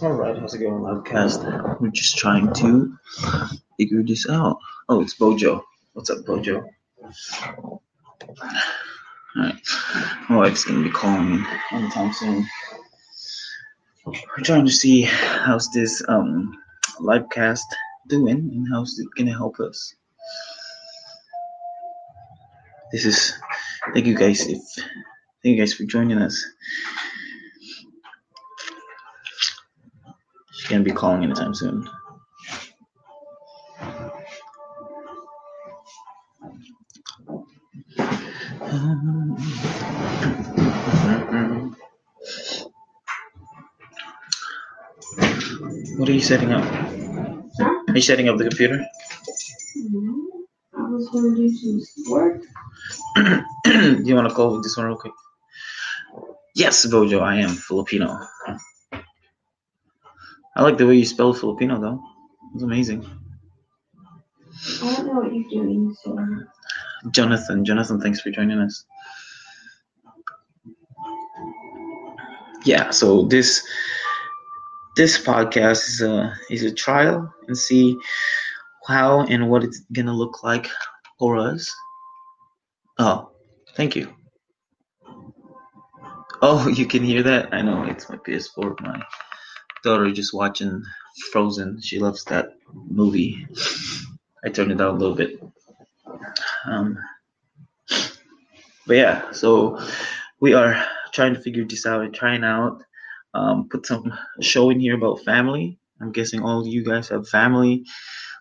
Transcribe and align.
All 0.00 0.12
right, 0.12 0.38
how's 0.38 0.54
it 0.54 0.58
going, 0.58 0.80
Livecast? 0.80 1.80
We're 1.80 1.88
just 1.88 2.16
trying 2.18 2.52
to 2.54 2.96
figure 3.76 4.04
this 4.04 4.28
out. 4.28 4.58
Oh, 4.88 5.00
it's 5.00 5.14
Bojo. 5.14 5.64
What's 5.94 6.08
up, 6.10 6.24
Bojo? 6.24 6.64
Alright, 9.36 9.56
my 10.28 10.36
wife's 10.36 10.64
gonna 10.64 10.84
be 10.84 10.90
calling 10.90 11.36
me 11.36 11.44
anytime 11.72 12.12
soon. 12.12 12.46
We're 14.06 14.44
trying 14.44 14.66
to 14.66 14.72
see 14.72 15.02
how's 15.02 15.68
this 15.72 16.00
um 16.06 16.56
livecast 17.00 17.66
doing 18.06 18.38
and 18.38 18.68
how's 18.72 18.96
it 19.00 19.08
gonna 19.16 19.32
help 19.32 19.58
us. 19.58 19.96
This 22.92 23.04
is 23.04 23.34
thank 23.94 24.06
you 24.06 24.16
guys 24.16 24.46
if 24.46 24.60
thank 25.42 25.56
you 25.56 25.56
guys 25.56 25.74
for 25.74 25.84
joining 25.84 26.18
us. 26.18 26.44
She's 30.68 30.74
gonna 30.74 30.84
be 30.84 30.90
calling 30.90 31.24
anytime 31.24 31.54
soon. 31.54 31.88
What 45.96 46.06
are 46.06 46.12
you 46.12 46.20
setting 46.20 46.52
up? 46.52 46.62
Are 46.68 47.94
you 47.94 48.02
setting 48.02 48.28
up 48.28 48.36
the 48.36 48.44
computer? 48.44 48.84
I 50.76 50.82
was 50.82 51.08
going 51.08 51.34
to 51.34 51.48
do 51.48 51.80
some 51.80 52.12
work. 52.12 52.42
do 53.64 54.02
you 54.04 54.14
want 54.14 54.28
to 54.28 54.34
call 54.34 54.60
this 54.60 54.76
one 54.76 54.84
real 54.84 54.96
quick? 54.96 55.14
Yes, 56.54 56.84
Bojo, 56.84 57.20
I 57.20 57.36
am 57.36 57.48
Filipino. 57.48 58.20
I 60.58 60.62
like 60.62 60.76
the 60.76 60.88
way 60.88 60.96
you 60.96 61.04
spell 61.04 61.32
Filipino, 61.32 61.80
though. 61.80 62.02
It's 62.52 62.64
amazing. 62.64 63.08
I 64.82 64.96
don't 64.96 65.06
know 65.06 65.20
what 65.20 65.32
you're 65.32 65.48
doing, 65.48 65.94
so 66.02 66.18
Jonathan, 67.12 67.64
Jonathan, 67.64 68.00
thanks 68.00 68.20
for 68.20 68.32
joining 68.32 68.58
us. 68.58 68.84
Yeah, 72.64 72.90
so 72.90 73.22
this 73.26 73.64
this 74.96 75.16
podcast 75.24 75.86
is 75.88 76.00
a 76.00 76.36
is 76.50 76.64
a 76.64 76.74
trial 76.74 77.32
and 77.46 77.56
see 77.56 77.96
how 78.88 79.20
and 79.26 79.48
what 79.48 79.62
it's 79.62 79.80
gonna 79.92 80.12
look 80.12 80.42
like 80.42 80.66
for 81.20 81.36
us. 81.36 81.72
Oh, 82.98 83.30
thank 83.76 83.94
you. 83.94 84.12
Oh, 86.42 86.66
you 86.76 86.86
can 86.86 87.04
hear 87.04 87.22
that? 87.22 87.54
I 87.54 87.62
know 87.62 87.84
it's 87.84 88.10
my 88.10 88.16
PS4. 88.16 88.80
My 88.80 89.00
daughter 89.88 90.12
just 90.12 90.34
watching 90.34 90.82
Frozen. 91.32 91.80
She 91.80 91.98
loves 91.98 92.22
that 92.24 92.56
movie. 92.72 93.46
I 94.44 94.50
turned 94.50 94.70
it 94.70 94.76
down 94.76 94.94
a 94.94 94.98
little 94.98 95.16
bit. 95.16 95.42
Um, 96.66 96.98
but 98.86 98.96
yeah, 98.96 99.30
so 99.32 99.80
we 100.40 100.52
are 100.52 100.84
trying 101.12 101.34
to 101.34 101.40
figure 101.40 101.64
this 101.64 101.86
out 101.86 102.02
and 102.02 102.14
trying 102.14 102.44
out. 102.44 102.82
Um, 103.34 103.68
put 103.70 103.86
some 103.86 104.12
show 104.40 104.70
in 104.70 104.80
here 104.80 104.94
about 104.94 105.24
family. 105.24 105.78
I'm 106.00 106.12
guessing 106.12 106.42
all 106.42 106.66
you 106.66 106.84
guys 106.84 107.08
have 107.08 107.28
family. 107.28 107.84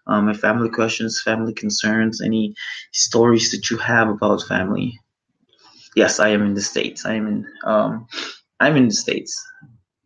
Um, 0.05 0.33
family 0.33 0.69
questions, 0.69 1.21
family 1.21 1.53
concerns, 1.53 2.21
any 2.21 2.55
stories 2.93 3.51
that 3.51 3.69
you 3.69 3.77
have 3.77 4.07
about 4.09 4.43
family. 4.43 4.99
Yes, 5.95 6.19
I 6.19 6.29
am 6.29 6.45
in 6.45 6.53
the 6.53 6.61
states. 6.61 7.05
I 7.05 7.15
am 7.15 7.27
in. 7.27 7.47
Um, 7.65 8.07
I'm 8.59 8.77
in 8.77 8.87
the 8.87 8.93
states, 8.93 9.33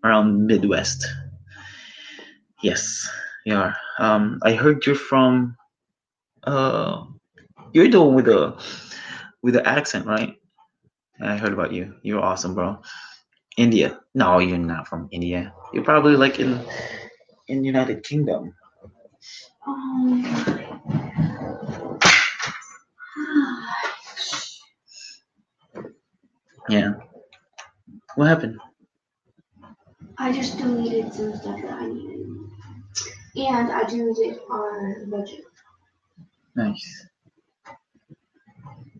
around 0.03 0.45
Midwest. 0.47 1.05
Yes, 2.61 3.09
you 3.45 3.55
are. 3.55 3.75
Um, 3.99 4.39
I 4.43 4.53
heard 4.53 4.85
you're 4.85 4.95
from. 4.95 5.57
Uh, 6.43 7.05
you're 7.73 7.87
the 7.89 8.01
one 8.01 8.15
with 8.15 8.25
the 8.25 8.55
with 9.41 9.53
the 9.55 9.67
accent, 9.67 10.05
right? 10.05 10.35
I 11.21 11.37
heard 11.37 11.53
about 11.53 11.71
you. 11.73 11.95
You're 12.03 12.21
awesome, 12.21 12.55
bro. 12.55 12.81
India. 13.57 13.99
No, 14.15 14.39
you're 14.39 14.57
not 14.57 14.87
from 14.87 15.07
India. 15.11 15.53
You're 15.73 15.83
probably 15.83 16.15
like 16.15 16.39
in 16.39 16.59
in 17.47 17.63
United 17.63 18.03
Kingdom. 18.03 18.53
um, 19.67 20.23
Yeah. 26.69 26.93
What 28.15 28.27
happened? 28.27 28.57
I 30.17 30.31
just 30.31 30.57
deleted 30.57 31.13
some 31.13 31.35
stuff 31.35 31.61
that 31.61 31.71
I 31.73 31.87
needed, 31.87 32.20
and 33.35 33.71
I 33.71 33.83
deleted 33.83 34.39
our 34.49 35.05
budget. 35.05 35.45
Nice. 36.55 37.07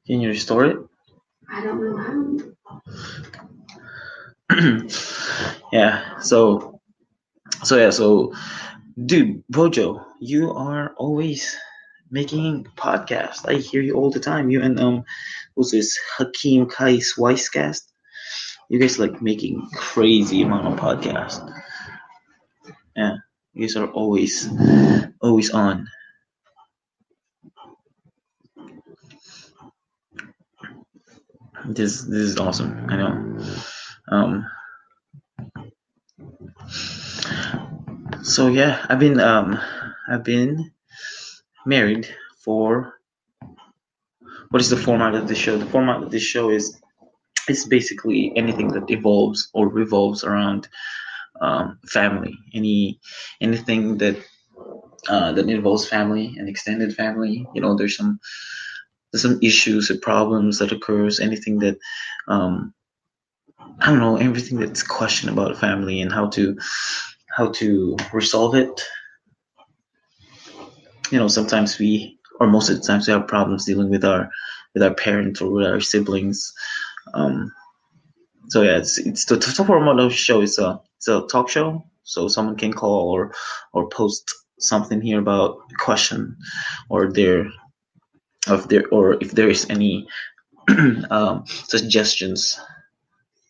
Can 0.07 0.21
you 0.21 0.29
restore 0.29 0.65
it? 0.65 0.77
I 1.51 1.61
don't 1.63 1.81
know 1.83 1.97
how. 1.97 2.81
yeah. 5.71 6.19
So 6.19 6.79
so 7.63 7.77
yeah, 7.77 7.89
so 7.89 8.33
dude, 9.05 9.43
Bojo, 9.49 10.05
you 10.19 10.51
are 10.51 10.93
always 10.97 11.57
making 12.09 12.65
podcasts. 12.75 13.47
I 13.47 13.55
hear 13.55 13.81
you 13.81 13.95
all 13.95 14.09
the 14.11 14.19
time. 14.19 14.49
You 14.49 14.61
and 14.61 14.79
um 14.79 15.03
who's 15.55 15.71
this 15.71 15.97
Hakeem 16.17 16.67
Kais 16.67 17.15
Weisscast? 17.17 17.83
You 18.69 18.79
guys 18.79 18.99
like 18.99 19.21
making 19.21 19.67
crazy 19.75 20.41
amount 20.41 20.67
of 20.67 20.79
podcasts. 20.79 21.45
Yeah. 22.95 23.17
Guys 23.57 23.75
are 23.75 23.87
always 23.87 24.49
always 25.21 25.51
on. 25.51 25.87
This 31.65 32.01
this 32.01 32.31
is 32.31 32.37
awesome. 32.37 32.85
I 32.89 32.95
know. 32.95 33.37
Um 34.07 34.47
so 38.23 38.47
yeah, 38.47 38.85
I've 38.89 38.99
been 38.99 39.19
um 39.19 39.59
I've 40.09 40.23
been 40.23 40.71
married 41.65 42.07
for 42.43 42.99
what 44.49 44.61
is 44.61 44.69
the 44.69 44.77
format 44.77 45.15
of 45.15 45.27
this 45.27 45.37
show? 45.37 45.57
The 45.57 45.65
format 45.65 46.03
of 46.03 46.11
this 46.11 46.23
show 46.23 46.49
is 46.49 46.81
it's 47.47 47.67
basically 47.67 48.31
anything 48.35 48.69
that 48.69 48.89
evolves 48.89 49.49
or 49.53 49.67
revolves 49.67 50.23
around 50.23 50.67
um, 51.41 51.79
family. 51.87 52.37
Any 52.53 52.99
anything 53.41 53.97
that 53.97 54.17
uh, 55.09 55.31
that 55.33 55.49
involves 55.49 55.87
family 55.87 56.35
and 56.37 56.47
extended 56.47 56.95
family. 56.95 57.47
You 57.53 57.61
know, 57.61 57.75
there's 57.75 57.97
some 57.97 58.19
there's 59.11 59.23
some 59.23 59.39
issues 59.41 59.91
or 59.91 59.97
problems 59.97 60.59
that 60.59 60.71
occurs. 60.71 61.19
Anything 61.19 61.59
that 61.59 61.77
um, 62.27 62.73
I 63.79 63.87
don't 63.87 63.99
know, 63.99 64.17
everything 64.17 64.59
that's 64.59 64.83
questioned 64.83 65.31
about 65.31 65.57
family 65.57 66.01
and 66.01 66.11
how 66.11 66.27
to 66.29 66.57
how 67.35 67.51
to 67.53 67.97
resolve 68.13 68.55
it. 68.55 68.81
You 71.09 71.17
know, 71.17 71.27
sometimes 71.27 71.79
we 71.79 72.19
or 72.39 72.47
most 72.47 72.69
of 72.69 72.79
the 72.79 72.87
times 72.87 73.07
we 73.07 73.13
have 73.13 73.27
problems 73.27 73.65
dealing 73.65 73.89
with 73.89 74.05
our 74.05 74.29
with 74.73 74.83
our 74.83 74.93
parents 74.93 75.41
or 75.41 75.51
with 75.51 75.67
our 75.67 75.81
siblings. 75.81 76.53
Um, 77.13 77.51
so 78.49 78.61
yeah, 78.61 78.77
it's 78.77 78.97
it's 78.99 79.25
the, 79.25 79.39
format 79.39 79.99
of 79.99 80.11
the 80.11 80.15
show 80.15 80.41
is 80.41 80.57
a 80.59 80.79
it's 81.01 81.07
a 81.07 81.25
talk 81.25 81.49
show, 81.49 81.83
so 82.03 82.27
someone 82.27 82.57
can 82.57 82.73
call 82.73 83.09
or 83.09 83.33
or 83.73 83.89
post 83.89 84.35
something 84.59 85.01
here 85.01 85.17
about 85.17 85.57
a 85.71 85.75
question 85.83 86.37
or 86.89 87.11
their 87.11 87.47
of 88.47 88.69
their 88.69 88.87
or 88.89 89.17
if 89.19 89.31
there 89.31 89.49
is 89.49 89.67
any 89.67 90.07
um, 91.09 91.45
suggestions. 91.47 92.59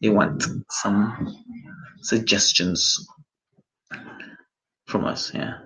They 0.01 0.07
want 0.09 0.43
some 0.69 1.35
suggestions 2.01 3.05
from 4.87 5.03
us 5.05 5.33
yeah. 5.33 5.57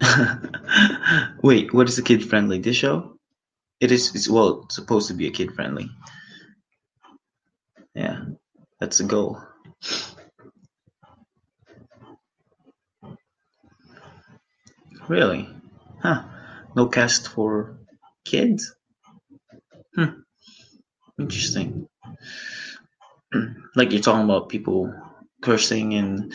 Wait 1.42 1.72
what 1.72 1.88
is 1.88 1.96
the 1.96 2.02
kid 2.02 2.28
friendly 2.28 2.58
this 2.58 2.76
show 2.76 3.15
it 3.80 3.92
is 3.92 4.14
it's 4.14 4.28
well 4.28 4.66
supposed 4.70 5.08
to 5.08 5.14
be 5.14 5.26
a 5.26 5.30
kid 5.30 5.52
friendly. 5.52 5.88
Yeah 7.94 8.24
that's 8.80 8.98
the 8.98 9.04
goal. 9.04 9.40
Really? 15.08 15.48
Huh. 16.02 16.24
No 16.74 16.88
cast 16.88 17.28
for 17.28 17.78
kids? 18.24 18.74
Hmm. 19.94 20.20
Interesting. 21.18 21.88
Like 23.74 23.92
you're 23.92 24.02
talking 24.02 24.24
about 24.24 24.48
people 24.48 24.92
cursing 25.42 25.94
and 25.94 26.32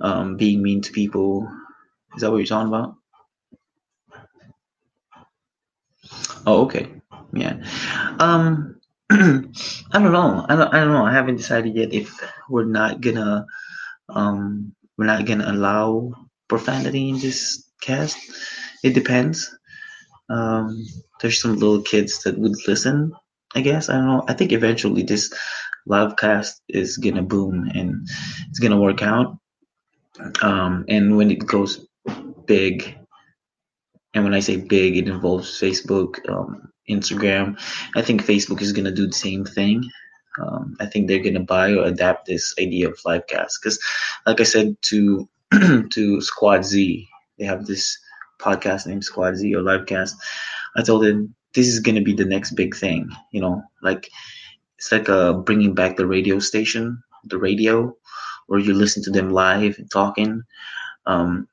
um, 0.00 0.36
being 0.36 0.62
mean 0.62 0.80
to 0.82 0.92
people. 0.92 1.48
Is 2.14 2.22
that 2.22 2.30
what 2.30 2.38
you're 2.38 2.46
talking 2.46 2.68
about 2.68 2.96
oh 6.46 6.62
okay 6.64 6.88
yeah 7.32 7.56
um 8.18 8.76
I 9.10 9.14
don't 9.92 10.10
know. 10.10 10.44
I 10.48 10.56
don't, 10.56 10.74
I 10.74 10.80
don't 10.80 10.92
know. 10.92 11.06
I 11.06 11.12
haven't 11.12 11.36
decided 11.36 11.76
yet 11.76 11.94
if 11.94 12.10
we're 12.50 12.64
not 12.64 13.00
gonna 13.00 13.46
um 14.08 14.74
we're 14.98 15.06
not 15.06 15.26
gonna 15.26 15.48
allow 15.48 16.12
profanity 16.48 17.10
in 17.10 17.20
this 17.20 17.70
cast. 17.80 18.18
It 18.82 18.94
depends. 18.94 19.56
Um, 20.28 20.84
there's 21.20 21.40
some 21.40 21.54
little 21.54 21.82
kids 21.82 22.24
that 22.24 22.36
would 22.36 22.56
listen. 22.66 23.12
I 23.54 23.60
guess 23.60 23.88
I 23.88 23.94
don't 23.94 24.06
know. 24.06 24.24
I 24.26 24.34
think 24.34 24.50
eventually 24.50 25.04
this 25.04 25.32
live 25.86 26.16
cast 26.16 26.60
is 26.68 26.96
gonna 26.96 27.22
boom 27.22 27.70
and 27.72 28.08
it's 28.48 28.58
gonna 28.58 28.80
work 28.80 29.02
out. 29.02 29.38
Um, 30.42 30.84
and 30.88 31.16
when 31.16 31.30
it 31.30 31.46
goes 31.46 31.86
big, 32.46 32.98
and 34.16 34.24
when 34.24 34.32
I 34.32 34.40
say 34.40 34.56
big, 34.56 34.96
it 34.96 35.08
involves 35.08 35.60
Facebook, 35.60 36.26
um, 36.26 36.72
Instagram. 36.88 37.60
I 37.94 38.00
think 38.00 38.24
Facebook 38.24 38.62
is 38.62 38.72
gonna 38.72 38.90
do 38.90 39.06
the 39.06 39.12
same 39.12 39.44
thing. 39.44 39.84
Um, 40.42 40.74
I 40.80 40.86
think 40.86 41.06
they're 41.06 41.22
gonna 41.22 41.40
buy 41.40 41.72
or 41.72 41.84
adapt 41.84 42.24
this 42.24 42.54
idea 42.58 42.88
of 42.88 42.98
livecast 43.06 43.52
because, 43.62 43.78
like 44.26 44.40
I 44.40 44.44
said 44.44 44.74
to 44.88 45.28
to 45.90 46.20
Squad 46.22 46.64
Z, 46.64 47.06
they 47.38 47.44
have 47.44 47.66
this 47.66 47.98
podcast 48.40 48.86
named 48.86 49.04
Squad 49.04 49.36
Z 49.36 49.54
or 49.54 49.60
Livecast. 49.60 50.14
I 50.76 50.82
told 50.82 51.04
them 51.04 51.34
this 51.54 51.68
is 51.68 51.80
gonna 51.80 52.00
be 52.00 52.14
the 52.14 52.24
next 52.24 52.52
big 52.52 52.74
thing. 52.74 53.10
You 53.32 53.42
know, 53.42 53.62
like 53.82 54.08
it's 54.78 54.90
like 54.90 55.10
uh, 55.10 55.34
bringing 55.34 55.74
back 55.74 55.98
the 55.98 56.06
radio 56.06 56.38
station, 56.38 57.02
the 57.24 57.36
radio, 57.36 57.94
where 58.46 58.60
you 58.60 58.72
listen 58.72 59.02
to 59.02 59.10
them 59.10 59.28
live 59.28 59.76
and 59.76 59.90
talking. 59.90 60.42
Um, 61.04 61.48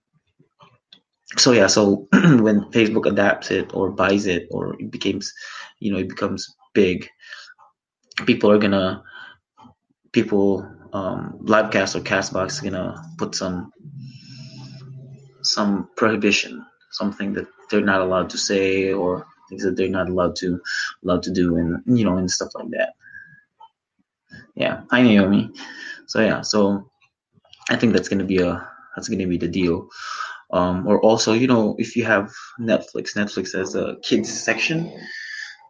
so 1.38 1.52
yeah, 1.52 1.68
so 1.68 2.08
when 2.12 2.62
Facebook 2.72 3.06
adapts 3.08 3.52
it 3.52 3.74
or 3.74 3.90
buys 3.92 4.26
it 4.26 4.48
or 4.52 4.76
it 4.80 4.92
becomes, 4.92 5.34
you 5.80 5.92
know, 5.92 5.98
it 6.00 6.10
becomes 6.10 6.56
big, 6.74 7.08
people 8.26 8.52
are 8.52 8.58
gonna, 8.60 9.04
people, 10.12 10.68
um, 10.94 11.40
livecast 11.44 11.96
or 11.96 12.02
castbox 12.02 12.52
is 12.52 12.62
gonna 12.62 12.96
put 13.18 13.36
some, 13.36 13.72
some 15.42 15.90
prohibition, 15.98 16.66
something 16.92 17.34
that 17.34 17.48
they're 17.70 17.82
not 17.82 18.02
allowed 18.02 18.30
to 18.30 18.38
say 18.38 18.94
or 18.94 19.26
things 19.50 19.64
that 19.64 19.76
they're 19.76 19.90
not 19.90 20.10
allowed 20.10 20.36
to, 20.38 20.62
allowed 21.04 21.24
to 21.24 21.32
do 21.32 21.58
and, 21.58 21.82
you 21.98 22.06
know, 22.06 22.18
and 22.18 22.30
stuff 22.30 22.50
like 22.56 22.70
that. 22.70 22.94
Yeah, 24.56 24.82
hi 24.92 25.02
Naomi. 25.02 25.50
So 26.06 26.22
yeah, 26.22 26.42
so 26.42 26.90
I 27.70 27.76
think 27.76 27.94
that's 27.94 28.08
gonna 28.10 28.24
be 28.24 28.38
a, 28.38 28.68
that's 28.96 29.10
gonna 29.10 29.28
be 29.28 29.38
the 29.38 29.48
deal. 29.48 29.90
Um, 30.54 30.86
or 30.88 31.02
also, 31.02 31.34
you 31.34 31.48
know, 31.48 31.76
if 31.80 31.96
you 31.96 32.06
have 32.06 32.32
Netflix, 32.60 33.16
Netflix 33.16 33.58
has 33.58 33.74
a 33.74 33.98
kids 34.04 34.32
section 34.32 34.94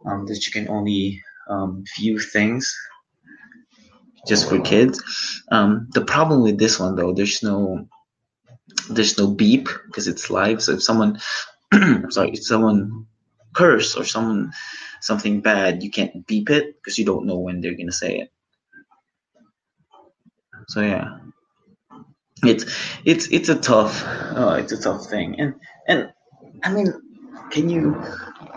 um, 0.04 0.26
that 0.26 0.44
you 0.44 0.52
can 0.52 0.68
only 0.68 1.22
um, 1.48 1.84
view 1.96 2.18
things 2.18 2.76
just 4.28 4.46
for 4.46 4.60
kids. 4.60 5.02
Um, 5.50 5.88
the 5.94 6.04
problem 6.04 6.42
with 6.42 6.58
this 6.58 6.78
one, 6.78 6.96
though, 6.96 7.14
there's 7.14 7.42
no 7.42 7.88
there's 8.90 9.16
no 9.16 9.28
beep 9.28 9.68
because 9.86 10.06
it's 10.06 10.28
live. 10.28 10.62
So 10.62 10.72
if 10.72 10.82
someone, 10.82 11.18
sorry, 12.10 12.32
if 12.32 12.44
someone 12.44 13.06
curse 13.54 13.96
or 13.96 14.04
someone 14.04 14.52
something 15.00 15.40
bad, 15.40 15.82
you 15.82 15.90
can't 15.90 16.26
beep 16.26 16.50
it 16.50 16.76
because 16.76 16.98
you 16.98 17.06
don't 17.06 17.24
know 17.24 17.38
when 17.38 17.62
they're 17.62 17.76
gonna 17.76 17.90
say 17.90 18.18
it. 18.18 18.30
So 20.68 20.82
yeah 20.82 21.20
it's 22.46 22.64
it's 23.04 23.28
it's 23.28 23.48
a 23.48 23.56
tough 23.56 24.04
uh, 24.36 24.56
it's 24.58 24.72
a 24.72 24.80
tough 24.80 25.06
thing. 25.06 25.40
And 25.40 25.54
and 25.86 26.12
i 26.62 26.72
mean 26.72 26.92
can 27.50 27.68
you 27.68 28.02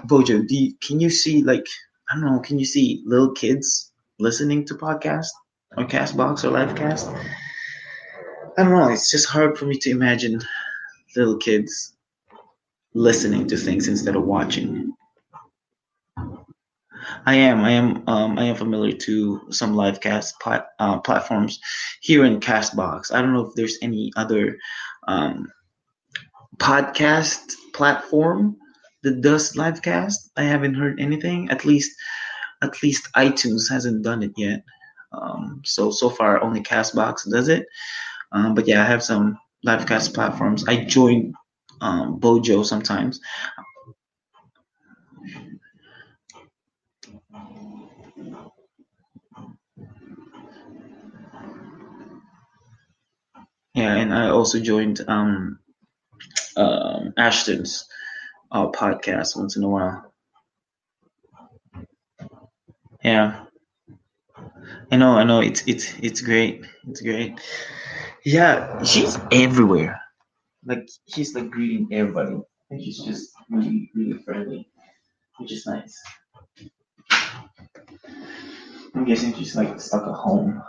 bojo 0.06 0.42
do 0.44 0.56
you, 0.56 0.74
can 0.82 1.00
you 1.00 1.10
see 1.10 1.44
like 1.44 1.66
i 2.10 2.16
don't 2.16 2.26
know 2.26 2.40
can 2.40 2.58
you 2.60 2.66
see 2.66 3.04
little 3.06 3.32
kids 3.32 3.92
listening 4.20 4.66
to 4.66 4.76
podcast 4.76 5.28
or 5.76 5.86
castbox 5.86 6.44
or 6.44 6.50
livecast? 6.50 7.14
I 8.58 8.64
don't 8.64 8.72
know 8.72 8.90
it's 8.90 9.12
just 9.12 9.28
hard 9.28 9.58
for 9.58 9.66
me 9.66 9.78
to 9.80 9.92
imagine 9.92 10.42
little 11.16 11.38
kids 11.38 11.96
listening 12.94 13.48
to 13.48 13.58
things 13.58 13.88
instead 13.88 14.16
of 14.16 14.24
watching 14.24 14.87
I 17.28 17.36
am. 17.36 17.60
I 17.66 17.72
am. 17.72 18.04
Um, 18.08 18.40
I 18.40 18.46
am 18.46 18.56
familiar 18.56 18.96
to 19.00 19.42
some 19.52 19.76
live 19.76 20.00
cast 20.00 20.40
plat, 20.40 20.70
uh, 20.80 21.00
platforms 21.02 21.60
here 22.00 22.24
in 22.24 22.40
Castbox. 22.40 23.14
I 23.14 23.22
don't 23.22 23.34
know 23.34 23.46
if 23.46 23.54
there's 23.54 23.78
any 23.82 24.14
other 24.16 24.58
um, 25.10 25.52
podcast 26.56 27.54
platform 27.74 28.56
that 29.04 29.20
does 29.20 29.58
live 29.58 29.82
cast. 29.82 30.32
I 30.38 30.44
haven't 30.44 30.76
heard 30.76 31.02
anything. 31.02 31.50
At 31.50 31.66
least, 31.66 31.92
at 32.64 32.82
least 32.82 33.10
iTunes 33.14 33.70
hasn't 33.70 34.04
done 34.04 34.24
it 34.24 34.32
yet. 34.38 34.64
Um, 35.12 35.62
so 35.66 35.92
so 35.92 36.10
far, 36.10 36.42
only 36.42 36.62
Castbox 36.62 37.30
does 37.30 37.50
it. 37.50 37.68
Um, 38.32 38.56
but 38.56 38.70
yeah, 38.70 38.82
I 38.82 38.86
have 38.86 39.04
some 39.04 39.38
live 39.66 39.86
cast 39.86 40.14
platforms. 40.14 40.64
I 40.66 40.86
join 40.86 41.34
um, 41.82 42.20
Bojo 42.20 42.64
sometimes. 42.64 43.20
Yeah, 53.78 53.96
and 53.96 54.12
I 54.12 54.30
also 54.30 54.60
joined 54.60 55.06
um, 55.08 55.60
um, 56.56 57.14
Ashton's 57.16 57.86
uh, 58.52 58.72
podcast 58.72 59.38
once 59.38 59.56
in 59.56 59.64
a 59.64 59.70
while. 59.70 60.12
Yeah, 63.04 63.46
I 64.92 64.96
know, 64.98 65.12
I 65.12 65.26
know. 65.26 65.42
It's 65.42 65.64
it's 65.68 65.94
it's 66.02 66.22
great. 66.22 66.66
It's 66.88 67.02
great. 67.02 67.40
Yeah, 68.26 68.82
she's 68.82 69.16
everywhere. 69.32 70.02
Like 70.66 70.90
she's 71.08 71.36
like 71.36 71.52
greeting 71.52 71.88
everybody, 71.92 72.42
and 72.72 72.82
she's 72.82 72.98
just 73.04 73.30
really 73.52 73.92
really 73.94 74.18
friendly, 74.24 74.72
which 75.38 75.52
is 75.52 75.68
nice. 75.68 76.02
I'm 78.96 79.06
guessing 79.06 79.36
she's 79.36 79.56
like 79.56 79.80
stuck 79.80 80.02
at 80.08 80.16
home. 80.16 80.64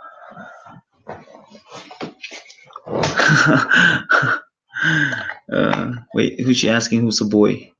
Uh, 5.51 5.91
wait, 6.13 6.39
who's 6.39 6.57
she 6.57 6.69
asking? 6.69 7.01
Who's 7.01 7.21
a 7.21 7.25
boy? 7.25 7.71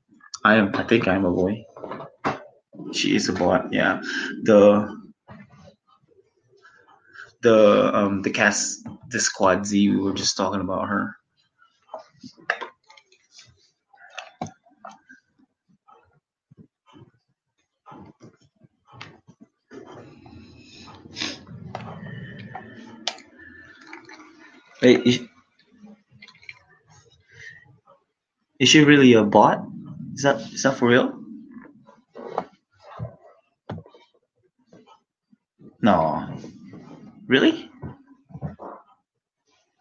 I 0.44 0.54
am. 0.56 0.74
I 0.74 0.82
think 0.84 1.08
I'm 1.08 1.24
a 1.24 1.30
boy. 1.32 1.64
She 2.92 3.16
is 3.16 3.28
a 3.28 3.32
boy. 3.32 3.60
Yeah. 3.70 4.00
The 4.42 4.88
the 7.42 7.90
um 7.94 8.22
the 8.22 8.30
cast 8.30 8.86
the 9.08 9.20
squad 9.20 9.66
Z. 9.66 9.88
We 9.88 9.96
were 9.96 10.14
just 10.14 10.36
talking 10.36 10.60
about 10.60 10.88
her. 10.88 11.16
Wait, 24.82 25.28
is, 28.58 28.68
she 28.68 28.84
really 28.84 29.12
a 29.12 29.24
bot? 29.24 29.66
Is 30.14 30.22
that 30.22 30.40
is 30.52 30.62
that 30.62 30.76
for 30.76 30.88
real? 30.88 31.20
No. 35.82 36.28
Really? 37.26 37.70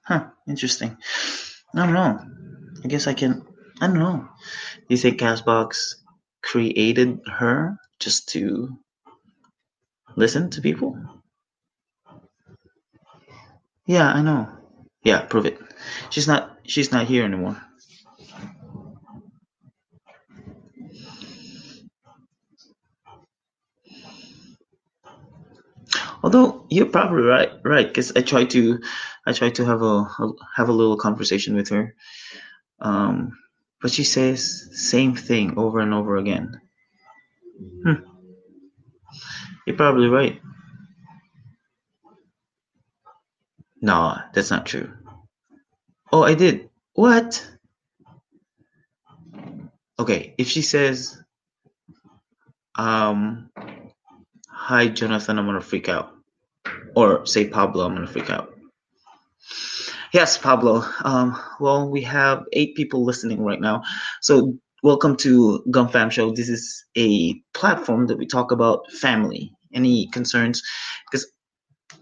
Huh, 0.04 0.28
interesting. 0.48 0.98
I 1.74 1.86
don't 1.86 1.94
know. 1.94 2.20
I 2.84 2.88
guess 2.88 3.08
I 3.08 3.14
can 3.14 3.46
I 3.80 3.88
don't 3.88 4.00
know. 4.00 4.28
You 4.90 4.98
think 4.98 5.20
Castbox 5.20 5.96
created 6.42 7.20
her 7.28 7.78
just 8.00 8.30
to 8.30 8.78
listen 10.18 10.50
to 10.52 10.62
people? 10.62 10.98
Yeah, 13.86 14.12
I 14.12 14.22
know. 14.22 14.59
Yeah, 15.04 15.22
prove 15.22 15.46
it. 15.46 15.60
She's 16.10 16.28
not 16.28 16.58
she's 16.64 16.92
not 16.92 17.08
here 17.08 17.24
anymore. 17.26 17.62
Although 26.22 26.66
you're 26.70 26.86
probably 26.86 27.24
right, 27.24 27.50
right? 27.64 27.88
Because 27.88 28.12
I 28.16 28.22
tried 28.22 28.50
to, 28.52 28.80
I 29.26 29.32
tried 29.34 29.56
to 29.56 29.66
have 29.66 29.82
a 29.82 30.06
have 30.56 30.70
a 30.70 30.74
little 30.74 30.98
conversation 30.98 31.56
with 31.56 31.70
her, 31.70 31.96
um, 32.82 33.38
but 33.82 33.92
she 33.92 34.04
says 34.04 34.70
same 34.74 35.16
thing 35.16 35.58
over 35.58 35.80
and 35.80 35.94
over 35.94 36.18
again. 36.18 36.60
Hmm. 37.84 38.04
You're 39.66 39.78
probably 39.78 40.08
right. 40.08 40.42
No, 43.82 44.18
that's 44.34 44.52
not 44.52 44.66
true. 44.66 44.92
Oh, 46.12 46.24
I 46.24 46.34
did. 46.36 46.70
What? 46.94 47.48
Okay, 50.00 50.36
if 50.38 50.48
she 50.48 50.62
says, 50.62 51.22
um, 52.76 53.50
Hi, 54.70 54.88
Jonathan. 54.88 55.40
I'm 55.40 55.48
gonna 55.48 55.62
freak 55.62 55.90
out. 55.90 56.12
Or 56.96 57.26
say 57.26 57.48
Pablo. 57.48 57.86
I'm 57.88 57.96
gonna 57.96 58.06
freak 58.06 58.30
out. 58.30 58.54
Yes, 60.14 60.38
Pablo. 60.38 60.84
Um, 61.04 61.36
well, 61.60 61.90
we 61.90 62.02
have 62.04 62.44
eight 62.54 62.76
people 62.76 63.04
listening 63.04 63.42
right 63.44 63.60
now. 63.60 63.82
So, 64.22 64.54
welcome 64.84 65.16
to 65.18 65.64
GamFam 65.70 66.12
Show. 66.12 66.32
This 66.34 66.50
is 66.50 66.86
a 66.96 67.34
platform 67.56 68.06
that 68.08 68.20
we 68.20 68.28
talk 68.28 68.52
about 68.52 68.92
family, 68.92 69.52
any 69.74 70.08
concerns, 70.10 70.62
because 71.10 71.26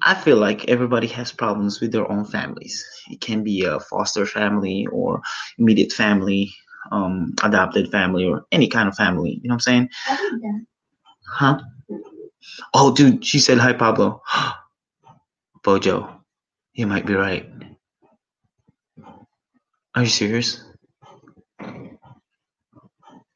I 0.07 0.13
feel 0.15 0.37
like 0.37 0.69
everybody 0.69 1.07
has 1.07 1.33
problems 1.33 1.81
with 1.81 1.91
their 1.91 2.09
own 2.09 2.23
families. 2.23 2.81
It 3.11 3.19
can 3.19 3.43
be 3.43 3.65
a 3.65 3.77
foster 3.77 4.25
family 4.25 4.87
or 4.89 5.19
immediate 5.57 5.91
family, 5.91 6.53
um, 6.93 7.33
adopted 7.43 7.91
family, 7.91 8.23
or 8.23 8.45
any 8.53 8.69
kind 8.69 8.87
of 8.87 8.95
family. 8.95 9.41
You 9.43 9.49
know 9.49 9.55
what 9.55 9.67
I'm 9.67 9.89
saying? 9.89 9.89
Huh? 11.27 11.59
Oh, 12.73 12.95
dude, 12.95 13.25
she 13.25 13.39
said 13.39 13.57
hi, 13.57 13.73
Pablo. 13.73 14.21
Bojo, 15.63 16.23
you 16.71 16.87
might 16.87 17.05
be 17.05 17.15
right. 17.15 17.51
Are 19.93 20.03
you 20.03 20.09
serious? 20.09 20.63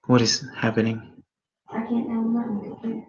What 0.06 0.22
is 0.22 0.48
happening? 0.56 1.22
I 1.70 1.82
can't 1.82 2.08
my 2.08 2.44
computer. 2.44 3.08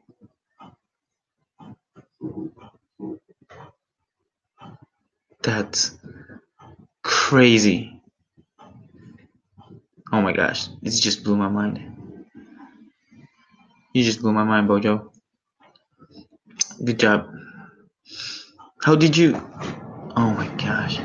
That's 5.43 5.99
crazy. 7.03 8.01
Oh 10.13 10.23
my 10.23 10.33
gosh, 10.33 10.69
it 10.83 10.91
just 10.91 11.25
blew 11.25 11.37
my 11.37 11.49
mind. 11.49 11.81
You 13.93 14.05
just 14.05 14.21
blew 14.21 14.33
my 14.33 14.45
mind, 14.45 14.69
Bojo. 14.69 15.11
Good 16.85 16.99
job. 16.99 17.27
How 18.85 18.95
did 18.95 19.17
you? 19.17 19.35
Oh 20.17 20.31
my 20.31 20.49
gosh. 20.57 20.99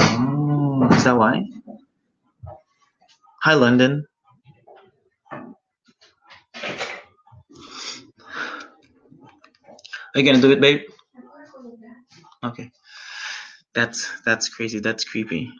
Oh, 0.00 0.88
is 0.92 1.04
that 1.04 1.16
why? 1.16 1.44
Hi, 3.42 3.54
London. 3.54 4.06
Are 10.14 10.20
you 10.20 10.24
gonna 10.24 10.40
do 10.40 10.52
it, 10.52 10.60
babe? 10.60 10.82
Okay. 12.44 12.70
That's 13.74 14.10
that's 14.24 14.48
crazy. 14.48 14.80
That's 14.80 15.04
creepy. 15.04 15.52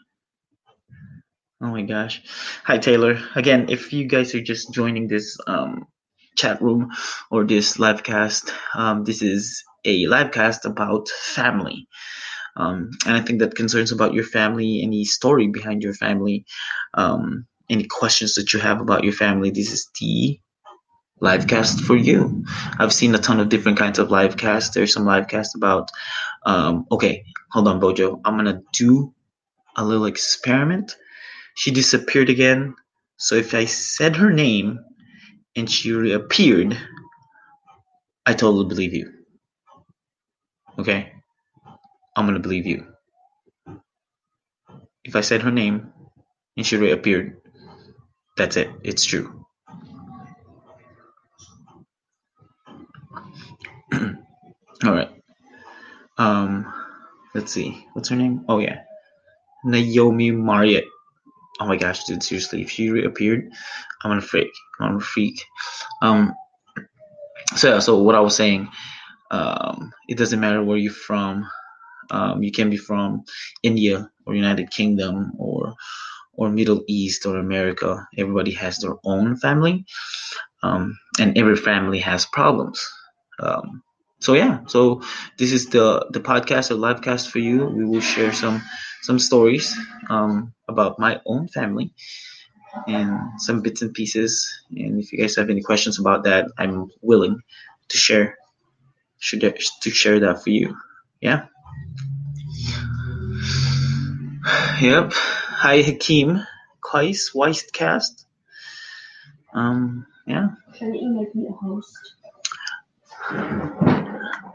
Oh 1.61 1.67
my 1.67 1.81
gosh. 1.83 2.21
Hi 2.65 2.77
Taylor. 2.77 3.19
Again, 3.35 3.67
if 3.69 3.93
you 3.93 4.05
guys 4.07 4.33
are 4.35 4.41
just 4.41 4.73
joining 4.73 5.07
this 5.07 5.37
um 5.47 5.87
chat 6.37 6.61
room 6.61 6.91
or 7.31 7.43
this 7.45 7.79
live 7.79 8.03
cast, 8.03 8.53
um 8.75 9.03
this 9.03 9.21
is 9.21 9.63
a 9.85 10.05
live 10.07 10.31
cast 10.31 10.65
about 10.65 11.09
family. 11.09 11.87
Um 12.57 12.91
and 13.05 13.15
I 13.15 13.21
think 13.21 13.39
that 13.39 13.55
concerns 13.55 13.91
about 13.91 14.13
your 14.13 14.25
family, 14.25 14.81
any 14.83 15.05
story 15.05 15.47
behind 15.47 15.83
your 15.83 15.93
family, 15.93 16.45
um 16.93 17.45
any 17.69 17.85
questions 17.85 18.35
that 18.35 18.53
you 18.53 18.59
have 18.59 18.81
about 18.81 19.03
your 19.03 19.13
family, 19.13 19.51
this 19.51 19.71
is 19.71 19.89
the 19.99 20.39
live 21.21 21.47
cast 21.47 21.81
for 21.81 21.95
you. 21.95 22.45
I've 22.79 22.93
seen 22.93 23.15
a 23.15 23.19
ton 23.19 23.39
of 23.39 23.49
different 23.49 23.77
kinds 23.77 23.99
of 23.99 24.11
live 24.11 24.37
casts. 24.37 24.73
There's 24.73 24.93
some 24.93 25.05
live 25.05 25.27
casts 25.27 25.55
about 25.55 25.91
um 26.45 26.85
okay, 26.91 27.23
hold 27.51 27.67
on 27.67 27.79
Bojo. 27.79 28.21
I'm 28.25 28.37
gonna 28.37 28.61
do 28.73 29.13
a 29.77 29.83
little 29.85 30.05
experiment. 30.05 30.95
She 31.55 31.71
disappeared 31.71 32.29
again. 32.29 32.75
So 33.17 33.35
if 33.35 33.53
I 33.53 33.65
said 33.65 34.15
her 34.17 34.31
name 34.31 34.79
and 35.55 35.69
she 35.69 35.91
reappeared, 35.91 36.77
I 38.25 38.33
totally 38.33 38.67
believe 38.67 38.93
you. 38.93 39.11
Okay? 40.79 41.13
I'm 42.15 42.25
gonna 42.25 42.39
believe 42.39 42.65
you. 42.67 42.87
If 45.03 45.15
I 45.15 45.21
said 45.21 45.41
her 45.43 45.51
name 45.51 45.91
and 46.57 46.65
she 46.65 46.77
reappeared, 46.77 47.37
that's 48.37 48.57
it. 48.57 48.69
It's 48.83 49.05
true. 49.05 49.45
All 53.93 54.13
right. 54.93 55.18
Um, 56.19 56.71
let's 57.33 57.51
see. 57.51 57.87
What's 57.93 58.09
her 58.09 58.15
name? 58.15 58.43
Oh 58.49 58.59
yeah, 58.59 58.81
Naomi 59.63 60.31
Marriott. 60.31 60.85
Oh 61.61 61.65
my 61.65 61.77
gosh, 61.77 62.03
dude, 62.03 62.21
seriously, 62.21 62.61
if 62.61 62.69
she 62.69 62.89
reappeared, 62.89 63.49
I'm 64.03 64.11
gonna 64.11 64.21
freak. 64.21 64.51
I'm 64.79 64.89
gonna 64.89 64.99
freak. 64.99 65.43
Um, 66.01 66.33
so 67.55 67.73
yeah, 67.73 67.79
so 67.79 68.03
what 68.03 68.15
I 68.15 68.19
was 68.19 68.35
saying, 68.35 68.69
um, 69.31 69.91
it 70.09 70.17
doesn't 70.17 70.39
matter 70.39 70.61
where 70.61 70.77
you're 70.77 70.91
from. 70.91 71.49
Um, 72.11 72.43
you 72.43 72.51
can 72.51 72.69
be 72.69 72.77
from 72.77 73.23
India 73.63 74.09
or 74.25 74.35
United 74.35 74.71
Kingdom 74.71 75.31
or 75.37 75.73
or 76.33 76.49
Middle 76.49 76.83
East 76.87 77.25
or 77.25 77.37
America. 77.37 78.05
Everybody 78.17 78.51
has 78.51 78.77
their 78.77 78.95
own 79.05 79.37
family, 79.37 79.85
um, 80.63 80.97
and 81.17 81.37
every 81.37 81.55
family 81.55 81.99
has 81.99 82.25
problems. 82.25 82.85
Um, 83.39 83.83
so 84.19 84.33
yeah, 84.33 84.59
so 84.67 85.01
this 85.37 85.51
is 85.51 85.67
the 85.67 86.05
the 86.11 86.19
podcast, 86.19 86.71
a 86.71 86.75
live 86.75 87.01
cast 87.01 87.31
for 87.31 87.39
you. 87.39 87.65
We 87.65 87.85
will 87.85 88.01
share 88.01 88.33
some 88.33 88.61
some 89.01 89.17
stories 89.17 89.75
um, 90.09 90.53
about 90.67 90.99
my 90.99 91.21
own 91.25 91.47
family 91.47 91.93
and 92.87 93.39
some 93.39 93.61
bits 93.61 93.81
and 93.81 93.93
pieces. 93.93 94.47
And 94.71 94.99
if 94.99 95.11
you 95.11 95.19
guys 95.19 95.35
have 95.37 95.49
any 95.49 95.61
questions 95.61 95.99
about 95.99 96.23
that, 96.25 96.47
I'm 96.57 96.91
willing 97.01 97.39
to 97.87 97.97
share 97.97 98.37
to 99.21 99.89
share 99.89 100.19
that 100.19 100.43
for 100.43 100.49
you. 100.49 100.75
Yeah. 101.21 101.45
Yep. 104.81 105.13
Hi 105.13 105.81
Hakeem. 105.81 106.45
Quais 106.81 107.31
Weistcast. 107.33 108.25
Um 109.53 110.05
yeah. 110.27 110.49
Shouldn't 110.73 111.01
you 111.01 111.09
make 111.09 111.33
me 111.35 111.47
a 111.47 111.53
host? 111.53 111.97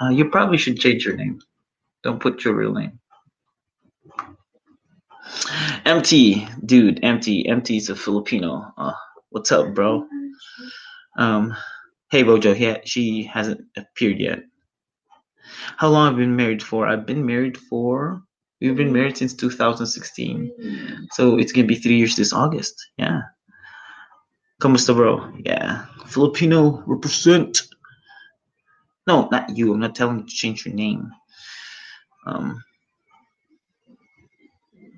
Uh, 0.00 0.10
you 0.10 0.28
probably 0.30 0.58
should 0.58 0.78
change 0.78 1.04
your 1.04 1.16
name. 1.16 1.40
Don't 2.02 2.20
put 2.20 2.44
your 2.44 2.54
real 2.54 2.72
name. 2.72 2.98
Empty, 5.84 6.46
dude, 6.64 7.00
empty. 7.02 7.46
Empty 7.48 7.76
is 7.76 7.88
a 7.90 7.96
Filipino. 7.96 8.72
Uh, 8.76 8.92
what's 9.30 9.52
up, 9.52 9.74
bro? 9.74 10.06
Um, 11.18 11.56
hey, 12.10 12.22
Bojo. 12.22 12.54
Yeah, 12.54 12.78
she 12.84 13.24
hasn't 13.24 13.62
appeared 13.76 14.20
yet. 14.20 14.40
How 15.76 15.88
long 15.88 16.12
I've 16.12 16.18
been 16.18 16.36
married 16.36 16.62
for? 16.62 16.86
I've 16.86 17.06
been 17.06 17.24
married 17.26 17.56
for. 17.56 18.22
We've 18.60 18.76
been 18.76 18.92
married 18.92 19.16
since 19.18 19.34
2016, 19.34 21.08
so 21.12 21.36
it's 21.38 21.52
gonna 21.52 21.66
be 21.66 21.74
three 21.74 21.98
years 21.98 22.16
this 22.16 22.32
August. 22.32 22.74
Yeah. 22.96 23.22
Kamusta, 24.62 24.94
bro? 24.94 25.32
Yeah. 25.44 25.84
Filipino 26.06 26.82
represent. 26.86 27.62
No, 29.06 29.28
not 29.30 29.56
you. 29.56 29.72
I'm 29.72 29.80
not 29.80 29.94
telling 29.94 30.18
you 30.20 30.24
to 30.24 30.34
change 30.34 30.64
your 30.64 30.74
name. 30.74 31.12
Um, 32.26 32.62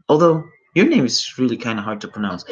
although 0.08 0.44
your 0.74 0.86
name 0.88 1.04
is 1.04 1.38
really 1.38 1.56
kind 1.56 1.78
of 1.78 1.84
hard 1.84 2.00
to 2.02 2.08
pronounce. 2.08 2.44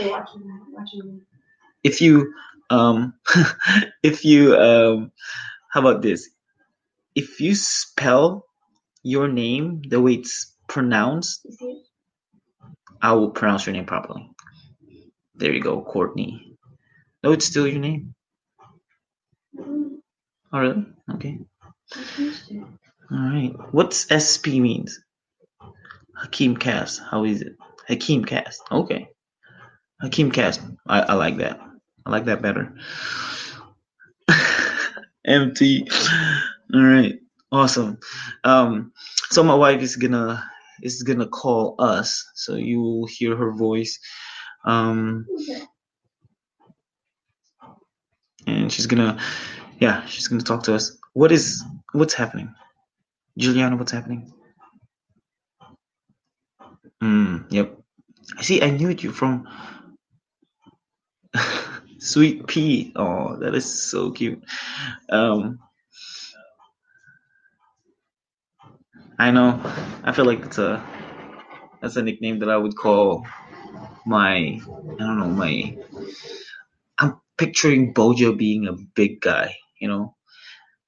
If 1.85 2.01
you, 2.01 2.33
um, 2.71 3.15
if 4.03 4.25
you, 4.25 4.57
um, 4.57 5.13
how 5.71 5.81
about 5.81 6.03
this? 6.03 6.31
If 7.15 7.41
you 7.41 7.55
spell 7.55 8.47
your 9.03 9.29
name 9.29 9.83
the 9.89 10.01
way 10.01 10.15
it's 10.15 10.57
pronounced? 10.67 11.47
I 13.03 13.13
will 13.13 13.31
pronounce 13.31 13.67
your 13.67 13.75
name 13.75 13.85
properly. 13.85 14.31
There 15.35 15.53
you 15.53 15.61
go, 15.61 15.83
Courtney. 15.83 16.57
No, 17.23 17.33
it's 17.33 17.45
still 17.45 17.67
your 17.69 17.81
name. 17.81 18.15
Oh, 20.55 20.61
really? 20.61 20.87
Okay. 21.15 21.39
I 21.97 22.05
changed 22.17 22.45
it. 22.49 22.63
All 23.11 23.19
right. 23.19 23.53
What's 23.73 24.07
SP 24.07 24.63
means? 24.63 25.01
Hakeem 26.17 26.57
Cast. 26.57 27.01
How 27.11 27.25
is 27.25 27.43
it? 27.43 27.57
Hakeem 27.89 28.25
Cast. 28.25 28.63
Okay. 28.71 29.09
Hakeem 30.01 30.31
Cast. 30.31 30.61
I, 30.87 31.01
I 31.01 31.15
like 31.15 31.39
that. 31.39 31.61
I 32.07 32.11
like 32.11 32.27
that 32.27 32.41
better. 32.41 32.73
Empty. 35.27 35.89
All 36.73 36.83
right. 36.83 37.19
Awesome. 37.51 37.99
Um. 38.45 38.93
So 39.31 39.43
my 39.43 39.57
wife 39.57 39.83
is 39.83 39.97
gonna 39.97 40.49
is 40.83 41.03
gonna 41.03 41.27
call 41.27 41.75
us, 41.81 42.25
so 42.37 42.55
you 42.55 42.81
will 42.81 43.07
hear 43.09 43.35
her 43.35 43.53
voice. 43.53 43.99
Um. 44.65 45.27
And 48.47 48.71
she's 48.73 48.87
gonna 48.87 49.19
yeah 49.85 50.05
she's 50.07 50.29
gonna 50.29 50.49
talk 50.51 50.63
to 50.63 50.75
us 50.75 50.97
what 51.13 51.31
is 51.33 51.63
what's 51.93 52.15
happening 52.15 52.49
juliana 53.37 53.77
what's 53.77 53.93
happening 53.93 54.33
mm, 57.03 57.45
yep 57.51 57.69
see 58.41 58.63
i 58.63 58.71
knew 58.71 58.91
you 59.05 59.11
from 59.21 59.47
Sweet 61.99 62.47
pea. 62.47 62.93
Oh, 62.97 63.37
that 63.37 63.55
is 63.55 63.65
so 63.65 64.11
cute. 64.11 64.45
Um, 65.09 65.59
I 69.19 69.31
know. 69.31 69.61
I 70.05 70.13
feel 70.13 70.27
like 70.27 70.41
it's 70.45 70.59
a 70.59 70.85
that's 71.81 71.97
a 71.97 72.03
nickname 72.03 72.41
that 72.41 72.51
I 72.51 72.57
would 72.57 72.77
call 72.77 73.27
my 74.05 74.37
I 74.37 74.99
don't 74.99 75.19
know 75.19 75.29
my 75.29 75.77
I'm 76.99 77.21
picturing 77.39 77.93
Bojo 77.93 78.33
being 78.33 78.67
a 78.67 78.73
big 78.95 79.21
guy, 79.21 79.57
you 79.81 79.89
know. 79.89 80.15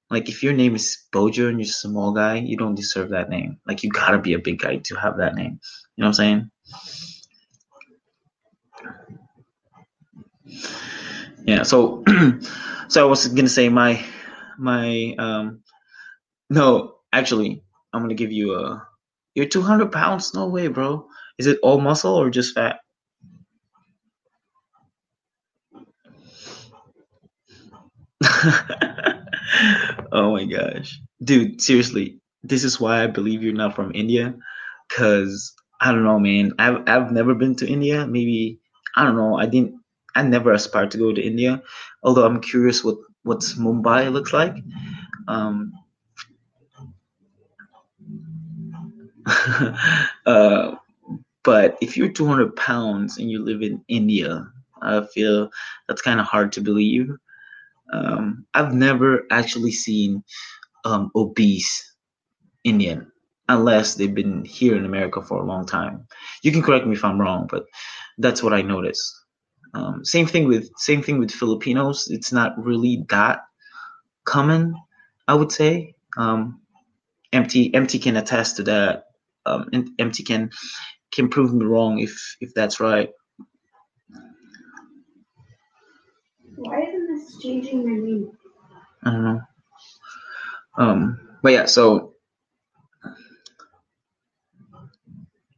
Like 0.09 0.29
if 0.29 0.41
your 0.41 0.53
name 0.53 0.73
is 0.73 0.97
Bojo 1.11 1.49
and 1.49 1.59
you're 1.59 1.65
a 1.65 1.83
small 1.83 2.13
guy, 2.13 2.35
you 2.35 2.55
don't 2.55 2.75
deserve 2.75 3.09
that 3.09 3.29
name. 3.29 3.59
Like 3.67 3.83
you 3.83 3.89
gotta 3.89 4.17
be 4.17 4.33
a 4.33 4.39
big 4.39 4.59
guy 4.59 4.77
to 4.77 4.95
have 4.95 5.17
that 5.17 5.35
name. 5.35 5.59
You 5.95 6.03
know 6.03 6.07
what 6.07 6.19
I'm 6.19 6.49
saying? 6.49 6.51
Yeah, 11.45 11.63
so 11.63 12.03
so 12.87 13.05
I 13.05 13.09
was 13.09 13.27
gonna 13.27 13.49
say 13.49 13.67
my 13.67 14.03
my 14.57 15.13
um 15.17 15.61
no, 16.49 16.95
actually 17.11 17.63
I'm 17.93 18.01
gonna 18.01 18.15
give 18.15 18.31
you 18.31 18.53
a 18.55 18.87
you're 19.35 19.45
200 19.45 19.91
pounds? 19.91 20.33
No 20.33 20.47
way, 20.47 20.67
bro. 20.67 21.07
Is 21.37 21.45
it 21.45 21.59
all 21.61 21.79
muscle 21.79 22.15
or 22.15 22.31
just 22.31 22.55
fat? 22.55 22.79
oh 30.11 30.31
my 30.33 30.45
gosh. 30.45 30.99
Dude, 31.23 31.61
seriously, 31.61 32.19
this 32.43 32.63
is 32.63 32.79
why 32.79 33.03
I 33.03 33.07
believe 33.07 33.43
you're 33.43 33.53
not 33.53 33.75
from 33.75 33.91
India. 33.93 34.35
Cause 34.89 35.53
I 35.79 35.91
don't 35.91 36.03
know, 36.03 36.19
man. 36.19 36.53
I've 36.57 36.83
I've 36.87 37.11
never 37.11 37.35
been 37.35 37.55
to 37.57 37.67
India. 37.67 38.07
Maybe 38.07 38.59
I 38.95 39.03
don't 39.03 39.15
know. 39.15 39.37
I 39.37 39.45
didn't 39.45 39.81
I 40.15 40.23
never 40.23 40.51
aspired 40.51 40.91
to 40.91 40.97
go 40.97 41.13
to 41.13 41.21
India. 41.21 41.61
Although 42.03 42.25
I'm 42.25 42.41
curious 42.41 42.83
what 42.83 42.97
what's 43.23 43.55
Mumbai 43.55 44.11
looks 44.11 44.33
like. 44.33 44.55
Um 45.27 45.73
uh, 50.25 50.75
but 51.43 51.77
if 51.81 51.97
you're 51.97 52.09
200 52.09 52.55
pounds 52.55 53.17
and 53.17 53.29
you 53.29 53.43
live 53.43 53.61
in 53.61 53.83
India, 53.87 54.47
I 54.81 55.05
feel 55.05 55.49
that's 55.87 56.01
kind 56.01 56.19
of 56.19 56.25
hard 56.25 56.53
to 56.53 56.61
believe. 56.61 57.11
Um, 57.91 58.45
I've 58.53 58.73
never 58.73 59.25
actually 59.31 59.71
seen 59.71 60.23
um, 60.85 61.11
obese 61.15 61.95
Indian 62.63 63.11
unless 63.49 63.95
they've 63.95 64.13
been 64.13 64.43
here 64.43 64.75
in 64.75 64.85
America 64.85 65.21
for 65.21 65.41
a 65.41 65.45
long 65.45 65.65
time. 65.65 66.07
You 66.43 66.51
can 66.51 66.61
correct 66.61 66.85
me 66.85 66.95
if 66.95 67.05
I'm 67.05 67.19
wrong, 67.19 67.47
but 67.49 67.65
that's 68.17 68.43
what 68.43 68.53
I 68.53 68.61
noticed. 68.61 69.13
Um, 69.73 70.03
same 70.03 70.25
thing 70.25 70.47
with 70.47 70.69
same 70.77 71.01
thing 71.01 71.19
with 71.19 71.31
Filipinos. 71.31 72.07
It's 72.09 72.31
not 72.31 72.57
really 72.57 73.05
that 73.09 73.41
common, 74.25 74.75
I 75.27 75.33
would 75.33 75.51
say. 75.51 75.95
Um, 76.17 76.61
empty 77.31 77.73
empty 77.73 77.99
can 77.99 78.17
attest 78.17 78.57
to 78.57 78.63
that 78.63 79.03
um, 79.45 79.69
empty 79.99 80.23
can 80.23 80.49
can 81.11 81.29
prove 81.29 81.53
me 81.53 81.65
wrong 81.65 81.99
if 81.99 82.37
if 82.41 82.53
that's 82.53 82.79
right. 82.79 83.09
Why 86.55 86.81
isn't 86.81 87.07
this 87.07 87.26
changing 87.41 87.83
my 87.83 88.05
name? 88.05 88.31
I 89.03 89.11
don't 89.11 89.23
know. 89.23 89.41
Um, 90.77 91.19
but 91.41 91.53
yeah, 91.53 91.65
so 91.65 92.13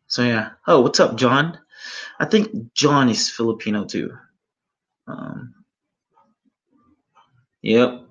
so 0.07 0.24
yeah. 0.24 0.51
Oh, 0.67 0.81
what's 0.81 1.00
up, 1.00 1.17
John? 1.17 1.57
I 2.19 2.25
think 2.25 2.74
John 2.74 3.09
is 3.09 3.29
Filipino 3.29 3.86
too. 3.86 4.12
Um, 5.07 5.53
yep. 7.62 8.01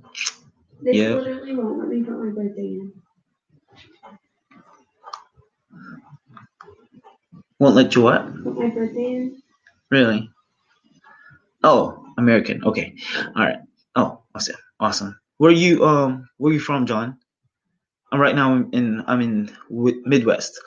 This 0.81 0.97
yep. 0.97 1.17
literally 1.17 1.55
won't 1.55 1.79
let 1.79 1.89
me 1.89 2.03
put 2.03 2.19
my 2.19 2.31
birthday 2.31 2.63
in. 2.63 2.93
Won't 7.59 7.75
let 7.75 7.95
you 7.95 8.03
what? 8.03 8.25
Put 8.45 8.57
my 8.57 8.69
birthday 8.69 9.15
in. 9.15 9.43
Really? 9.91 10.31
Oh, 11.65 12.05
American. 12.17 12.65
Okay. 12.65 12.95
All 13.35 13.45
right. 13.45 13.59
Oh, 13.99 14.23
awesome. 14.33 14.57
Awesome. 14.79 15.19
Where 15.39 15.51
you 15.51 15.85
um 15.85 16.29
where 16.37 16.53
you 16.53 16.61
from, 16.61 16.87
John? 16.87 17.19
I'm 18.13 18.21
right 18.21 18.37
now 18.37 18.55
in 18.73 19.03
I'm 19.09 19.21
in 19.21 19.51
Midwest. 19.71 20.59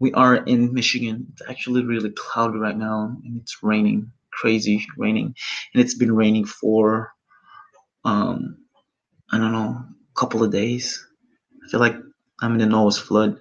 We 0.00 0.12
are 0.12 0.36
in 0.36 0.74
Michigan. 0.74 1.26
It's 1.32 1.48
actually 1.48 1.84
really 1.86 2.10
cloudy 2.10 2.58
right 2.58 2.76
now, 2.76 3.16
and 3.24 3.40
it's 3.40 3.62
raining, 3.62 4.12
crazy 4.32 4.86
raining, 4.98 5.34
and 5.72 5.82
it's 5.82 5.94
been 5.94 6.14
raining 6.14 6.44
for 6.44 7.10
um 8.04 8.58
I 9.32 9.38
don't 9.38 9.52
know, 9.52 9.68
a 9.70 10.20
couple 10.20 10.44
of 10.44 10.52
days. 10.52 11.06
I 11.64 11.70
feel 11.70 11.80
like 11.80 11.96
I'm 12.42 12.52
in 12.52 12.58
the 12.58 12.66
Noah's 12.66 12.98
flood. 12.98 13.40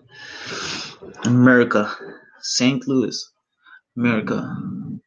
America. 1.25 1.93
St. 2.39 2.87
Louis, 2.87 3.29
America. 3.97 4.35
Um, 4.35 5.01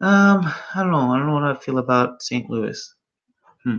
I 0.00 0.82
don't 0.82 0.90
know. 0.90 1.12
I 1.12 1.18
don't 1.18 1.28
know 1.28 1.34
what 1.34 1.44
I 1.44 1.54
feel 1.54 1.78
about 1.78 2.20
St. 2.20 2.50
Louis. 2.50 2.94
Hmm. 3.64 3.78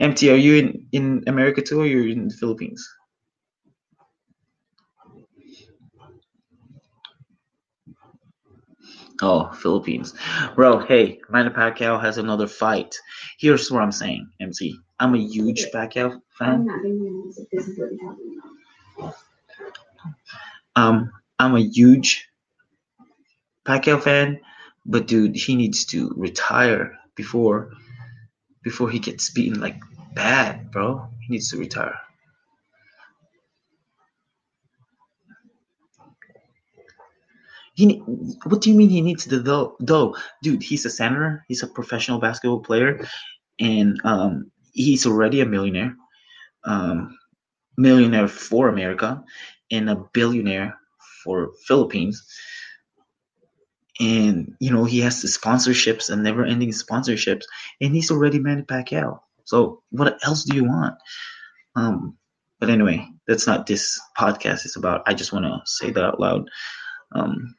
MT, 0.00 0.30
are 0.30 0.36
you 0.36 0.56
in, 0.56 0.86
in 0.92 1.24
America 1.26 1.62
too, 1.62 1.80
or 1.80 1.86
you're 1.86 2.08
in 2.08 2.28
the 2.28 2.34
Philippines? 2.34 2.88
Oh, 9.20 9.52
Philippines. 9.52 10.14
Bro, 10.56 10.80
hey, 10.80 11.20
Manny 11.30 11.50
Pacquiao 11.50 12.00
has 12.00 12.18
another 12.18 12.48
fight. 12.48 12.96
Here's 13.38 13.70
what 13.70 13.82
I'm 13.82 13.92
saying, 13.92 14.28
MC. 14.40 14.76
I'm 14.98 15.14
a 15.14 15.18
huge 15.18 15.66
Pacquiao 15.72 16.20
fan. 16.36 16.68
Um, 20.74 21.12
I'm 21.38 21.54
a 21.54 21.60
huge 21.60 22.28
Pacquiao 23.64 24.02
fan, 24.02 24.40
but 24.86 25.06
dude, 25.06 25.36
he 25.36 25.54
needs 25.54 25.84
to 25.86 26.12
retire 26.16 26.98
before 27.14 27.70
before 28.62 28.90
he 28.90 28.98
gets 28.98 29.30
beaten 29.30 29.60
like 29.60 29.80
bad, 30.14 30.70
bro. 30.70 31.06
He 31.20 31.32
needs 31.32 31.50
to 31.50 31.58
retire. 31.58 31.98
He, 37.74 37.96
what 38.44 38.60
do 38.60 38.70
you 38.70 38.76
mean 38.76 38.90
he 38.90 39.00
needs 39.00 39.24
the 39.24 39.40
dough? 39.40 40.16
Dude, 40.42 40.62
he's 40.62 40.84
a 40.84 40.90
senator. 40.90 41.44
He's 41.48 41.62
a 41.62 41.66
professional 41.66 42.18
basketball 42.18 42.60
player, 42.60 43.08
and 43.58 43.98
um, 44.04 44.50
he's 44.72 45.06
already 45.06 45.40
a 45.40 45.46
millionaire, 45.46 45.96
um, 46.64 47.16
millionaire 47.78 48.28
for 48.28 48.68
America, 48.68 49.24
and 49.70 49.88
a 49.88 50.04
billionaire 50.12 50.78
for 51.24 51.52
Philippines. 51.66 52.22
And 54.02 54.56
you 54.58 54.72
know 54.72 54.84
he 54.84 55.00
has 55.00 55.22
the 55.22 55.28
sponsorships 55.28 56.10
and 56.10 56.24
never-ending 56.24 56.70
sponsorships, 56.70 57.44
and 57.80 57.94
he's 57.94 58.10
already 58.10 58.40
Manny 58.40 58.62
Pacquiao. 58.62 59.20
So 59.44 59.82
what 59.90 60.18
else 60.24 60.42
do 60.42 60.56
you 60.56 60.64
want? 60.64 60.94
Um, 61.76 62.16
but 62.58 62.68
anyway, 62.68 63.06
that's 63.28 63.46
not 63.46 63.66
this 63.66 64.00
podcast 64.18 64.66
is 64.66 64.74
about. 64.76 65.02
I 65.06 65.14
just 65.14 65.32
want 65.32 65.44
to 65.44 65.60
say 65.66 65.90
that 65.92 66.04
out 66.04 66.18
loud. 66.18 66.48
Um, 67.12 67.54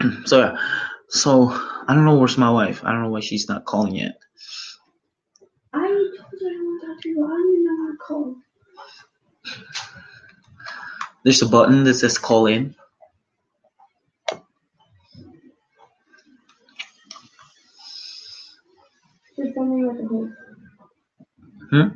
so 0.26 0.38
yeah, 0.38 0.58
so 1.08 1.48
I 1.50 1.94
don't 1.94 2.04
know 2.04 2.16
where's 2.16 2.38
my 2.38 2.50
wife. 2.50 2.84
I 2.84 2.92
don't 2.92 3.02
know 3.02 3.10
why 3.10 3.20
she's 3.20 3.48
not 3.48 3.64
calling 3.64 3.96
yet. 3.96 4.18
I 5.72 5.86
told 5.86 5.90
her 5.90 6.48
I 6.48 6.62
want 6.62 6.80
to 6.80 6.86
talk 6.86 7.02
to 7.02 7.08
you. 7.08 7.24
I 7.24 7.28
even 7.52 7.64
know 7.64 7.76
how 7.84 7.90
to 7.90 7.98
call. 7.98 8.36
There's 11.24 11.42
a 11.42 11.48
button 11.48 11.84
that 11.84 11.94
says 11.94 12.18
call 12.18 12.46
in. 12.46 12.74
Just 19.36 19.54
tell 19.54 19.64
me 19.64 19.84
what 19.84 19.96
the 19.96 20.06
host. 20.06 20.32
Hmm? 21.72 21.88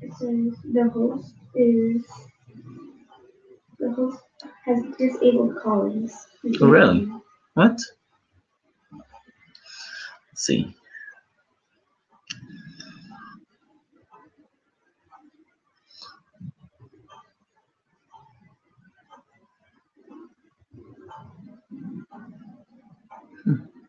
It 0.00 0.14
says 0.14 0.56
the 0.72 0.88
host 0.88 1.34
is 1.54 2.06
the 3.78 3.92
host 3.92 4.22
has 4.64 4.82
disabled 4.98 5.56
callings. 5.62 6.26
Oh 6.62 6.68
really? 6.68 7.06
What? 7.52 7.78
Let's 10.30 10.46
see. 10.46 10.74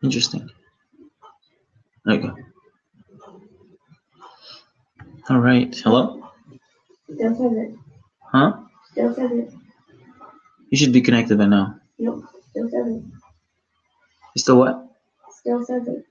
Interesting. 0.02 0.50
There 2.04 2.16
you 2.16 2.20
go. 2.20 2.36
All 5.28 5.40
right. 5.40 5.74
Hello? 5.74 6.30
Still 7.12 7.34
says 7.34 7.52
it. 7.56 7.74
Huh? 8.20 8.52
Still 8.92 9.14
says 9.14 9.30
it. 9.32 9.52
You 10.70 10.78
should 10.78 10.92
be 10.92 11.00
connected 11.00 11.36
by 11.38 11.46
now. 11.46 11.80
Nope. 11.98 12.24
Still 12.50 12.68
says 12.70 12.86
it. 12.86 13.02
You 14.34 14.38
still 14.38 14.58
what? 14.58 14.86
still 15.30 15.64
says 15.64 15.86
it. 15.88 16.06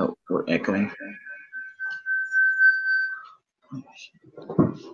Oh, 0.00 0.14
we're 0.30 0.37
echoing. 0.48 0.90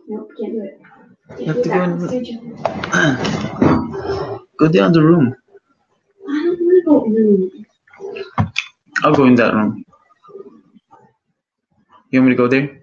Nope, 0.08 0.30
can't 0.38 0.52
do 0.52 0.62
it. 0.64 0.80
You 1.40 1.46
have 1.46 1.62
to 1.62 1.68
go 1.68 1.82
in- 1.82 2.08
stage. 2.08 2.30
Go 4.58 4.68
down 4.68 4.92
the 4.92 5.02
room. 5.02 5.34
I 6.28 6.32
don't 6.84 7.10
want 7.10 7.16
to 7.16 7.50
go 8.04 8.14
in. 8.14 8.24
I'll 9.02 9.14
go 9.14 9.24
in 9.24 9.34
that 9.36 9.54
room. 9.54 9.84
You 12.10 12.20
want 12.20 12.30
me 12.30 12.36
to 12.36 12.36
go 12.36 12.48
there? 12.48 12.80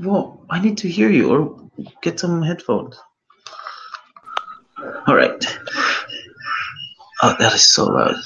Well, 0.00 0.44
I 0.50 0.60
need 0.60 0.78
to 0.78 0.88
hear 0.88 1.10
you 1.10 1.30
or 1.30 1.70
get 2.02 2.20
some 2.20 2.42
headphones. 2.42 2.98
All 5.06 5.14
right. 5.14 5.44
Oh, 7.22 7.36
that 7.38 7.54
is 7.54 7.68
so 7.68 7.84
loud. 7.86 8.16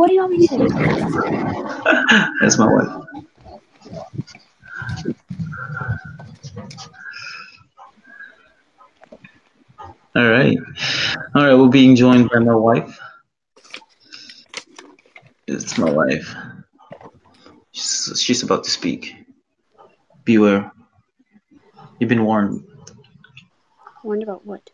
What 0.00 0.08
do 0.08 0.14
you 0.14 0.20
want 0.20 0.32
me 0.32 0.46
to 0.46 0.48
say? 0.48 0.56
That's 2.40 2.56
my 2.56 2.72
wife. 2.72 2.88
All 10.16 10.26
right. 10.26 10.56
All 11.34 11.44
right. 11.44 11.54
We're 11.54 11.68
being 11.68 11.96
joined 11.96 12.30
by 12.30 12.38
my 12.38 12.54
wife. 12.54 12.98
It's 15.46 15.76
my 15.76 15.90
wife. 15.90 16.34
She's, 17.72 18.22
she's 18.22 18.42
about 18.42 18.64
to 18.64 18.70
speak. 18.70 19.14
Beware. 20.24 20.72
You've 21.98 22.08
been 22.08 22.24
warned. 22.24 22.64
Warned 24.02 24.22
about 24.22 24.46
what? 24.46 24.70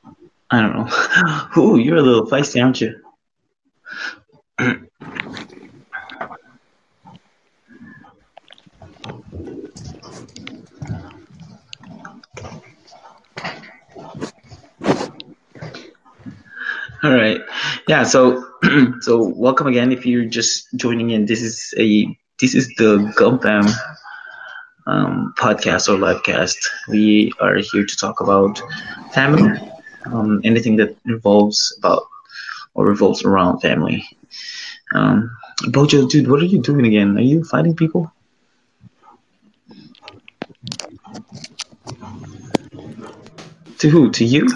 I 0.53 0.61
don't 0.61 0.77
know. 0.77 1.49
Ooh, 1.61 1.79
you're 1.79 1.97
a 1.97 2.03
little 2.03 2.29
feisty, 2.29 2.63
aren't 2.63 2.81
you? 2.81 3.03
All 4.59 4.71
right. 17.05 17.41
Yeah. 17.89 18.05
So, 18.05 18.43
so 19.01 19.33
welcome 19.37 19.67
again. 19.67 19.93
If 19.93 20.07
you're 20.07 20.25
just 20.25 20.67
joining 20.77 21.11
in, 21.11 21.27
this 21.27 21.43
is 21.43 21.75
a 21.79 22.07
this 22.41 22.55
is 22.55 22.69
the 22.77 23.13
GamFam 23.19 23.69
um, 24.87 25.35
podcast 25.39 25.89
or 25.89 25.97
livecast. 25.99 26.57
We 26.89 27.33
are 27.41 27.57
here 27.57 27.85
to 27.85 27.97
talk 27.97 28.21
about 28.21 28.61
family, 29.13 29.59
um, 30.07 30.41
anything 30.45 30.77
that 30.77 30.97
involves 31.07 31.75
about 31.79 32.05
or 32.75 32.87
revolves 32.87 33.25
around 33.25 33.61
family. 33.61 34.05
Um, 34.93 35.37
Bojo, 35.69 36.07
dude, 36.07 36.29
what 36.29 36.41
are 36.41 36.47
you 36.47 36.61
doing 36.61 36.87
again? 36.87 37.17
Are 37.17 37.23
you 37.23 37.45
fighting 37.45 37.75
people? 37.75 38.13
To 43.79 43.91
who? 43.91 44.11
To 44.11 44.25
you? 44.25 44.47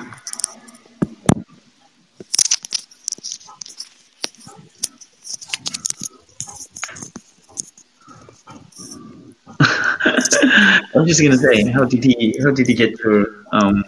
I'm 10.95 11.07
just 11.07 11.23
gonna 11.23 11.37
say, 11.37 11.65
how 11.71 11.85
did 11.85 12.03
he? 12.05 12.39
How 12.43 12.51
did 12.51 12.67
he 12.67 12.75
get 12.75 12.99
your 13.01 13.45
um 13.53 13.85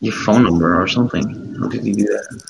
your 0.00 0.12
phone 0.12 0.44
number 0.44 0.80
or 0.80 0.86
something? 0.86 1.56
How 1.60 1.68
did 1.68 1.84
he 1.84 1.92
do 1.92 2.04
that? 2.04 2.42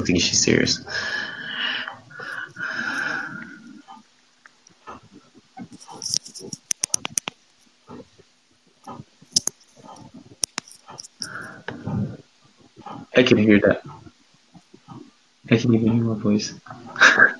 Don't 0.00 0.06
think 0.06 0.22
she's 0.22 0.42
serious. 0.42 0.80
I 13.14 13.22
can 13.22 13.36
hear 13.36 13.60
that. 13.60 13.82
I 15.50 15.56
can 15.58 15.74
even 15.74 15.92
hear 15.92 16.02
my 16.02 16.14
voice. 16.14 16.54
Alright. 17.18 17.34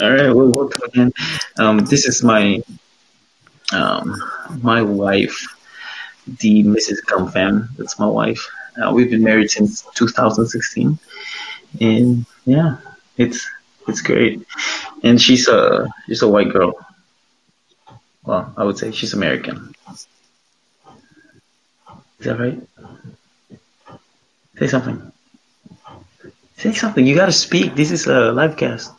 Alright, 0.00 0.32
well 0.32 0.52
welcome 0.52 0.82
again. 0.84 1.12
Um 1.58 1.78
this 1.78 2.06
is 2.06 2.22
my 2.22 2.62
um 3.72 4.14
my 4.62 4.80
wife, 4.80 5.44
the 6.38 6.62
Mrs. 6.62 6.98
GamFam. 7.08 7.74
That's 7.76 7.98
my 7.98 8.06
wife. 8.06 8.48
Uh, 8.80 8.92
we've 8.92 9.10
been 9.10 9.22
married 9.22 9.50
since 9.50 9.82
2016, 9.94 10.98
and 11.80 12.26
yeah, 12.44 12.76
it's 13.16 13.48
it's 13.88 14.00
great. 14.00 14.46
And 15.02 15.20
she's 15.20 15.48
a 15.48 15.88
she's 16.06 16.22
a 16.22 16.28
white 16.28 16.50
girl. 16.50 16.74
Well, 18.24 18.52
I 18.56 18.64
would 18.64 18.78
say 18.78 18.92
she's 18.92 19.14
American. 19.14 19.74
Is 19.90 20.06
that 22.26 22.38
right? 22.38 22.60
Say 24.58 24.66
something. 24.66 25.12
Say 26.56 26.72
something. 26.72 27.06
You 27.06 27.14
gotta 27.14 27.32
speak. 27.32 27.74
This 27.74 27.90
is 27.90 28.06
a 28.06 28.32
live 28.32 28.56
cast. 28.56 28.92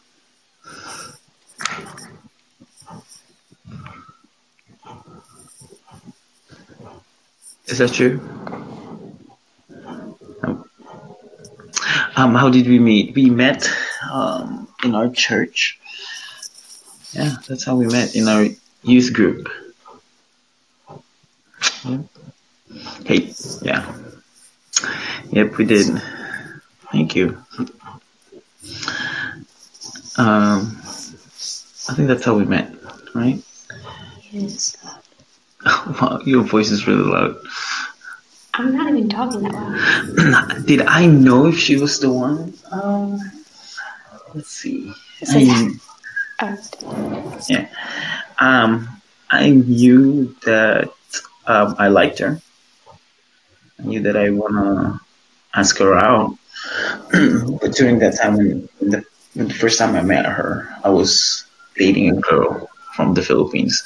Is 7.67 7.77
that 7.77 7.93
true? 7.93 8.19
Um, 10.41 10.67
um, 12.19 12.35
how 12.35 12.49
did 12.49 12.67
we 12.67 12.79
meet? 12.79 13.15
We 13.15 13.29
met 13.29 13.69
um, 14.11 14.67
in 14.83 14.93
our 14.93 15.09
church. 15.09 15.79
Yeah, 17.13 17.35
that's 17.47 17.63
how 17.63 17.75
we 17.75 17.87
met 17.87 18.15
in 18.15 18.27
our 18.27 18.45
youth 18.83 19.13
group. 19.13 19.49
Yeah. 21.85 21.99
Hey, 23.05 23.33
yeah. 23.61 23.95
Yep, 25.31 25.57
we 25.57 25.65
did. 25.65 26.01
Thank 26.91 27.15
you. 27.15 27.37
Um, 30.17 30.77
I 31.87 31.93
think 31.95 32.07
that's 32.09 32.25
how 32.25 32.35
we 32.35 32.45
met, 32.45 32.73
right? 33.15 33.41
Yes. 34.31 34.75
wow, 35.65 36.19
your 36.25 36.43
voice 36.43 36.69
is 36.69 36.85
really 36.85 37.03
loud. 37.03 37.37
I'm 38.59 38.75
not 38.75 38.89
even 38.89 39.07
talking 39.07 39.41
that 39.43 39.53
loud. 39.53 40.65
Did 40.67 40.81
I 40.81 41.05
know 41.05 41.47
if 41.47 41.57
she 41.57 41.77
was 41.77 41.97
the 41.99 42.11
one? 42.11 42.53
Um, 42.71 43.17
let's 44.35 44.49
see. 44.51 44.91
I, 45.25 45.71
Uh, 46.41 46.57
yeah. 47.47 47.67
Um, 48.39 48.89
I 49.31 49.51
knew 49.51 50.35
that 50.43 50.91
um, 51.47 51.75
I 51.79 51.87
liked 51.87 52.19
her. 52.19 52.41
I 53.79 53.83
knew 53.83 54.01
that 54.01 54.17
I 54.17 54.29
wanna 54.29 54.99
ask 55.55 55.77
her 55.77 55.95
out. 55.95 56.35
but 57.61 57.71
during 57.71 57.99
that 57.99 58.17
time, 58.21 58.35
when, 58.35 58.69
when 58.79 58.89
the, 58.91 59.05
when 59.35 59.47
the 59.47 59.53
first 59.53 59.79
time 59.79 59.95
I 59.95 60.01
met 60.01 60.25
her, 60.25 60.67
I 60.83 60.89
was 60.89 61.45
dating 61.77 62.09
a 62.17 62.19
girl 62.19 62.69
from 62.93 63.13
the 63.13 63.21
Philippines. 63.21 63.81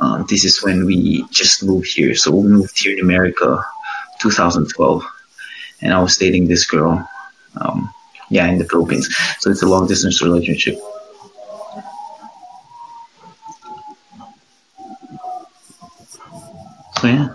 Um, 0.00 0.24
this 0.30 0.46
is 0.46 0.62
when 0.62 0.86
we 0.86 1.26
just 1.30 1.62
moved 1.62 1.92
here. 1.92 2.14
So 2.14 2.30
we 2.30 2.48
moved 2.48 2.82
here 2.82 2.94
in 2.96 3.00
America, 3.04 3.62
2012, 4.22 5.04
and 5.82 5.92
I 5.92 6.00
was 6.00 6.16
dating 6.16 6.48
this 6.48 6.64
girl. 6.64 7.06
Um, 7.60 7.92
yeah, 8.30 8.46
in 8.46 8.58
the 8.58 8.64
Philippines. 8.64 9.14
So 9.40 9.50
it's 9.50 9.62
a 9.62 9.66
long 9.66 9.86
distance 9.86 10.22
relationship. 10.22 10.78
So 16.98 17.08
yeah. 17.08 17.34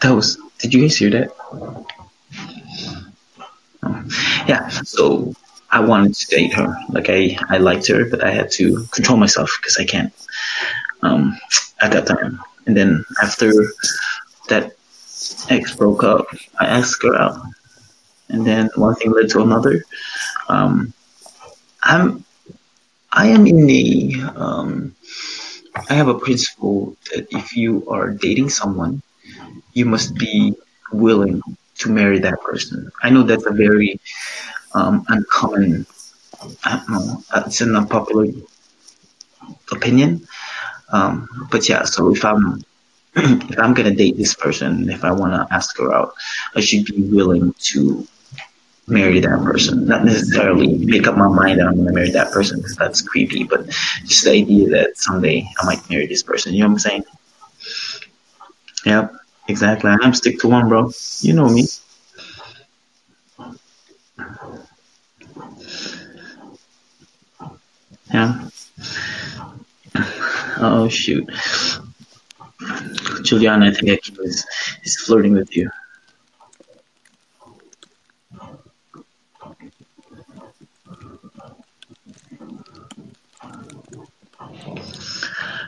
That 0.00 0.14
was. 0.14 0.38
Did 0.58 0.72
you 0.72 0.82
guys 0.82 0.96
hear 0.96 1.10
that? 1.10 1.86
Yeah. 4.46 4.68
So 4.68 5.34
I 5.70 5.80
wanted 5.80 6.14
to 6.14 6.26
date 6.28 6.54
her. 6.54 6.76
Like 6.90 7.10
I, 7.10 7.36
I 7.48 7.58
liked 7.58 7.88
her, 7.88 8.04
but 8.08 8.22
I 8.22 8.30
had 8.30 8.50
to 8.52 8.86
control 8.92 9.18
myself 9.18 9.50
because 9.60 9.76
I 9.76 9.84
can't. 9.84 10.12
Um, 11.02 11.36
at 11.80 11.90
that 11.92 12.06
time, 12.06 12.40
and 12.66 12.76
then 12.76 13.04
after 13.22 13.52
that 14.48 14.76
ex 15.50 15.74
broke 15.74 16.04
up, 16.04 16.26
I 16.60 16.66
asked 16.66 17.02
her 17.02 17.16
out, 17.16 17.40
and 18.28 18.46
then 18.46 18.70
one 18.76 18.94
thing 18.94 19.10
led 19.10 19.30
to 19.30 19.42
another. 19.42 19.84
Um, 20.48 20.92
I'm 21.82 22.24
I 23.12 23.26
am 23.28 23.46
in 23.46 23.66
the 23.66 24.22
um, 24.36 24.94
I 25.90 25.94
have 25.94 26.08
a 26.08 26.18
principle 26.18 26.96
that 27.12 27.26
if 27.30 27.56
you 27.56 27.88
are 27.88 28.10
dating 28.10 28.50
someone, 28.50 29.02
you 29.74 29.84
must 29.84 30.14
be 30.14 30.54
willing 30.92 31.42
to 31.78 31.90
marry 31.90 32.18
that 32.20 32.40
person. 32.42 32.90
I 33.02 33.10
know 33.10 33.22
that's 33.22 33.46
a 33.46 33.50
very 33.50 34.00
um, 34.74 35.04
uncommon, 35.08 35.86
I 36.64 36.76
don't 36.76 36.90
know, 36.90 37.24
it's 37.46 37.60
an 37.60 37.76
unpopular 37.76 38.26
opinion. 39.70 40.26
Um, 40.92 41.28
but 41.50 41.68
yeah, 41.68 41.84
so 41.84 42.14
if 42.14 42.24
I'm 42.24 42.62
if 43.16 43.58
I'm 43.58 43.74
gonna 43.74 43.94
date 43.94 44.16
this 44.16 44.34
person, 44.34 44.88
if 44.90 45.04
I 45.04 45.12
want 45.12 45.32
to 45.34 45.54
ask 45.54 45.76
her 45.78 45.92
out, 45.92 46.14
I 46.54 46.60
should 46.60 46.84
be 46.86 47.02
willing 47.02 47.54
to 47.72 48.06
marry 48.88 49.20
that 49.20 49.40
person. 49.44 49.86
Not 49.86 50.04
necessarily 50.04 50.76
make 50.78 51.06
up 51.06 51.16
my 51.16 51.28
mind 51.28 51.60
that 51.60 51.68
I'm 51.68 51.84
to 51.84 51.92
marry 51.92 52.10
that 52.10 52.32
person 52.32 52.58
because 52.58 52.76
that's 52.76 53.02
creepy, 53.02 53.44
but 53.44 53.66
just 54.04 54.24
the 54.24 54.32
idea 54.32 54.68
that 54.70 54.98
someday 54.98 55.48
I 55.60 55.66
might 55.66 55.88
marry 55.90 56.06
this 56.06 56.22
person. 56.22 56.54
You 56.54 56.60
know 56.60 56.68
what 56.68 56.72
I'm 56.74 56.78
saying? 56.80 57.04
Yep, 58.84 59.14
exactly. 59.48 59.90
I'm 59.90 60.14
stick 60.14 60.38
to 60.40 60.48
one, 60.48 60.68
bro. 60.68 60.90
You 61.20 61.32
know 61.34 61.48
me. 61.48 61.66
Yeah. 68.12 68.48
Oh 70.64 70.88
shoot. 70.88 71.28
Juliana, 73.24 73.66
I 73.66 73.72
think 73.72 74.04
he 74.04 74.12
was 74.16 74.46
is 74.84 74.96
flirting 74.96 75.32
with 75.32 75.56
you. 75.56 75.68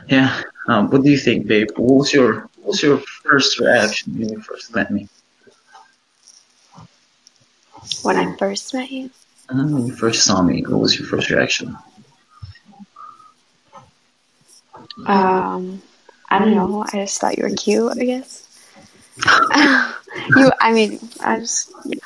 Yeah. 0.07 0.41
Um, 0.69 0.89
what 0.89 1.03
do 1.03 1.09
you 1.09 1.17
think, 1.17 1.45
babe? 1.45 1.71
What 1.75 1.95
was 1.95 2.13
your 2.13 2.49
what 2.61 2.67
was 2.67 2.81
your 2.81 2.99
first 2.99 3.59
reaction 3.59 4.17
when 4.17 4.29
you 4.29 4.39
first 4.39 4.73
met 4.73 4.91
me? 4.91 5.09
When 8.01 8.15
I 8.15 8.33
first 8.37 8.73
met 8.73 8.89
you? 8.89 9.09
Uh, 9.49 9.55
when 9.55 9.87
you 9.87 9.93
first 9.93 10.23
saw 10.23 10.41
me, 10.41 10.61
what 10.61 10.79
was 10.79 10.97
your 10.97 11.07
first 11.09 11.29
reaction? 11.29 11.77
Um, 15.05 15.81
I 16.29 16.39
don't 16.39 16.55
know. 16.55 16.85
I 16.91 16.97
just 16.97 17.19
thought 17.19 17.37
you 17.37 17.43
were 17.43 17.55
cute. 17.55 17.91
I 17.91 18.05
guess. 18.05 18.47
you. 20.35 20.51
I 20.59 20.71
mean, 20.73 20.99
I 21.21 21.39
just. 21.39 21.73
Yeah. 21.85 21.99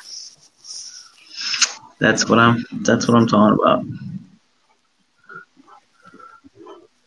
That's 1.98 2.28
what 2.28 2.38
I'm. 2.38 2.64
That's 2.72 3.08
what 3.08 3.16
I'm 3.16 3.26
talking 3.26 3.58
about. 3.60 3.84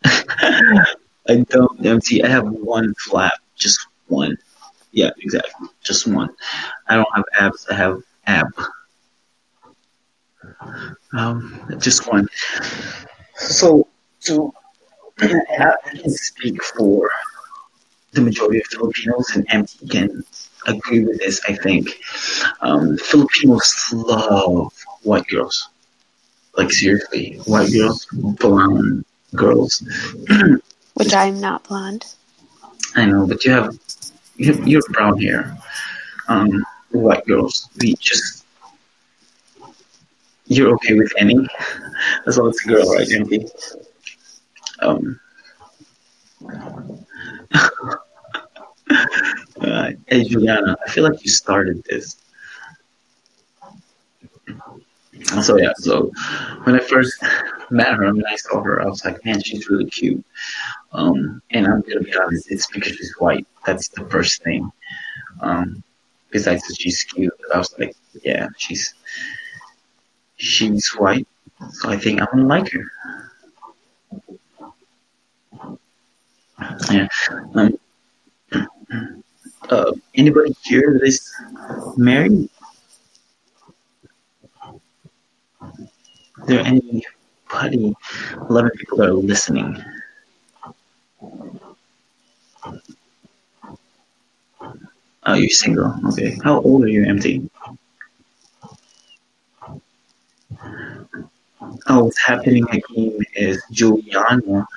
I 1.30 1.46
don't 1.50 1.86
empty. 1.86 2.24
I 2.24 2.28
have 2.28 2.48
one 2.48 2.94
flap, 2.96 3.34
just 3.56 3.80
one. 4.08 4.38
Yeah, 4.92 5.12
exactly, 5.20 5.70
just 5.82 6.06
one. 6.08 6.30
I 6.88 6.96
don't 6.96 7.08
have 7.16 7.26
abs. 7.40 7.66
I 7.70 7.76
have 7.76 8.04
ab. 8.28 8.48
Um, 11.14 11.78
just 11.80 12.08
one. 12.08 12.28
So, 13.36 13.88
so 14.20 14.54
I 15.20 15.74
can 15.86 16.10
speak 16.10 16.64
for 16.64 17.10
the 18.12 18.22
majority 18.22 18.60
of 18.60 18.66
Filipinos, 18.68 19.32
and 19.36 19.46
MT 19.50 19.88
can 19.88 20.24
agree 20.68 21.04
with 21.04 21.20
this. 21.20 21.42
I 21.48 21.54
think 21.56 22.00
um, 22.62 22.98
Filipinos 22.98 23.90
love 23.94 24.74
white 25.04 25.28
girls. 25.28 25.70
Like 26.58 26.72
seriously, 26.72 27.40
white 27.46 27.72
girls, 27.72 28.06
blonde, 28.12 29.06
girls. 29.36 29.84
Which 30.94 31.14
I'm 31.14 31.40
not 31.42 31.64
blonde. 31.64 32.06
I 32.96 33.06
know, 33.06 33.26
but 33.26 33.44
you 33.44 33.52
have 33.52 33.78
you 34.38 34.54
have, 34.54 34.68
you 34.68 34.78
have 34.78 34.94
brown 34.94 35.20
hair. 35.20 35.58
Um, 36.28 36.64
white 36.92 37.26
girls, 37.26 37.70
we 37.82 37.96
just 37.96 38.46
you're 40.46 40.74
okay 40.76 40.94
with 40.94 41.12
any 41.18 41.36
as 42.28 42.38
long 42.38 42.50
as 42.50 42.56
it's 42.56 42.66
a 42.66 42.70
girl, 42.70 42.94
right, 42.94 43.12
Empty. 43.12 43.48
Um. 44.84 45.20
uh, 49.62 49.92
hey 50.08 50.24
Juliana, 50.26 50.76
I 50.86 50.90
feel 50.90 51.04
like 51.04 51.24
you 51.24 51.30
started 51.30 51.84
this. 51.86 52.18
So 55.44 55.58
yeah, 55.58 55.72
so 55.78 56.12
when 56.64 56.76
I 56.76 56.80
first 56.80 57.22
met 57.70 57.94
her, 57.94 58.14
when 58.14 58.26
I 58.26 58.36
saw 58.36 58.62
her, 58.62 58.82
I 58.82 58.86
was 58.86 59.06
like, 59.06 59.24
man, 59.26 59.42
she's 59.42 59.70
really 59.70 59.86
cute. 59.86 60.24
Um, 60.92 61.42
and 61.52 61.66
I'm 61.66 61.82
gonna 61.82 62.02
be 62.02 62.16
honest, 62.16 62.52
it's 62.52 62.68
because 62.68 62.96
she's 62.96 63.16
white. 63.20 63.48
That's 63.66 63.88
the 63.90 64.06
first 64.06 64.44
thing. 64.44 64.70
Um, 65.42 65.84
besides 66.30 66.68
that 66.68 66.76
she's 66.80 67.04
cute, 67.04 67.34
I 67.54 67.58
was 67.58 67.74
like, 67.80 67.96
yeah, 68.24 68.50
she's 68.58 68.94
she's 70.36 70.88
white, 70.98 71.28
so 71.72 71.90
I 71.90 71.98
think 71.98 72.22
I'm 72.22 72.28
gonna 72.32 72.48
like 72.48 72.72
her. 72.72 72.86
Yeah. 76.92 77.08
Um, 77.56 77.78
uh, 79.70 79.92
anybody 80.16 80.56
here 80.64 80.98
that 81.00 81.08
is 81.08 81.32
married? 81.98 82.50
Is 86.42 86.48
there 86.48 86.60
anybody, 86.60 87.96
11 88.50 88.72
people 88.78 88.98
that 88.98 89.10
are 89.10 89.14
listening? 89.14 89.82
Oh, 95.26 95.36
you're 95.36 95.50
single. 95.50 95.96
Okay. 96.08 96.38
How 96.44 96.60
old 96.62 96.84
are 96.84 96.90
you, 96.90 97.06
MT? 97.06 97.50
Oh, 101.88 102.06
what's 102.06 102.22
happening 102.22 102.66
again 102.72 103.20
is 103.36 103.64
Juliana 103.72 104.68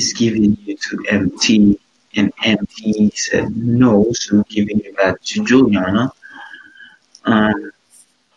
is 0.00 0.14
giving 0.14 0.56
you 0.64 0.76
to 0.76 1.04
MT, 1.10 1.78
and 2.16 2.32
MT 2.42 3.10
said 3.14 3.54
no, 3.54 4.10
so 4.12 4.38
I'm 4.38 4.44
giving 4.48 4.78
you 4.84 4.92
back 4.94 5.20
to 5.28 5.44
Juliana. 5.44 6.10
Um, 7.24 7.70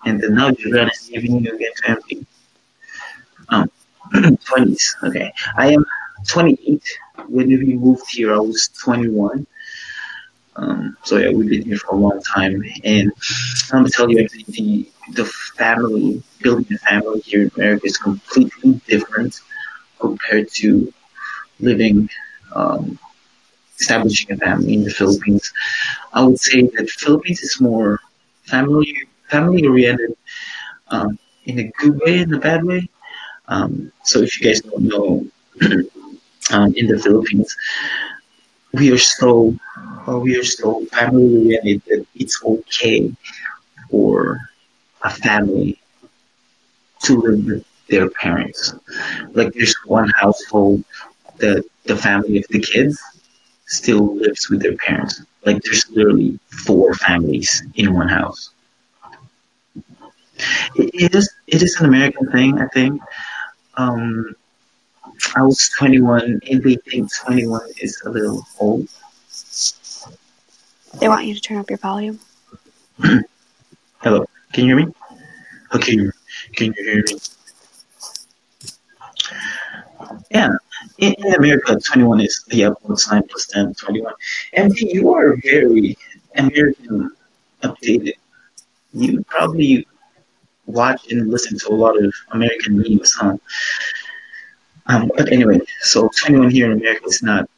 and 0.05 0.21
then 0.21 0.35
now 0.35 0.51
Juliana 0.51 0.91
is 0.93 1.09
giving 1.13 1.33
you 1.43 1.55
again 1.55 1.71
to 1.77 1.89
MT. 1.91 2.25
Um, 3.49 3.71
20s. 4.49 4.83
Okay. 5.07 5.31
I 5.57 5.71
am 5.71 5.85
28. 6.27 6.83
When 7.27 7.47
we 7.47 7.77
moved 7.85 8.07
here, 8.09 8.33
I 8.33 8.39
was 8.39 8.69
21. 8.83 9.47
Um, 10.55 10.97
so 11.03 11.17
yeah, 11.17 11.29
we've 11.29 11.49
been 11.49 11.63
here 11.63 11.77
for 11.77 11.95
a 11.95 11.97
long 11.97 12.21
time, 12.21 12.61
and 12.83 13.11
I'm 13.71 13.79
gonna 13.79 13.89
tell 13.89 14.11
you 14.11 14.27
the 14.49 14.87
the 15.13 15.25
family 15.57 16.21
building 16.43 16.67
a 16.75 16.77
family 16.77 17.21
here 17.21 17.41
in 17.41 17.51
America 17.55 17.87
is 17.87 17.97
completely 17.97 18.73
different 18.87 19.41
compared 19.99 20.47
to 20.59 20.93
living 21.59 22.09
um, 22.55 22.97
establishing 23.79 24.31
a 24.31 24.37
family 24.37 24.73
in 24.75 24.83
the 24.83 24.91
Philippines. 24.91 25.51
I 26.13 26.23
would 26.23 26.39
say 26.39 26.61
that 26.61 26.89
Philippines 26.89 27.41
is 27.41 27.59
more 27.61 27.99
family 28.45 28.93
family 29.29 29.65
oriented 29.65 30.15
um, 30.89 31.17
in 31.45 31.59
a 31.59 31.71
good 31.79 31.99
way, 32.05 32.19
and 32.19 32.33
a 32.33 32.39
bad 32.39 32.63
way. 32.63 32.87
Um, 33.47 33.91
so 34.03 34.21
if 34.21 34.39
you 34.39 34.47
guys 34.47 34.61
don't 34.61 34.83
know, 34.83 35.25
um, 36.51 36.73
in 36.75 36.87
the 36.87 36.99
Philippines, 37.03 37.55
we 38.73 38.91
are 38.91 38.97
so 38.97 39.55
uh, 40.07 40.17
we 40.19 40.37
are 40.37 40.43
so 40.43 40.85
family 40.87 41.27
oriented 41.37 41.81
that 41.87 42.05
it's 42.15 42.41
okay 42.43 43.11
for 43.89 44.39
a 45.03 45.09
family 45.09 45.79
to 47.03 47.17
live 47.21 47.45
with 47.45 47.65
their 47.89 48.09
parents. 48.09 48.73
Like 49.33 49.53
there's 49.53 49.75
one 49.85 50.09
household 50.19 50.83
that 51.37 51.63
the 51.85 51.95
family 51.95 52.37
of 52.37 52.45
the 52.49 52.59
kids 52.59 53.01
still 53.65 54.15
lives 54.15 54.49
with 54.49 54.61
their 54.61 54.75
parents. 54.77 55.21
Like 55.45 55.61
there's 55.63 55.89
literally 55.89 56.39
four 56.65 56.93
families 56.95 57.63
in 57.75 57.93
one 57.93 58.09
house. 58.09 58.51
It, 60.75 61.13
is 61.15 61.29
it 61.47 61.61
is 61.61 61.79
an 61.79 61.85
American 61.85 62.31
thing, 62.31 62.59
I 62.59 62.67
think 62.67 63.01
um, 63.77 64.35
I 65.35 65.43
was 65.43 65.69
21 65.77 66.41
and 66.49 66.63
they 66.63 66.75
think 66.75 67.09
21 67.25 67.61
is 67.81 68.01
a 68.05 68.09
little 68.09 68.45
old. 68.59 68.87
They 70.99 71.07
want 71.07 71.25
you 71.25 71.33
to 71.33 71.41
turn 71.41 71.57
up 71.57 71.69
your 71.69 71.79
volume. 71.79 72.19
Hello, 74.01 74.25
can 74.51 74.65
you 74.65 74.75
hear 74.75 74.85
me? 74.85 74.93
Okay, 75.73 75.97
can 76.55 76.73
you 76.73 76.83
hear 76.83 77.03
me? 77.03 77.19
Yeah, 80.29 80.49
in, 80.97 81.13
in 81.13 81.33
America, 81.35 81.79
21 81.79 82.21
is 82.21 82.43
the 82.47 82.65
upward 82.65 82.99
sign 82.99 83.23
plus 83.27 83.47
10, 83.47 83.73
21. 83.75 84.13
MT, 84.53 84.93
you 84.93 85.13
are 85.13 85.37
very 85.37 85.97
American 86.35 87.11
updated. 87.63 88.13
You 88.93 89.23
probably 89.23 89.87
watch 90.65 91.11
and 91.11 91.29
listen 91.29 91.57
to 91.59 91.69
a 91.69 91.75
lot 91.75 92.01
of 92.01 92.13
American 92.31 92.77
memes, 92.77 93.11
huh? 93.13 93.37
Um, 94.87 95.11
but 95.15 95.31
anyway, 95.31 95.59
so 95.81 96.09
21 96.23 96.51
here 96.51 96.71
in 96.71 96.79
America 96.79 97.05
is 97.05 97.23
not 97.23 97.49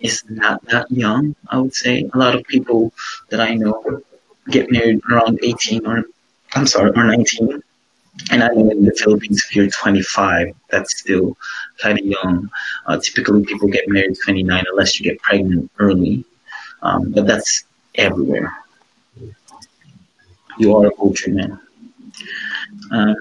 is 0.00 0.24
not 0.28 0.64
that 0.66 0.90
young. 0.90 1.36
I 1.48 1.58
would 1.58 1.74
say 1.74 2.08
a 2.12 2.18
lot 2.18 2.34
of 2.34 2.44
people 2.44 2.92
that 3.28 3.40
I 3.40 3.54
know 3.54 4.02
get 4.50 4.70
married 4.70 5.00
around 5.10 5.38
18 5.42 5.86
or 5.86 6.04
I'm 6.54 6.66
sorry, 6.66 6.90
or 6.90 7.04
19. 7.04 7.62
And 8.30 8.42
I 8.42 8.48
know 8.48 8.70
in 8.70 8.84
the 8.84 8.94
Philippines, 8.94 9.44
if 9.44 9.56
you're 9.56 9.68
25, 9.68 10.54
that's 10.70 10.98
still 10.98 11.36
kind 11.78 11.98
of 11.98 12.04
young. 12.04 12.50
Uh, 12.86 12.98
typically, 12.98 13.44
people 13.44 13.68
get 13.68 13.88
married 13.88 14.16
29 14.24 14.64
unless 14.70 14.98
you 14.98 15.04
get 15.10 15.20
pregnant 15.20 15.70
early. 15.78 16.24
Um, 16.82 17.12
but 17.12 17.26
that's 17.26 17.64
everywhere. 17.96 18.56
You 20.58 20.76
are 20.76 20.86
a 20.86 20.94
culture 20.94 21.30
man. 21.30 21.58
Uh, 22.92 23.14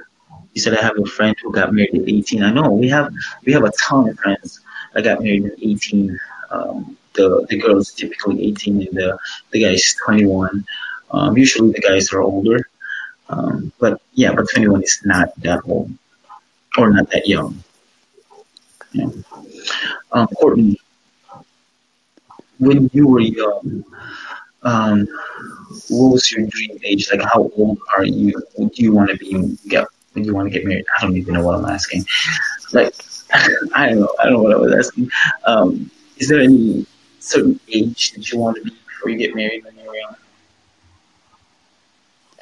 you 0.53 0.61
said 0.61 0.77
I 0.77 0.81
have 0.81 0.99
a 0.99 1.05
friend 1.05 1.35
who 1.41 1.51
got 1.51 1.73
married 1.73 1.95
at 1.95 2.07
18. 2.07 2.43
I 2.43 2.51
know 2.51 2.71
we 2.71 2.87
have 2.89 3.11
we 3.45 3.53
have 3.53 3.63
a 3.63 3.71
ton 3.71 4.09
of 4.09 4.19
friends 4.19 4.59
that 4.93 5.03
got 5.03 5.23
married 5.23 5.45
at 5.45 5.53
18. 5.59 6.19
Um, 6.51 6.97
the 7.13 7.45
the 7.49 7.57
girl 7.57 7.77
is 7.77 7.91
typically 7.91 8.45
18 8.47 8.87
and 8.87 8.97
the 8.97 9.17
the 9.51 9.63
guy 9.63 9.71
is 9.71 9.95
21. 10.05 10.65
Um, 11.11 11.37
usually 11.37 11.71
the 11.71 11.79
guys 11.79 12.11
are 12.11 12.21
older, 12.21 12.67
um, 13.33 13.71
but 13.79 14.01
yeah, 14.13 14.31
but 14.33 14.49
21 14.49 14.83
is 14.83 15.01
not 15.05 15.33
that 15.41 15.61
old 15.65 15.91
or 16.77 16.91
not 16.91 17.09
that 17.11 17.27
young. 17.27 17.63
Yeah. 18.91 19.09
Um, 20.11 20.27
Courtney, 20.39 20.79
when 22.59 22.89
you 22.93 23.07
were 23.07 23.19
young, 23.19 23.83
um, 24.61 25.07
what 25.89 26.09
was 26.13 26.31
your 26.31 26.45
dream 26.47 26.77
age? 26.83 27.09
Like, 27.11 27.21
how 27.21 27.51
old 27.57 27.79
are 27.95 28.05
you? 28.05 28.33
Do 28.57 28.69
you 28.75 28.93
want 28.93 29.09
to 29.09 29.17
be 29.17 29.57
get 29.67 29.87
when 30.13 30.23
you 30.25 30.33
want 30.35 30.51
to 30.51 30.57
get 30.57 30.65
married? 30.67 30.85
I 30.97 31.01
don't 31.01 31.17
even 31.17 31.33
know 31.33 31.43
what 31.43 31.57
I'm 31.57 31.65
asking. 31.65 32.05
Like, 32.71 32.93
I 33.33 33.87
don't 33.89 33.99
know. 34.01 34.13
I 34.19 34.25
don't 34.25 34.33
know 34.33 34.43
what 34.43 34.53
I 34.53 34.57
was 34.57 34.73
asking. 34.73 35.09
Um, 35.45 35.89
is 36.17 36.29
there 36.29 36.41
any 36.41 36.85
certain 37.19 37.59
age 37.69 38.11
that 38.11 38.31
you 38.31 38.37
want 38.37 38.57
to 38.57 38.63
be 38.63 38.69
before 38.69 39.09
you 39.09 39.17
get 39.17 39.35
married 39.35 39.63
when 39.65 39.75
you're 39.77 39.95
young? 39.95 40.15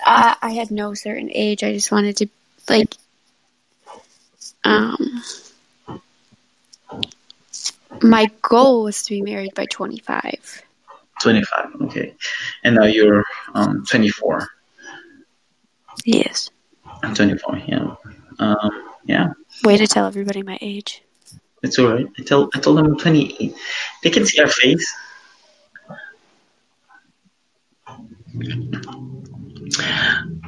I, 0.04 0.36
I 0.42 0.52
had 0.52 0.72
no 0.72 0.94
certain 0.94 1.30
age. 1.34 1.64
I 1.64 1.74
just 1.74 1.92
wanted 1.92 2.18
to 2.18 2.28
like 2.70 2.96
um 4.64 5.22
my 8.02 8.30
goal 8.42 8.84
was 8.84 9.04
to 9.04 9.10
be 9.12 9.22
married 9.22 9.54
by 9.54 9.66
25. 9.66 10.64
25, 11.22 11.82
okay. 11.82 12.16
And 12.64 12.76
now 12.76 12.86
you're 12.86 13.24
um, 13.54 13.86
24. 13.86 14.48
Yes. 16.06 16.50
I'm 17.04 17.14
24, 17.14 17.58
yeah. 17.68 17.96
Um, 18.40 18.94
yeah, 19.06 19.34
Way 19.64 19.78
to 19.78 19.88
tell 19.88 20.08
everybody 20.08 20.42
my 20.42 20.58
age. 20.62 21.04
it's 21.62 21.78
all 21.78 21.94
right. 21.94 22.08
I, 22.18 22.24
tell, 22.24 22.50
I 22.56 22.60
told 22.60 22.78
them 22.78 22.86
I'm 22.86 22.98
28. 22.98 23.54
They 24.04 24.10
can 24.10 24.26
see 24.26 24.42
our 24.42 24.48
face. 24.48 24.96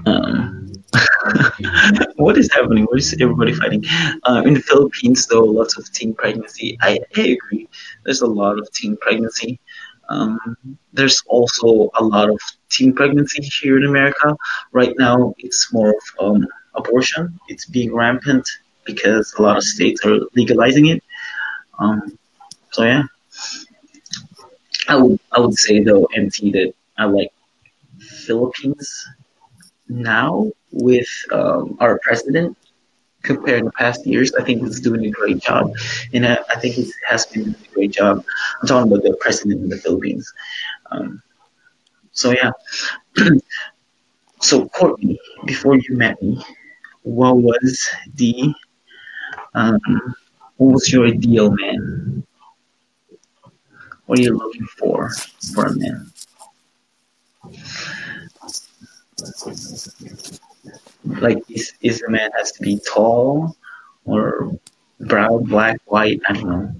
Um, 0.06 0.72
what 2.16 2.38
is 2.38 2.52
happening? 2.54 2.86
What 2.86 3.00
is 3.00 3.16
everybody 3.20 3.54
fighting? 3.54 3.84
Uh, 4.24 4.44
in 4.46 4.54
the 4.54 4.60
Philippines, 4.60 5.28
though, 5.28 5.44
lots 5.44 5.78
of 5.78 5.92
teen 5.92 6.14
pregnancy. 6.14 6.78
I, 6.82 7.00
I 7.16 7.22
agree. 7.22 7.68
There's 8.04 8.22
a 8.22 8.28
lot 8.28 8.60
of 8.60 8.72
teen 8.72 8.98
pregnancy. 8.98 9.60
Um, 10.10 10.78
there's 10.92 11.24
also 11.28 11.90
a 11.96 12.04
lot 12.04 12.30
of 12.30 12.40
teen 12.70 12.94
pregnancy 12.94 13.42
here 13.62 13.78
in 13.78 13.86
America. 13.86 14.36
Right 14.72 14.94
now, 14.98 15.34
it's 15.40 15.72
more 15.74 15.90
of 15.90 16.04
um, 16.36 16.48
abortion. 16.76 17.40
It's 17.48 17.66
being 17.66 17.94
rampant 17.94 18.48
because 18.86 19.34
a 19.38 19.42
lot 19.42 19.58
of 19.58 19.64
states 19.64 20.06
are 20.06 20.20
legalizing 20.36 20.88
it. 20.88 21.04
Um, 21.80 22.18
so 22.72 22.84
yeah, 22.84 23.04
I 24.88 24.96
would 24.96 25.20
I 25.32 25.40
would 25.40 25.56
say 25.56 25.80
though, 25.80 26.06
MT, 26.14 26.52
that 26.52 26.74
I 26.98 27.06
like 27.06 27.32
Philippines 28.26 29.08
now 29.88 30.52
with 30.72 31.08
um, 31.32 31.78
our 31.80 32.00
president 32.00 32.58
compared 33.22 33.64
to 33.64 33.72
past 33.72 34.06
years. 34.06 34.34
I 34.34 34.44
think 34.44 34.64
he's 34.64 34.80
doing 34.80 35.06
a 35.06 35.10
great 35.10 35.40
job, 35.40 35.74
and 36.14 36.26
I, 36.26 36.38
I 36.50 36.60
think 36.60 36.76
he 36.76 36.92
has 37.08 37.26
been 37.26 37.44
doing 37.44 37.56
a 37.72 37.74
great 37.74 37.92
job. 37.92 38.24
I'm 38.62 38.68
talking 38.68 38.92
about 38.92 39.04
the 39.04 39.18
president 39.20 39.62
in 39.62 39.70
the 39.70 39.78
Philippines. 39.78 40.32
Um, 40.92 41.22
so 42.12 42.32
yeah. 42.32 42.52
so 44.42 44.68
Courtney, 44.70 45.20
before 45.46 45.76
you 45.76 45.96
met 45.96 46.22
me, 46.22 46.44
what 47.04 47.38
was 47.38 47.88
the 48.16 48.54
um, 49.56 49.80
what 50.58 50.74
was 50.74 50.92
your 50.92 51.08
ideal 51.08 51.52
man? 51.52 52.26
What 54.06 54.20
are 54.20 54.22
you 54.22 54.38
looking 54.38 54.66
for 54.78 55.12
for 55.54 55.68
a 55.68 55.76
man? 55.76 56.12
Like, 61.06 61.44
is 61.50 61.74
is 61.82 62.00
the 62.00 62.10
man 62.10 62.30
has 62.38 62.52
to 62.54 62.64
be 62.64 62.80
tall 62.80 63.56
or 64.06 64.58
brown, 65.00 65.44
black, 65.44 65.80
white? 65.86 66.22
I 66.28 66.34
don't 66.34 66.50
know. 66.50 66.76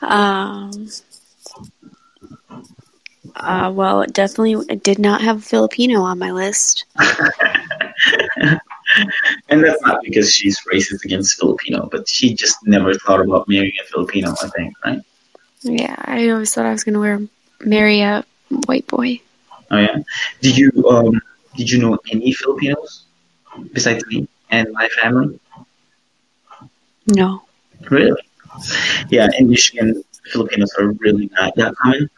Um 0.00 0.88
uh, 3.36 3.70
well, 3.74 4.02
it 4.02 4.12
definitely 4.12 4.76
did 4.76 4.98
not 4.98 5.20
have 5.20 5.44
Filipino 5.44 6.02
on 6.02 6.18
my 6.18 6.30
list. 6.30 6.84
and 9.48 9.64
that's 9.64 9.80
not 9.82 10.02
because 10.02 10.32
she's 10.32 10.60
racist 10.72 11.04
against 11.04 11.38
Filipino, 11.38 11.88
but 11.90 12.08
she 12.08 12.34
just 12.34 12.56
never 12.66 12.94
thought 12.94 13.20
about 13.20 13.48
marrying 13.48 13.72
a 13.82 13.86
Filipino. 13.86 14.34
I 14.42 14.48
think, 14.48 14.74
right? 14.84 15.00
Yeah, 15.62 15.96
I 15.98 16.28
always 16.28 16.52
thought 16.52 16.66
I 16.66 16.72
was 16.72 16.84
going 16.84 16.94
to 16.94 17.00
wear 17.00 17.20
marry 17.64 18.00
a 18.00 18.24
white 18.66 18.86
boy. 18.86 19.20
Oh 19.70 19.78
yeah. 19.78 19.98
Did 20.40 20.58
you 20.58 20.70
um 20.88 21.20
did 21.56 21.70
you 21.70 21.80
know 21.80 21.98
any 22.10 22.32
Filipinos 22.32 23.04
besides 23.72 24.04
me 24.06 24.28
and 24.50 24.72
my 24.72 24.88
family? 25.00 25.40
No. 27.06 27.42
Really? 27.90 28.20
Yeah, 29.10 29.28
in 29.38 29.48
Michigan, 29.48 30.02
Filipinos 30.30 30.72
are 30.78 30.88
really 30.92 31.30
not 31.32 31.54
that 31.56 31.74
common. 31.76 32.08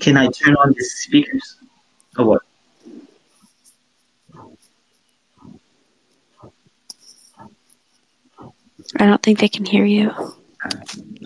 Can 0.00 0.16
I 0.16 0.28
turn 0.28 0.56
on 0.56 0.72
the 0.72 0.82
speakers? 0.82 1.56
Or 2.16 2.24
what? 2.24 2.42
I 8.98 9.06
don't 9.06 9.22
think 9.22 9.38
they 9.38 9.48
can 9.48 9.64
hear 9.64 9.84
you. 9.84 10.12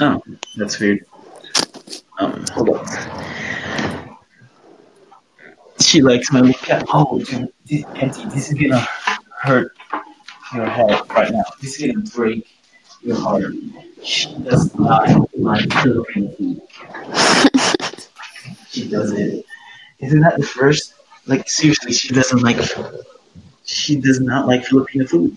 Oh, 0.00 0.22
that's 0.56 0.78
weird. 0.78 1.04
Um, 2.18 2.44
hold 2.52 2.70
on. 2.70 4.16
She 5.80 6.02
likes 6.02 6.30
my 6.32 6.40
look 6.40 6.70
at. 6.70 6.84
Oh, 6.92 7.18
this, 7.66 7.84
Auntie, 7.94 8.24
this 8.26 8.50
is 8.50 8.54
gonna 8.54 8.86
hurt 9.40 9.72
your 10.54 10.66
head 10.66 10.90
right 11.10 11.32
now. 11.32 11.42
This 11.60 11.80
is 11.80 11.92
gonna 11.92 12.06
break 12.14 12.46
your 13.02 13.16
heart. 13.16 13.54
She 14.02 14.34
does 14.34 14.74
not 14.78 15.08
like 15.36 15.72
Filipino 15.72 16.30
food. 16.32 16.60
she 18.68 18.88
doesn't. 18.88 19.44
Isn't 19.98 20.20
that 20.20 20.36
the 20.36 20.46
first? 20.46 20.94
Like 21.26 21.48
seriously, 21.48 21.92
she 21.92 22.12
doesn't 22.12 22.42
like. 22.42 22.58
She 23.64 23.96
does 23.96 24.20
not 24.20 24.46
like 24.46 24.64
Filipino 24.64 25.06
food. 25.06 25.36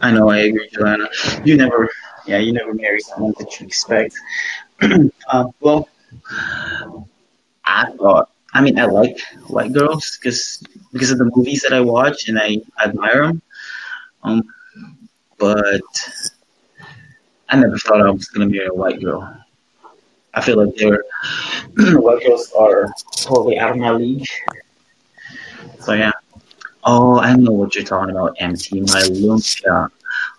I 0.00 0.10
know, 0.12 0.28
I 0.30 0.38
agree, 0.38 0.68
Joanna. 0.72 1.08
You 1.44 1.56
never, 1.56 1.88
yeah, 2.26 2.38
you 2.38 2.52
never 2.52 2.74
marry 2.74 3.00
someone 3.00 3.34
that 3.38 3.60
you 3.60 3.66
expect. 3.66 4.14
uh, 5.28 5.46
well, 5.60 5.88
I 7.64 7.90
thought, 7.98 8.30
I 8.52 8.60
mean, 8.62 8.78
I 8.78 8.84
like 8.86 9.18
white 9.48 9.72
girls 9.72 10.18
because 10.18 10.62
because 10.92 11.10
of 11.10 11.18
the 11.18 11.30
movies 11.34 11.62
that 11.62 11.72
I 11.72 11.80
watch 11.80 12.28
and 12.28 12.38
I 12.38 12.58
admire 12.82 13.26
them. 13.26 13.42
Um, 14.22 14.42
but 15.38 15.82
I 17.48 17.56
never 17.56 17.78
thought 17.78 18.00
I 18.00 18.10
was 18.10 18.28
gonna 18.28 18.48
marry 18.48 18.66
a 18.66 18.74
white 18.74 19.00
girl. 19.00 19.22
I 20.34 20.40
feel 20.42 20.64
like 20.64 20.76
they're 20.76 21.04
white 22.00 22.24
girls 22.24 22.52
are 22.52 22.92
totally 23.16 23.58
out 23.58 23.70
of 23.72 23.76
my 23.78 23.90
league. 23.92 24.26
So 25.86 25.92
yeah. 25.92 26.10
Oh, 26.82 27.20
I 27.20 27.36
know 27.36 27.52
what 27.52 27.76
you're 27.76 27.84
talking 27.84 28.10
about, 28.10 28.34
MT. 28.40 28.80
My 28.80 29.02
lumpia. 29.22 29.88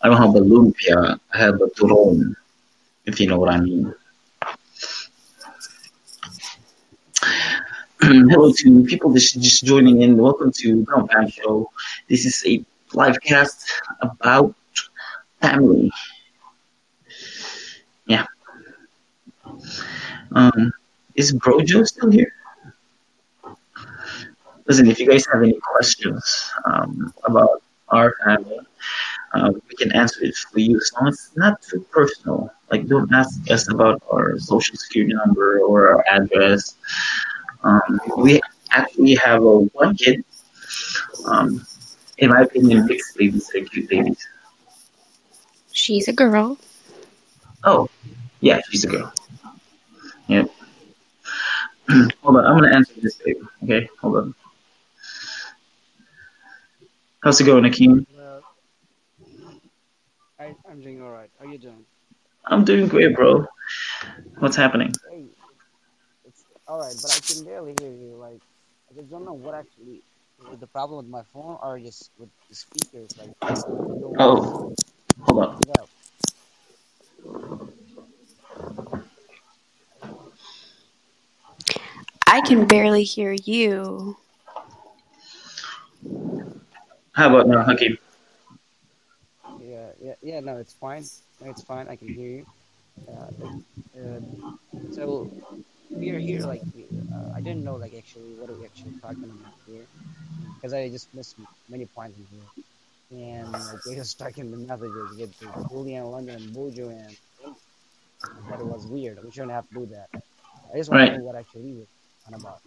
I 0.02 0.10
don't 0.10 0.18
have 0.18 0.36
a 0.36 0.42
lumpia. 0.42 1.18
I 1.34 1.38
have 1.38 1.62
a 1.62 1.68
turon. 1.68 2.36
if 3.06 3.18
you 3.22 3.28
know 3.28 3.40
what 3.40 3.54
I 3.54 3.62
mean. 3.62 3.96
Hello 8.02 8.52
to 8.52 8.84
people 8.84 9.14
just, 9.14 9.40
just 9.40 9.64
joining 9.64 10.02
in. 10.02 10.18
Welcome 10.18 10.52
to 10.52 10.84
Brown 10.84 11.30
Show. 11.30 11.72
This 12.10 12.26
is 12.26 12.44
a 12.46 12.62
live 12.92 13.22
cast 13.22 13.72
about 14.02 14.54
family. 15.40 15.90
Yeah. 18.06 18.26
Um, 20.34 20.74
is 21.16 21.32
Brojo 21.32 21.88
still 21.88 22.12
here? 22.12 22.34
Listen, 24.68 24.88
if 24.88 25.00
you 25.00 25.08
guys 25.08 25.26
have 25.32 25.42
any 25.42 25.58
questions 25.62 26.52
um, 26.66 27.14
about 27.24 27.64
our 27.90 28.14
family, 28.26 28.60
uh, 29.34 29.52
we 29.54 29.76
can 29.76 29.92
answer 29.94 30.24
it 30.26 30.36
for 30.36 30.60
you 30.60 30.76
as 30.78 30.92
long 31.00 31.08
as 31.10 31.16
it's 31.16 31.38
not 31.38 31.62
too 31.62 31.86
personal. 31.92 32.52
Like, 32.70 32.88
don't 32.88 33.12
ask 33.14 33.50
us 33.50 33.72
about 33.72 34.04
our 34.12 34.38
social 34.40 34.76
security 34.76 35.14
number 35.14 35.60
or 35.60 35.90
our 35.96 36.06
address. 36.10 36.76
Um, 37.64 38.00
we 38.18 38.42
actually 38.72 39.16
have 39.16 39.42
a 39.42 39.60
one 39.60 39.96
kid. 39.96 40.24
Um, 41.26 41.66
in 42.18 42.30
my 42.32 42.42
opinion, 42.42 42.86
mixed 42.88 43.18
babies 43.18 43.50
are 43.56 43.62
cute 43.62 43.90
babies. 43.90 44.28
She's 45.72 46.08
a 46.08 46.14
girl. 46.14 46.58
Oh, 47.64 47.90
yeah, 48.42 48.62
she's 48.70 48.84
a 48.84 48.88
girl. 48.88 49.14
Yep. 50.28 50.52
hold 52.22 52.38
on, 52.38 52.46
I'm 52.46 52.58
gonna 52.60 52.76
answer 52.76 52.94
this 53.02 53.16
baby. 53.16 53.40
Okay, 53.64 53.90
hold 54.02 54.18
on. 54.18 54.36
How's 57.28 57.42
it 57.42 57.44
going, 57.44 57.66
Akeem? 57.66 58.06
Well, 58.16 58.42
I, 60.40 60.56
I'm 60.72 60.82
doing 60.82 61.02
all 61.02 61.12
right. 61.12 61.30
How 61.38 61.46
are 61.46 61.52
you 61.52 61.58
doing? 61.58 61.84
I'm 62.46 62.64
doing 62.64 62.88
great, 62.88 63.18
bro. 63.18 63.46
What's 64.40 64.56
happening? 64.56 64.94
Hey, 65.12 65.26
it's 66.26 66.46
all 66.70 66.80
right, 66.80 66.96
but 67.02 67.12
I 67.12 67.20
can 67.20 67.44
barely 67.44 67.76
hear 67.82 67.92
you. 67.92 68.16
Like, 68.18 68.40
I 68.90 68.96
just 68.96 69.12
don't 69.12 69.26
know 69.26 69.34
what 69.34 69.56
actually 69.56 70.04
is 70.54 70.60
the 70.62 70.68
problem 70.68 71.04
with 71.04 71.12
my 71.12 71.24
phone 71.34 71.58
or 71.62 71.78
just 71.80 72.12
with 72.18 72.30
the 72.48 72.56
speakers. 72.56 73.10
Like, 73.18 73.58
Oh, 74.18 74.74
hold 75.20 75.44
on. 75.44 75.60
pick. 81.66 81.82
I 82.26 82.40
can 82.40 82.68
barely 82.68 83.04
hear 83.04 83.34
you. 83.34 84.16
How 87.18 87.30
about 87.30 87.48
now, 87.50 87.64
Hakeem? 87.64 87.98
Yeah, 89.58 89.92
yeah, 90.00 90.16
yeah. 90.22 90.42
No, 90.42 90.58
it's 90.58 90.74
fine. 90.74 91.10
No, 91.42 91.50
it's 91.50 91.64
fine. 91.64 91.90
I 91.90 91.98
can 91.98 92.12
hear 92.12 92.30
you. 92.30 92.48
Uh, 93.10 93.32
uh, 94.00 94.22
so 94.90 95.32
we 95.98 96.12
are 96.12 96.20
here. 96.20 96.46
Like, 96.46 96.66
uh, 97.14 97.30
I 97.36 97.42
didn't 97.42 97.64
know 97.64 97.76
like 97.78 97.94
actually 97.98 98.36
what 98.36 98.50
are 98.50 98.56
we 98.56 98.66
actually 98.66 98.96
talking 99.02 99.32
about 99.32 99.56
here 99.66 99.88
because 100.62 100.74
I 100.74 100.90
just 100.90 101.14
missed 101.14 101.38
many 101.70 101.86
points 101.88 102.18
in 102.20 102.28
here. 102.32 102.50
And 103.12 103.66
like 103.66 103.86
we 103.86 103.96
just 103.96 104.20
talking 104.20 104.52
the 104.52 104.58
messages 104.58 105.14
with 105.18 105.38
the 105.40 105.54
Julian 105.70 106.06
London 106.06 106.36
and 106.38 106.54
Bojo 106.54 106.90
and 106.90 107.18
that 108.50 108.62
it 108.62 108.68
was 108.68 108.88
weird. 108.88 109.20
We 109.24 109.32
shouldn't 109.32 109.52
have 109.54 109.68
to 109.70 109.74
do 109.76 109.86
that. 109.88 110.10
I 110.74 110.78
just 110.78 110.92
want 110.92 111.04
Right. 111.04 111.12
to 111.12 111.18
know 111.18 111.24
what 111.24 111.36
actually 111.36 111.74
was 111.74 111.88
on 112.28 112.34
about. 112.36 112.62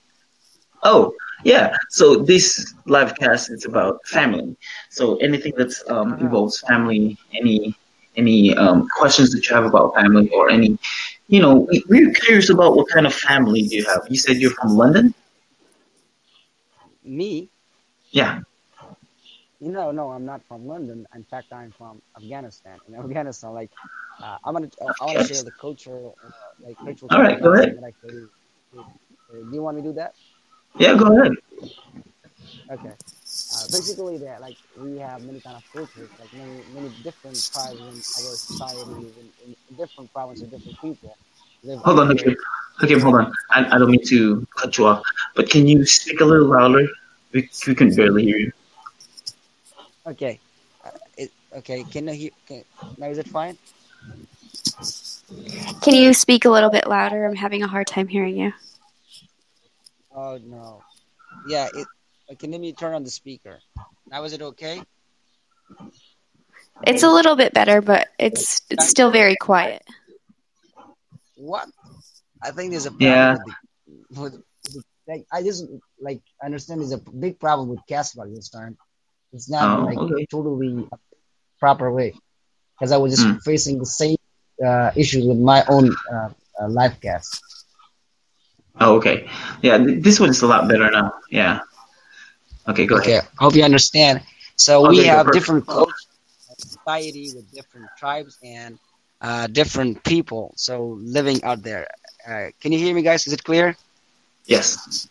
Oh, 0.83 1.13
yeah. 1.45 1.75
So 1.91 2.17
this 2.17 2.75
live 2.87 3.15
cast 3.17 3.51
is 3.51 3.65
about 3.65 3.99
family. 4.07 4.57
So 4.91 5.17
anything 5.17 5.53
that's 5.57 5.83
um, 5.89 6.17
involves 6.21 6.61
family, 6.69 7.17
any 7.35 7.75
any 8.17 8.55
um, 8.57 8.87
questions 8.97 9.33
that 9.33 9.49
you 9.49 9.55
have 9.55 9.65
about 9.65 9.95
family, 9.95 10.29
or 10.31 10.51
any, 10.51 10.79
you 11.29 11.41
know, 11.41 11.67
we- 11.71 11.85
we're 11.89 12.13
curious 12.13 12.51
about 12.51 12.77
what 12.77 12.89
kind 12.89 13.07
of 13.07 13.15
family 13.15 13.63
do 13.63 13.77
you 13.77 13.85
have. 13.87 14.03
You 14.09 14.17
said 14.19 14.37
you're 14.37 14.51
from 14.51 14.77
London. 14.77 15.15
Me? 17.05 17.51
Yeah. 18.11 18.41
No, 19.61 19.91
no, 19.93 20.11
I'm 20.11 20.25
not 20.25 20.43
from 20.47 20.67
London. 20.67 21.07
In 21.15 21.25
fact, 21.25 21.53
I'm 21.53 21.73
from 21.73 22.03
Afghanistan. 22.17 22.81
In 22.87 22.95
Afghanistan, 22.95 23.53
like, 23.53 23.71
uh, 24.21 24.39
I'm 24.45 24.55
gonna, 24.55 24.69
uh, 24.81 24.93
I 25.01 25.07
want 25.07 25.19
to 25.19 25.25
share 25.25 25.43
the 25.43 25.53
culture, 25.53 26.09
uh, 26.25 26.31
like, 26.61 26.79
cultural. 26.81 27.11
All 27.11 27.21
right, 27.23 27.41
go 27.41 27.53
ahead. 27.55 27.77
that 27.81 27.95
do 29.31 29.49
you 29.53 29.63
want 29.63 29.77
me 29.77 29.83
to 29.83 29.89
do 29.89 29.95
that? 29.95 30.15
Yeah. 30.79 30.97
Go 30.97 31.19
ahead. 31.19 31.33
Okay. 32.71 32.95
Uh, 33.53 33.67
basically, 33.67 34.17
that 34.19 34.41
like 34.41 34.57
we 34.79 34.99
have 34.99 35.25
many 35.25 35.41
kind 35.41 35.57
of 35.57 35.65
cultures, 35.73 36.09
like 36.19 36.33
many 36.33 36.63
many 36.73 36.89
different 37.03 37.37
tribes 37.53 37.79
in 37.81 37.87
our 37.87 38.37
society, 38.37 38.81
in, 38.91 39.33
in 39.47 39.77
different 39.77 40.13
provinces, 40.13 40.49
different 40.49 40.81
people. 40.81 41.17
live 41.65 41.81
Hold 41.81 41.99
on, 41.99 42.11
okay, 42.13 42.25
there. 42.25 42.37
Hakeem. 42.79 42.99
Hakeem, 42.99 43.01
hold 43.01 43.15
on. 43.17 43.33
I, 43.51 43.75
I 43.75 43.79
don't 43.79 43.91
mean 43.91 44.05
to 44.07 44.47
cut 44.57 44.79
you 44.79 44.87
off, 44.87 45.03
but 45.35 45.51
can 45.51 45.67
you 45.67 45.85
speak 45.85 46.21
a 46.21 46.25
little 46.25 46.47
louder? 46.47 46.87
We, 47.33 47.49
we 47.67 47.75
can 47.75 47.95
barely 47.95 48.25
hear 48.25 48.39
you. 48.39 48.53
Okay. 50.07 50.39
Uh, 50.85 50.91
it, 51.17 51.33
okay. 51.57 51.85
Can 51.85 52.07
you 52.09 52.15
hear? 52.15 52.31
Can, 52.47 52.65
now 52.99 53.07
is 53.09 53.19
it 53.19 53.29
fine? 53.29 53.59
Can 55.83 55.95
you 55.95 56.15
speak 56.15 56.45
a 56.45 56.51
little 56.51 56.71
bit 56.71 56.87
louder? 56.87 57.25
I'm 57.25 57.37
having 57.37 57.63
a 57.63 57.67
hard 57.67 57.87
time 57.87 58.09
hearing 58.09 58.37
you. 58.37 58.53
Oh 60.15 60.39
no. 60.43 60.83
Yeah. 61.45 61.69
It. 61.73 61.89
Can 62.39 62.53
let 62.53 62.61
me 62.61 62.73
turn 62.73 62.95
on 62.95 63.03
the 63.05 63.11
speaker. 63.11 63.59
Now 64.11 64.23
is 64.25 64.33
it 64.33 64.43
okay? 64.43 64.85
It's 66.87 67.03
a 67.03 67.11
little 67.11 67.37
bit 67.37 67.53
better, 67.55 67.81
but 67.81 68.09
it's 68.19 68.61
it's 68.71 68.87
still 68.87 69.11
very 69.11 69.37
quiet. 69.37 69.83
What? 71.37 71.69
I 72.43 72.51
think 72.51 72.71
there's 72.71 72.87
a 72.87 72.91
problem 72.93 73.09
Yeah. 73.09 73.33
with, 73.33 73.45
the, 73.45 74.21
with, 74.21 74.35
with 74.75 74.85
like 75.09 75.27
I 75.33 75.43
just 75.43 75.65
like 76.01 76.21
understand 76.43 76.81
there's 76.81 76.93
a 76.93 76.99
big 76.99 77.39
problem 77.39 77.69
with 77.69 77.81
Castbox 77.91 78.35
this 78.35 78.49
time. 78.51 78.77
It's 79.33 79.51
not 79.51 79.71
Oh, 79.71 79.85
like 79.85 79.99
okay. 79.99 80.27
totally 80.31 80.89
proper 81.59 81.91
way 81.93 82.15
because 82.79 82.93
I 82.93 82.99
was 82.99 83.13
just 83.13 83.27
Hmm. 83.27 83.39
facing 83.45 83.79
the 83.79 83.87
same 83.87 84.17
uh, 84.65 84.91
issues 84.97 85.25
with 85.27 85.39
my 85.39 85.65
own 85.69 85.95
uh, 86.13 86.31
uh, 86.61 86.69
live 86.69 87.01
cast. 87.01 87.43
Oh, 88.81 88.97
okay. 88.97 89.29
Yeah, 89.63 89.79
th- 89.79 90.03
this 90.03 90.21
one's 90.21 90.43
a 90.43 90.47
lot 90.47 90.69
better 90.69 90.91
now. 90.91 91.13
Yeah. 91.31 91.61
Okay, 92.69 92.87
go 92.87 92.97
Okay, 92.97 93.21
ahead. 93.21 93.23
hope 93.39 93.55
you 93.55 93.63
understand. 93.65 94.23
So 94.57 94.83
we 94.83 95.01
Okay, 95.01 95.09
go 95.09 95.21
have 95.21 95.31
different 95.31 95.67
cultures, 95.67 96.09
society 96.59 97.31
with 97.35 97.51
different 97.53 97.91
tribes 97.97 98.39
and 98.43 98.79
uh, 99.21 99.47
different 99.47 100.05
people. 100.05 100.53
So 100.57 100.99
living 101.01 101.43
out 101.45 101.63
there. 101.63 101.87
Uh, 102.29 102.47
can 102.61 102.73
you 102.73 102.79
hear 102.79 102.95
me, 102.95 103.03
guys? 103.03 103.27
Is 103.27 103.33
it 103.33 103.45
clear? 103.45 103.77
Yes. 104.47 105.09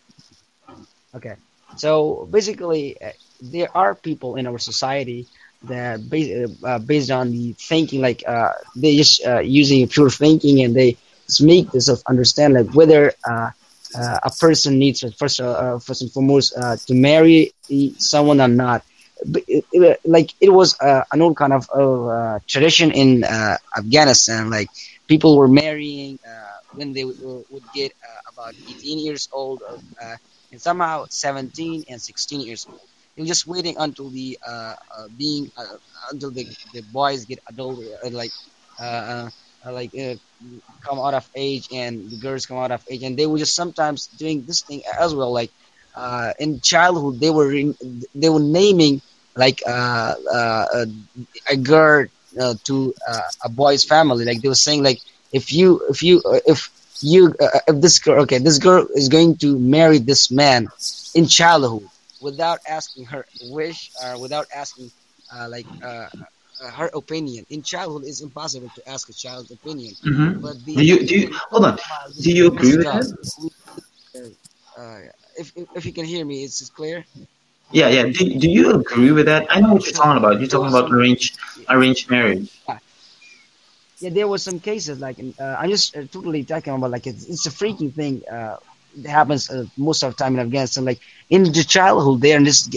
Okay. 1.14 1.34
So 1.74 2.28
basically, 2.30 2.96
uh, 3.00 3.10
there 3.40 3.68
are 3.76 3.94
people 3.94 4.36
in 4.36 4.46
our 4.46 4.58
society 4.58 5.28
that 5.62 6.08
based, 6.08 6.30
uh, 6.64 6.78
based 6.78 7.10
on 7.10 7.30
the 7.30 7.54
thinking, 7.58 8.00
like 8.00 8.22
uh, 8.26 8.50
they 8.74 8.96
just 8.96 9.24
uh, 9.26 9.40
using 9.40 9.86
pure 9.88 10.10
thinking, 10.10 10.62
and 10.62 10.74
they 10.74 10.96
just 11.26 11.42
make 11.42 11.70
this 11.70 11.88
of 11.88 12.02
understand 12.08 12.54
like 12.54 12.68
whether 12.72 13.12
uh, 13.28 13.30
uh, 13.30 13.50
a 13.94 14.30
person 14.38 14.78
needs 14.78 15.02
uh, 15.02 15.10
first, 15.18 15.40
uh, 15.40 15.78
first 15.78 16.02
and 16.02 16.12
foremost 16.12 16.54
uh, 16.56 16.76
to 16.86 16.94
marry 16.94 17.52
someone 17.98 18.40
or 18.40 18.48
not. 18.48 18.82
But 19.26 19.42
it, 19.46 19.64
it, 19.72 20.00
like 20.04 20.30
it 20.40 20.50
was 20.50 20.76
uh, 20.80 21.02
an 21.12 21.20
old 21.22 21.36
kind 21.36 21.52
of 21.52 21.68
uh, 21.74 22.38
tradition 22.48 22.90
in 22.92 23.24
uh, 23.24 23.56
Afghanistan. 23.76 24.50
Like 24.50 24.70
people 25.08 25.36
were 25.36 25.48
marrying 25.48 26.18
uh, 26.26 26.56
when 26.72 26.92
they 26.92 27.04
would, 27.04 27.16
would 27.48 27.70
get 27.72 27.92
uh, 28.02 28.30
about 28.32 28.54
18 28.68 28.98
years 28.98 29.28
old, 29.32 29.60
or, 29.62 29.78
uh, 30.02 30.16
and 30.50 30.60
somehow 30.60 31.04
17 31.10 31.84
and 31.88 32.00
16 32.00 32.40
years 32.40 32.66
old. 32.68 32.88
They 33.16 33.22
were 33.22 33.28
just 33.28 33.46
waiting 33.46 33.76
until 33.78 34.10
the 34.10 34.38
uh, 34.46 34.74
uh, 34.96 35.08
being 35.16 35.50
uh, 35.56 35.76
until 36.10 36.32
the, 36.32 36.46
the 36.72 36.82
boys 36.82 37.24
get 37.26 37.38
adult, 37.48 37.80
uh, 38.04 38.10
like 38.10 38.32
uh, 38.80 38.84
uh, 38.84 39.30
like 39.66 39.90
uh, 39.98 40.14
come 40.84 40.98
out 40.98 41.14
of 41.14 41.28
age, 41.34 41.68
and 41.72 42.10
the 42.10 42.18
girls 42.18 42.46
come 42.46 42.58
out 42.58 42.70
of 42.70 42.82
age, 42.90 43.02
and 43.02 43.18
they 43.18 43.26
were 43.26 43.38
just 43.38 43.54
sometimes 43.54 44.08
doing 44.08 44.44
this 44.46 44.62
thing 44.62 44.82
as 45.00 45.14
well. 45.14 45.32
Like 45.32 45.50
uh, 45.94 46.32
in 46.38 46.60
childhood, 46.60 47.20
they 47.20 47.30
were 47.30 47.52
in, 47.54 47.74
they 48.14 48.28
were 48.28 48.40
naming 48.40 49.02
like 49.36 49.60
uh, 49.66 50.14
uh, 50.32 50.64
a 51.48 51.56
girl 51.56 52.06
uh, 52.40 52.54
to 52.64 52.94
uh, 53.08 53.20
a 53.44 53.48
boy's 53.48 53.84
family. 53.84 54.24
Like 54.24 54.40
they 54.42 54.48
were 54.48 54.54
saying, 54.54 54.82
like 54.82 55.00
if 55.32 55.52
you 55.52 55.86
if 55.90 56.02
you 56.02 56.22
uh, 56.24 56.40
if 56.46 56.70
you 57.00 57.34
uh, 57.40 57.60
if 57.68 57.80
this 57.80 57.98
girl 57.98 58.22
okay 58.22 58.38
this 58.38 58.58
girl 58.58 58.86
is 58.94 59.08
going 59.08 59.36
to 59.38 59.58
marry 59.58 59.98
this 59.98 60.30
man 60.30 60.70
in 61.14 61.26
childhood 61.26 61.88
without 62.20 62.58
asking 62.68 63.06
her 63.06 63.26
wish 63.40 63.90
or 64.00 64.18
without 64.18 64.46
asking 64.54 64.90
uh, 65.34 65.48
like 65.48 65.68
uh, 65.82 65.86
uh, 65.86 66.08
her 66.68 66.90
opinion 66.94 67.44
in 67.48 67.62
childhood 67.62 68.02
it's 68.04 68.20
impossible 68.22 68.70
to 68.74 68.82
ask 68.88 69.08
a 69.08 69.12
child's 69.12 69.50
opinion 69.50 69.94
hmm 70.02 70.30
but 70.40 70.56
the 70.64 70.76
Do 70.76 70.84
you 70.84 70.96
do 71.06 71.14
you 71.20 71.28
hold 71.50 71.64
on? 71.64 71.76
Do 72.20 72.30
you 72.30 72.46
agree 72.48 72.76
with 72.76 72.86
that? 72.92 73.06
uh, 74.76 75.00
if, 75.36 75.52
if 75.74 75.84
you 75.86 75.92
can 75.92 76.04
hear 76.04 76.24
me 76.24 76.44
it's 76.44 76.68
clear 76.70 77.04
Yeah, 77.70 77.88
yeah. 77.88 78.04
Do, 78.04 78.38
do 78.38 78.48
you 78.48 78.72
agree 78.74 79.12
with 79.12 79.26
that? 79.26 79.46
I 79.50 79.60
know 79.60 79.72
what 79.74 79.84
you're 79.84 79.92
talking 79.94 80.16
about. 80.18 80.40
You're 80.40 80.48
talking 80.48 80.68
about 80.68 80.90
arranged 80.92 81.38
arranged 81.68 82.10
marriage. 82.10 82.48
yeah, 84.00 84.10
there 84.10 84.28
was 84.28 84.42
some 84.42 84.60
cases 84.60 85.00
like 85.00 85.18
uh, 85.38 85.42
I'm 85.58 85.70
just 85.70 85.96
uh, 85.96 86.04
totally 86.10 86.44
talking 86.44 86.74
about 86.74 86.90
like 86.90 87.06
it's, 87.06 87.26
it's 87.26 87.46
a 87.46 87.50
freaking 87.50 87.92
thing. 87.94 88.22
Uh, 88.30 88.56
it 88.98 89.06
happens 89.08 89.50
uh, 89.50 89.64
most 89.76 90.02
of 90.02 90.16
the 90.16 90.22
time 90.22 90.34
in 90.34 90.40
Afghanistan. 90.40 90.84
Like 90.84 91.00
in 91.28 91.44
the 91.44 91.64
childhood, 91.64 92.20
they 92.20 92.34
are 92.34 92.40
just 92.40 92.74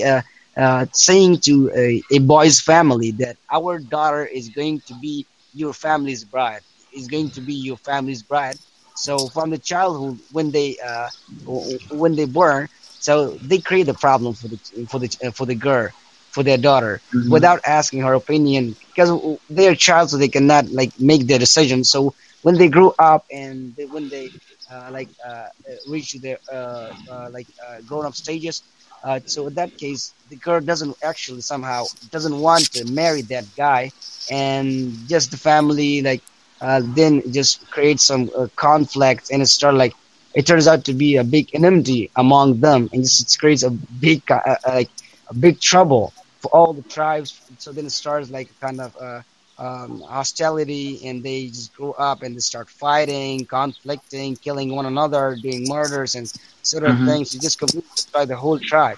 uh, 0.58 0.86
saying 0.94 1.40
to 1.46 1.72
a, 1.76 2.04
a 2.12 2.20
boy's 2.20 2.60
family 2.62 3.12
that 3.20 3.38
our 3.52 3.80
daughter 3.80 4.26
is 4.26 4.50
going 4.50 4.82
to 4.88 4.94
be 4.96 5.28
your 5.54 5.74
family's 5.74 6.26
bride, 6.26 6.62
is 6.94 7.08
going 7.08 7.32
to 7.32 7.42
be 7.42 7.54
your 7.56 7.78
family's 7.78 8.24
bride. 8.24 8.58
So 8.94 9.30
from 9.30 9.50
the 9.50 9.58
childhood, 9.58 10.20
when 10.32 10.52
they 10.52 10.78
uh, 10.86 11.10
when 11.46 12.16
they 12.16 12.26
born, 12.26 12.68
so 13.00 13.38
they 13.42 13.60
create 13.60 13.88
a 13.90 13.94
problem 13.94 14.34
for 14.36 14.48
the 14.48 14.60
for 14.90 15.00
the 15.00 15.10
uh, 15.24 15.32
for 15.32 15.46
the 15.46 15.56
girl, 15.56 15.90
for 16.32 16.44
their 16.44 16.58
daughter, 16.58 17.02
Mhm. 17.14 17.30
without 17.30 17.60
asking 17.66 18.02
her 18.02 18.14
opinion 18.14 18.76
because 18.96 19.12
they're 19.50 19.76
child, 19.76 20.10
so 20.10 20.18
they 20.18 20.30
cannot 20.30 20.70
like 20.70 20.92
make 21.00 21.28
their 21.28 21.40
decision. 21.40 21.84
So 21.84 22.14
when 22.42 22.58
they 22.58 22.70
grow 22.70 22.94
up 23.00 23.26
and 23.32 23.76
they, 23.76 23.86
when 23.86 24.10
they 24.10 24.34
uh, 24.72 24.90
like 24.92 25.10
uh, 25.26 25.30
uh, 25.30 25.48
reach 25.86 26.14
their 26.22 26.38
uh, 26.52 26.90
uh, 27.12 27.28
like 27.32 27.48
uh, 27.68 27.82
grown 27.86 28.06
up 28.06 28.16
stages, 28.16 28.64
uh, 29.04 29.20
so 29.26 29.48
in 29.48 29.56
that 29.56 29.76
case, 29.78 30.14
the 30.30 30.38
girl 30.38 30.62
doesn't 30.62 30.96
actually 31.04 31.42
somehow 31.42 31.88
doesn't 32.12 32.38
want 32.38 32.72
to 32.74 32.86
marry 32.86 33.22
that 33.24 33.46
guy, 33.56 33.92
and 34.30 35.08
just 35.08 35.32
the 35.32 35.38
family 35.38 36.02
like 36.02 36.24
uh, 36.62 36.82
then 36.84 37.22
just 37.32 37.70
creates 37.70 38.06
some 38.06 38.30
uh, 38.38 38.48
conflict, 38.56 39.30
and 39.32 39.42
it 39.42 39.48
start 39.48 39.76
like 39.76 39.96
it 40.34 40.46
turns 40.48 40.68
out 40.68 40.86
to 40.86 40.94
be 40.94 41.18
a 41.18 41.24
big 41.24 41.48
enmity 41.54 42.12
among 42.16 42.60
them, 42.60 42.90
and 42.92 43.04
this 43.04 43.22
it 43.22 43.40
creates 43.40 43.64
a 43.64 43.72
big 43.72 44.24
uh, 44.32 44.40
uh, 44.46 44.56
like 44.66 44.92
a 45.30 45.36
big 45.36 45.60
trouble 45.60 46.14
for 46.42 46.50
all 46.56 46.74
the 46.74 46.84
tribes. 46.84 47.42
So 47.58 47.72
then 47.74 47.86
it 47.86 47.92
starts 47.92 48.30
like 48.30 48.50
kind 48.62 48.80
of 48.82 48.96
uh, 49.00 49.22
um, 49.58 50.02
hostility, 50.08 51.02
and 51.08 51.24
they 51.24 51.48
just 51.48 51.74
grow 51.74 51.92
up 51.92 52.22
and 52.24 52.36
they 52.36 52.40
start 52.40 52.70
fighting, 52.70 53.46
conflicting, 53.48 54.38
killing 54.38 54.76
one 54.76 54.86
another, 54.86 55.36
doing 55.42 55.68
murders 55.68 56.16
and 56.16 56.30
sort 56.62 56.84
of 56.84 57.00
Mhm. 57.00 57.04
things. 57.04 57.34
You 57.34 57.40
just 57.42 57.60
completely 57.60 57.90
destroy 57.96 58.26
the 58.26 58.38
whole 58.38 58.60
tribe. 58.60 58.98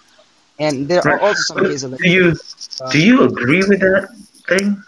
And 0.60 0.88
there 0.90 1.04
Right. 1.04 1.10
are 1.10 1.20
also 1.20 1.42
some 1.42 1.62
cases 1.62 1.92
do 2.02 2.10
you 2.12 2.34
uh, 2.80 2.94
do 2.94 3.00
you 3.00 3.24
agree 3.26 3.64
with 3.64 3.80
that 3.80 4.08
thing? 4.48 4.84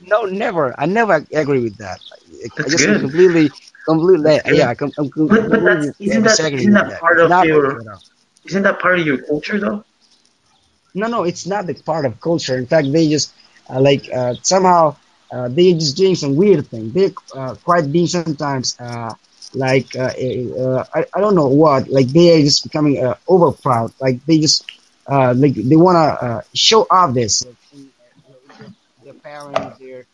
no, 0.00 0.22
never. 0.24 0.74
I 0.78 0.86
never 0.86 1.24
agree 1.34 1.60
with 1.60 1.78
that. 1.78 2.00
I, 2.12 2.48
I 2.66 2.68
That's 2.68 2.70
just 2.70 2.86
good. 2.86 3.00
completely, 3.00 3.52
completely, 3.86 4.40
That's 4.40 4.42
good. 4.42 4.70
yeah, 4.70 4.74
I'm, 4.98 5.10
But 5.28 5.50
but 5.50 5.60
that's 5.64 5.86
isn't 5.98 6.22
that 6.24 6.40
isn't 6.58 6.72
with 6.82 6.88
that 6.88 6.98
part 7.00 7.18
of 7.20 7.30
Not 7.30 7.48
your 7.48 7.64
okay 7.64 7.80
at 7.80 7.92
all. 7.92 8.02
isn't 8.44 8.62
that 8.62 8.80
part 8.80 8.98
of 9.00 9.06
your 9.06 9.18
culture 9.18 9.58
though? 9.58 9.84
No, 10.94 11.06
no, 11.06 11.24
it's 11.24 11.46
not 11.46 11.66
the 11.66 11.74
part 11.74 12.04
of 12.06 12.20
culture. 12.20 12.56
In 12.56 12.66
fact, 12.66 12.92
they 12.92 13.08
just 13.08 13.32
uh, 13.70 13.80
like 13.80 14.08
uh, 14.14 14.34
somehow 14.42 14.96
uh, 15.32 15.48
they're 15.48 15.74
just 15.74 15.96
doing 15.96 16.14
some 16.16 16.36
weird 16.36 16.66
thing. 16.68 16.92
They 16.92 17.12
uh, 17.34 17.56
quite 17.64 17.90
being 17.92 18.06
sometimes 18.06 18.76
uh, 18.80 19.14
like 19.54 19.94
uh, 19.96 20.12
uh, 20.12 20.84
I, 20.94 21.06
I 21.14 21.20
don't 21.20 21.34
know 21.34 21.48
what. 21.48 21.88
Like 21.88 22.08
they 22.08 22.38
are 22.38 22.42
just 22.42 22.64
becoming 22.64 23.04
uh, 23.04 23.16
over 23.28 23.52
proud. 23.52 23.92
Like 24.00 24.24
they 24.26 24.38
just 24.38 24.70
uh, 25.06 25.34
like 25.36 25.54
they 25.54 25.76
wanna 25.76 25.98
uh, 25.98 26.40
show 26.54 26.86
off 26.90 27.14
this. 27.14 27.44
Like, 27.44 27.56
their, 28.58 28.70
their 29.02 29.14
parents, 29.14 29.78
their 29.78 30.06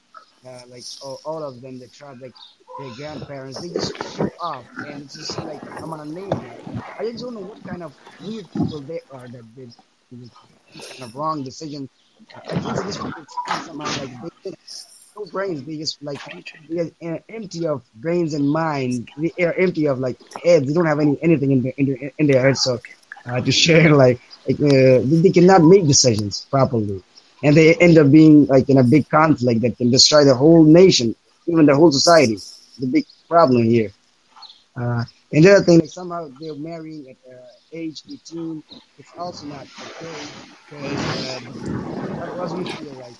like 0.68 0.86
all, 1.02 1.20
all 1.24 1.42
of 1.42 1.60
them, 1.60 1.78
the 1.78 1.88
tribe, 1.88 2.20
like 2.20 2.34
their 2.78 2.90
grandparents, 2.90 3.60
they 3.60 3.68
just 3.70 3.94
show 4.02 4.30
off 4.40 4.66
and 4.84 5.02
it's 5.02 5.14
just 5.14 5.42
like 5.42 5.62
I'm 5.82 5.90
gonna 5.90 6.06
name. 6.06 6.42
I 6.98 7.04
just 7.04 7.24
don't 7.24 7.34
know 7.34 7.40
what 7.40 7.64
kind 7.64 7.82
of 7.82 7.94
weird 8.18 8.50
people 8.52 8.80
they 8.82 9.00
are 9.10 9.28
that 9.28 9.44
they 9.56 9.68
kind 10.88 11.02
of 11.02 11.14
wrong 11.14 11.42
decision. 11.44 11.88
I 12.50 12.56
think 12.56 12.82
this 12.84 12.98
people 12.98 13.24
like 13.96 14.10
they 14.44 14.52
no 15.18 15.26
brains. 15.26 15.62
Just 15.66 16.02
like 16.02 16.22
they 16.68 16.92
are 17.08 17.20
empty 17.28 17.66
of 17.66 17.82
brains 17.94 18.34
and 18.34 18.48
mind. 18.48 19.08
They 19.16 19.44
are 19.44 19.54
empty 19.54 19.86
of 19.86 19.98
like 20.00 20.18
heads. 20.44 20.66
They 20.68 20.74
don't 20.74 20.86
have 20.86 21.00
any 21.00 21.18
anything 21.22 21.52
in 21.52 21.62
their 21.62 21.74
in 21.76 21.86
their, 21.86 22.12
in 22.18 22.26
their 22.26 22.42
heads. 22.42 22.62
So 22.62 22.78
uh, 23.26 23.40
to 23.42 23.52
share 23.52 23.90
like, 24.04 24.20
like 24.48 24.60
uh, 24.60 25.00
they 25.04 25.30
cannot 25.30 25.62
make 25.62 25.86
decisions 25.86 26.46
properly, 26.50 27.02
and 27.42 27.56
they 27.56 27.74
end 27.76 27.98
up 27.98 28.10
being 28.10 28.46
like 28.46 28.68
in 28.68 28.78
a 28.78 28.84
big 28.84 29.08
conflict 29.08 29.62
that 29.62 29.76
can 29.78 29.90
destroy 29.90 30.24
the 30.24 30.34
whole 30.34 30.64
nation, 30.64 31.14
even 31.46 31.66
the 31.66 31.76
whole 31.76 31.92
society. 31.92 32.38
The 32.78 32.86
big 32.86 33.06
problem 33.28 33.64
here. 33.64 33.92
Uh, 34.76 35.04
and 35.32 35.44
the 35.44 35.52
other 35.52 35.64
thing, 35.64 35.80
like 35.80 35.88
somehow 35.90 36.28
they're 36.38 36.54
marrying 36.56 37.08
at 37.10 37.16
uh, 37.30 37.46
age 37.72 38.02
18. 38.12 38.62
It's 38.98 39.12
also 39.16 39.46
not 39.46 39.68
okay 39.82 40.34
because 40.70 41.10
uh, 41.16 41.40
was 42.32 42.54
we 42.54 42.64
feel 42.64 42.94
like 42.98 43.16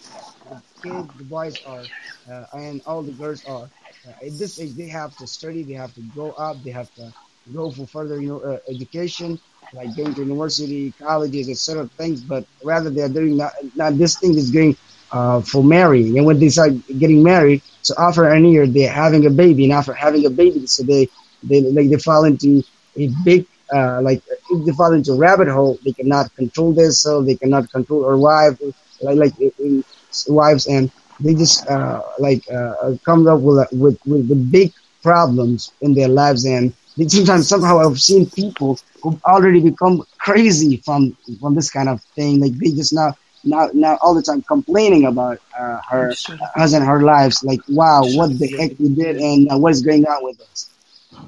kids, 0.83 1.09
the 1.17 1.25
boys 1.25 1.61
are, 1.67 1.89
uh, 2.31 2.45
and 2.53 2.81
all 2.87 3.03
the 3.03 3.13
girls 3.13 3.45
are. 3.45 3.71
Uh, 4.07 4.13
at 4.27 4.39
this 4.39 4.59
age, 4.61 4.75
they 4.77 4.89
have 4.89 5.17
to 5.17 5.27
study, 5.27 5.65
they 5.65 5.75
have 5.75 5.93
to 5.95 6.03
grow 6.03 6.33
up, 6.33 6.63
they 6.63 6.71
have 6.71 6.93
to 6.95 7.13
go 7.53 7.71
for 7.71 7.87
further, 7.87 8.21
you 8.21 8.29
know, 8.29 8.41
uh, 8.41 8.59
education, 8.69 9.39
like 9.73 9.95
going 9.95 10.15
to 10.15 10.23
university, 10.23 10.93
colleges, 11.01 11.49
etc. 11.49 11.89
things. 11.99 12.23
But 12.23 12.45
rather, 12.63 12.91
they're 12.91 13.09
doing 13.09 13.37
not, 13.37 13.53
not 13.75 13.99
this 13.99 14.19
thing 14.19 14.37
is 14.37 14.51
going 14.51 14.77
uh, 15.11 15.41
for 15.43 15.63
marrying. 15.65 16.17
And 16.19 16.27
when 16.27 16.39
they 16.39 16.49
start 16.49 16.73
getting 16.99 17.23
married, 17.23 17.63
so 17.83 17.95
after 17.99 18.29
a 18.29 18.41
year, 18.41 18.67
they're 18.67 18.93
having 18.93 19.27
a 19.27 19.31
baby, 19.31 19.65
and 19.65 19.73
after 19.73 19.93
having 19.95 20.25
a 20.27 20.31
baby, 20.31 20.67
so 20.67 20.83
they 20.85 21.09
they 21.43 21.61
like 21.61 21.89
they 21.91 21.99
fall 21.99 22.25
into 22.25 22.63
a 22.97 23.09
big 23.25 23.47
uh, 23.75 24.01
like 24.03 24.23
if 24.51 24.67
they 24.67 24.73
fall 24.73 24.93
into 24.93 25.13
a 25.13 25.17
rabbit 25.17 25.49
hole, 25.49 25.79
they 25.85 25.93
cannot 25.93 26.35
control 26.35 26.73
this, 26.73 27.01
so 27.03 27.23
they 27.23 27.37
cannot 27.37 27.71
control 27.71 28.03
their 28.03 28.17
wife, 28.17 28.59
like 29.01 29.17
like 29.19 29.33
uh, 29.41 29.83
wives, 30.29 30.67
and 30.67 30.91
they 31.21 31.35
just 31.35 31.67
uh, 31.69 32.03
like 32.19 32.43
uh, 32.51 32.95
come 33.05 33.27
up 33.27 33.41
with, 33.41 33.69
with 33.73 33.99
with 34.07 34.29
the 34.29 34.35
big 34.35 34.73
problems 35.03 35.73
in 35.81 35.95
their 35.95 36.09
lives, 36.09 36.45
and 36.45 36.73
they, 36.97 37.07
sometimes 37.09 37.49
somehow 37.49 37.79
I've 37.79 38.01
seen 38.01 38.29
people 38.31 38.79
who 39.03 39.19
already 39.25 39.61
become 39.61 40.03
crazy 40.19 40.77
from 40.85 41.17
from 41.41 41.55
this 41.55 41.71
kind 41.71 41.89
of 41.89 42.03
thing, 42.15 42.41
like 42.41 42.53
they 42.59 42.71
just 42.71 42.93
now. 42.93 43.17
Now, 43.45 43.69
now, 43.73 43.97
all 44.03 44.15
the 44.15 44.23
time 44.23 44.43
complaining 44.43 45.05
about 45.07 45.39
uh, 45.59 45.81
her, 45.89 46.11
us 46.57 46.73
and 46.75 46.85
her 46.85 47.03
lives. 47.03 47.43
Like, 47.45 47.61
wow, 47.69 48.03
what 48.05 48.37
the 48.39 48.49
heck 48.59 48.73
we 48.79 48.89
did, 48.95 49.17
and 49.17 49.51
uh, 49.51 49.57
what 49.59 49.71
is 49.73 49.83
going 49.83 50.05
on 50.07 50.25
with 50.25 50.41
us? 50.41 50.69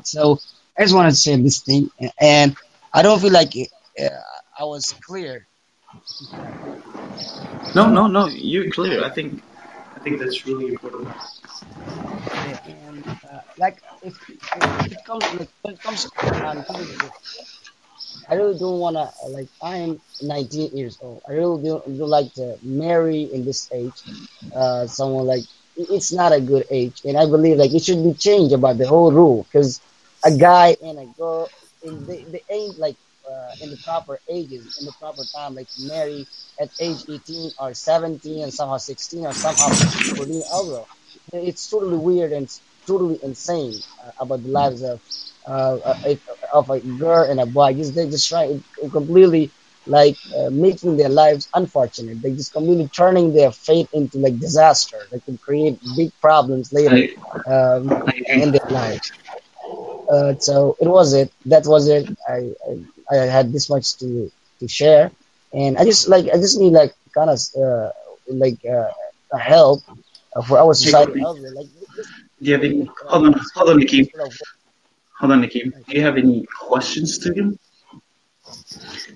So 0.03 0.39
I 0.77 0.83
just 0.83 0.95
wanted 0.95 1.11
to 1.11 1.17
say 1.17 1.37
this 1.37 1.61
thing, 1.61 1.91
and 2.21 2.57
I 2.93 3.03
don't 3.03 3.21
feel 3.21 3.33
like 3.33 3.53
uh, 4.01 4.09
I 4.59 4.65
was 4.65 4.93
clear. 5.07 5.47
No, 7.75 7.89
no, 7.89 8.07
no. 8.07 8.27
You're 8.27 8.71
clear. 8.71 9.05
I 9.05 9.11
think 9.11 9.43
I 9.97 10.01
think 10.01 10.19
that's 10.19 10.47
really 10.47 10.69
important. 10.69 11.09
And 12.67 13.05
uh, 13.31 13.41
like 13.57 13.83
if, 14.03 14.15
if 14.55 14.65
it 14.91 15.05
comes 15.05 15.33
like 15.33 15.51
when 15.63 15.75
it 15.75 15.83
comes 15.83 16.07
um, 16.43 16.65
I 18.29 18.35
really 18.35 18.59
don't 18.59 18.79
wanna 18.81 19.13
like 19.29 19.49
I'm 19.63 20.01
19 20.21 20.77
years 20.77 20.99
old. 21.01 21.23
I 21.29 21.33
really 21.33 21.63
don't, 21.69 21.99
don't 21.99 22.09
like 22.09 22.33
to 22.35 22.59
marry 22.63 23.23
in 23.33 23.45
this 23.45 23.69
age. 23.73 24.03
Uh, 24.55 24.87
someone 24.87 25.27
like 25.27 25.45
it's 25.77 26.13
not 26.13 26.33
a 26.33 26.41
good 26.41 26.67
age, 26.71 27.01
and 27.05 27.17
I 27.17 27.27
believe 27.27 27.59
like 27.59 27.73
it 27.75 27.83
should 27.83 28.03
be 28.05 28.15
changed 28.15 28.55
about 28.55 28.79
the 28.79 28.87
whole 28.89 29.13
rule 29.13 29.45
because 29.45 29.81
a 30.25 30.37
guy 30.37 30.77
and 30.83 30.99
a 30.99 31.07
girl, 31.07 31.51
and 31.83 32.07
they, 32.07 32.25
they 32.33 32.43
ain't 32.51 32.79
like 32.79 32.97
in 33.61 33.71
the 33.71 33.79
proper 33.79 34.21
ages, 34.29 34.69
in 34.79 34.85
the 34.85 34.93
proper 34.93 35.27
time, 35.35 35.55
like 35.55 35.69
marry 35.77 36.29
at 36.61 36.71
age 36.79 37.05
18 37.09 37.53
or 37.59 37.75
17 37.75 38.43
and 38.45 38.53
somehow 38.53 38.77
16 38.79 39.27
or 39.27 39.35
somehow 39.35 39.77
14 40.15 40.43
also. 40.51 40.89
It's 41.33 41.69
totally 41.69 41.97
weird 41.99 42.33
and 42.33 42.49
totally 42.87 43.19
insane 43.23 43.83
uh, 44.05 44.11
about 44.21 44.43
the 44.43 44.49
lives 44.49 44.83
of 44.83 45.01
uh, 45.49 45.77
uh, 46.05 46.15
of 46.53 46.71
a 46.71 46.81
girl 46.81 47.29
and 47.31 47.41
a 47.41 47.47
boy. 47.47 47.75
Just 47.75 47.95
they 47.95 48.07
just 48.09 48.29
try 48.29 48.49
completely 48.93 49.53
like 49.87 50.19
uh, 50.37 50.51
making 50.51 50.97
their 50.97 51.09
lives 51.09 51.49
unfortunate. 51.55 52.23
They 52.23 52.33
just 52.33 52.53
completely 52.53 52.89
turning 52.89 53.33
their 53.33 53.51
fate 53.53 53.89
into 53.93 54.19
like 54.19 54.39
disaster. 54.39 55.09
They 55.13 55.21
can 55.21 55.39
create 55.39 55.79
big 55.97 56.11
problems 56.21 56.71
later 56.73 57.07
um, 57.51 57.97
in 58.37 58.53
their 58.53 58.69
lives. 58.71 59.13
Uh, 60.13 60.35
so 60.39 60.77
it 60.81 60.89
was 60.89 61.13
it. 61.15 61.33
That 61.47 61.65
was 61.67 61.89
it. 61.89 62.09
I, 62.29 62.53
I 62.69 62.75
I 63.11 63.17
had 63.27 63.53
this 63.53 63.69
much 63.71 63.97
to 63.99 64.31
to 64.61 64.69
share, 64.69 65.11
and 65.53 65.77
I 65.79 65.85
just 65.85 66.09
like 66.09 66.27
I 66.29 66.37
just 66.37 66.59
need 66.59 66.73
like 66.73 66.95
kind 67.15 67.31
of 67.31 67.41
uh, 67.57 67.91
like 68.29 68.65
uh, 68.65 68.91
a 69.33 69.39
help 69.39 69.83
for 70.47 70.59
our 70.59 70.75
society. 70.75 71.21
Like 71.21 71.67
this, 71.97 72.07
Do 72.41 72.47
you 72.47 72.53
have 72.55 72.65
any? 72.65 72.91
Hold 73.07 73.27
on, 73.27 73.33
hold 73.55 73.71
on, 73.71 73.77
Nikim. 73.81 74.09
Hold 75.19 75.33
on, 75.33 75.43
Nikim. 75.43 75.73
Do 75.87 75.97
you 75.97 76.03
have 76.03 76.17
any 76.17 76.47
questions 76.69 77.19
to 77.19 77.33
him? 77.33 77.59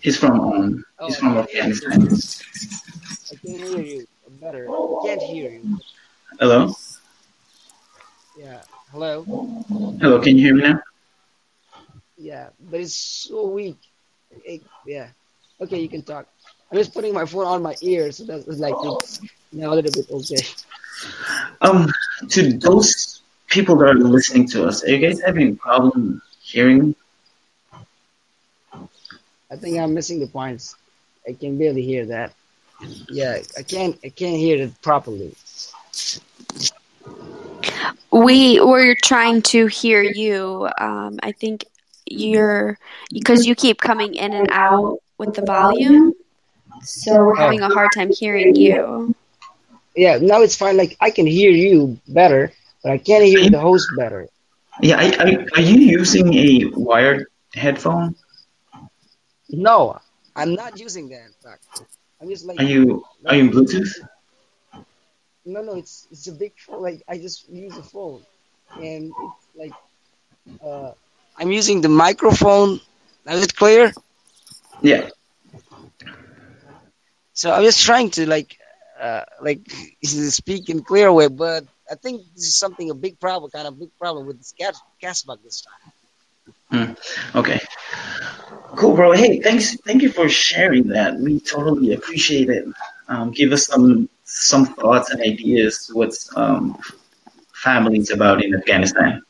He's 0.02 0.16
from 0.16 0.40
um. 0.40 0.84
Oh, 0.98 1.06
He's 1.06 1.16
I 1.16 1.20
from 1.20 1.34
can't 1.34 1.50
hear 1.50 1.64
you. 1.64 1.72
Afghanistan. 1.72 2.50
I 3.32 3.34
can 3.36 3.50
hear 3.58 3.80
you 3.80 4.06
better. 4.40 4.68
I 4.68 5.06
can't 5.06 5.22
hear 5.22 5.50
you. 5.50 5.78
Hello. 6.40 6.74
Yeah. 8.38 8.62
Hello. 8.90 9.22
Hello. 10.00 10.20
Can 10.20 10.36
you 10.36 10.42
hear 10.46 10.54
me 10.54 10.62
now? 10.62 10.80
Yeah, 12.24 12.48
but 12.58 12.80
it's 12.80 12.96
so 12.96 13.48
weak. 13.48 13.76
It- 14.46 14.62
yeah. 14.86 15.08
Okay, 15.60 15.78
you 15.78 15.90
can 15.90 16.02
talk. 16.02 16.26
I'm 16.70 16.78
just 16.78 16.94
putting 16.94 17.12
my 17.12 17.26
phone 17.26 17.44
on 17.46 17.62
my 17.62 17.76
ear, 17.82 18.10
so 18.12 18.24
that's 18.24 18.48
it's 18.48 18.58
like 18.58 18.74
it's 18.80 19.20
now 19.52 19.72
a 19.72 19.76
little 19.76 19.92
bit 19.92 20.10
okay. 20.10 20.42
Um, 21.60 21.92
to 22.30 22.54
those 22.54 23.20
people 23.48 23.76
that 23.76 23.88
are 23.90 23.94
listening 23.94 24.48
to 24.48 24.64
us, 24.64 24.82
are 24.84 24.88
you 24.88 25.06
guys 25.06 25.20
having 25.20 25.52
a 25.52 25.54
problem 25.54 26.22
hearing? 26.40 26.94
I 29.52 29.56
think 29.60 29.78
I'm 29.78 29.92
missing 29.92 30.18
the 30.18 30.26
points. 30.26 30.76
I 31.28 31.34
can 31.34 31.58
barely 31.58 31.82
hear 31.82 32.06
that. 32.06 32.32
Yeah, 33.10 33.36
I 33.58 33.62
can't. 33.62 33.98
I 34.02 34.08
can't 34.08 34.38
hear 34.38 34.56
it 34.64 34.72
properly. 34.80 35.36
We 38.10 38.60
were 38.60 38.96
trying 39.04 39.42
to 39.52 39.66
hear 39.66 40.02
you. 40.02 40.68
Um, 40.78 41.18
I 41.22 41.32
think 41.32 41.66
you're 42.06 42.78
because 43.12 43.46
you 43.46 43.54
keep 43.54 43.80
coming 43.80 44.14
in 44.14 44.32
and 44.32 44.48
out 44.50 44.98
with 45.18 45.34
the 45.34 45.42
volume, 45.42 46.14
so 46.82 47.24
we're 47.24 47.36
having 47.36 47.60
a 47.62 47.68
hard 47.68 47.90
time 47.94 48.10
hearing 48.12 48.54
you. 48.56 49.14
Yeah, 49.96 50.18
now 50.18 50.42
it's 50.42 50.56
fine. 50.56 50.76
Like 50.76 50.96
I 51.00 51.10
can 51.10 51.26
hear 51.26 51.50
you 51.50 52.00
better, 52.08 52.52
but 52.82 52.92
I 52.92 52.98
can't 52.98 53.24
hear 53.24 53.48
the 53.48 53.60
host 53.60 53.88
better. 53.96 54.28
Yeah, 54.80 54.96
I, 54.98 55.04
I, 55.18 55.46
are 55.54 55.62
you 55.62 55.80
using 55.80 56.34
a 56.34 56.64
wired 56.74 57.26
headphone? 57.54 58.16
No, 59.48 60.00
I'm 60.34 60.54
not 60.54 60.80
using 60.80 61.08
that. 61.10 61.26
In 61.26 61.32
fact, 61.42 61.82
I'm 62.20 62.28
just 62.28 62.44
like. 62.44 62.58
Are 62.58 62.64
you 62.64 63.04
are 63.26 63.36
you 63.36 63.44
in 63.44 63.50
Bluetooth? 63.50 63.92
No, 65.44 65.62
no, 65.62 65.76
it's 65.76 66.08
it's 66.10 66.26
a 66.26 66.32
big 66.32 66.58
phone. 66.58 66.82
Like 66.82 67.02
I 67.08 67.18
just 67.18 67.48
use 67.48 67.76
a 67.76 67.82
phone, 67.82 68.22
and 68.76 69.12
it's 69.16 69.46
like, 69.54 69.72
uh, 70.64 70.92
I'm 71.36 71.50
using 71.50 71.80
the 71.80 71.88
microphone. 71.88 72.80
Is 73.26 73.44
it 73.44 73.56
clear? 73.56 73.92
Yeah. 74.82 75.08
So 77.32 77.52
I'm 77.52 77.64
just 77.64 77.82
trying 77.84 78.10
to 78.10 78.28
like, 78.28 78.56
uh, 79.00 79.22
like 79.40 79.60
speak 80.02 80.68
in 80.68 80.82
clear 80.82 81.12
way, 81.12 81.28
but 81.28 81.64
I 81.90 81.96
think 81.96 82.22
this 82.34 82.44
is 82.44 82.56
something 82.56 82.90
a 82.90 82.94
big 82.94 83.18
problem, 83.20 83.50
kind 83.50 83.66
of 83.66 83.78
big 83.78 83.90
problem 83.98 84.26
with 84.26 84.38
this 84.38 84.54
gas 84.56 84.80
Castbox 85.02 85.42
this 85.42 85.62
time. 85.62 85.92
Hmm. 86.70 87.38
Okay. 87.38 87.60
Cool, 88.76 88.96
bro. 88.96 89.12
Hey, 89.12 89.40
thanks. 89.40 89.76
Thank 89.80 90.02
you 90.02 90.10
for 90.10 90.28
sharing 90.28 90.88
that. 90.88 91.16
We 91.16 91.40
totally 91.40 91.94
appreciate 91.94 92.48
it. 92.50 92.66
Um, 93.08 93.30
give 93.30 93.52
us 93.52 93.66
some 93.66 94.08
some 94.24 94.66
thoughts 94.66 95.10
and 95.10 95.20
ideas 95.20 95.90
what's 95.92 96.34
um, 96.36 96.78
families 97.52 98.10
about 98.10 98.42
in 98.42 98.54
Afghanistan. 98.54 99.22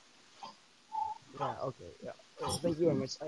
Yeah. 1.39 1.55
Okay. 1.65 1.84
Oh, 2.45 2.59
thank 2.63 2.79
you 2.79 2.87
very 2.87 2.97
much. 2.99 3.13
I, 3.23 3.27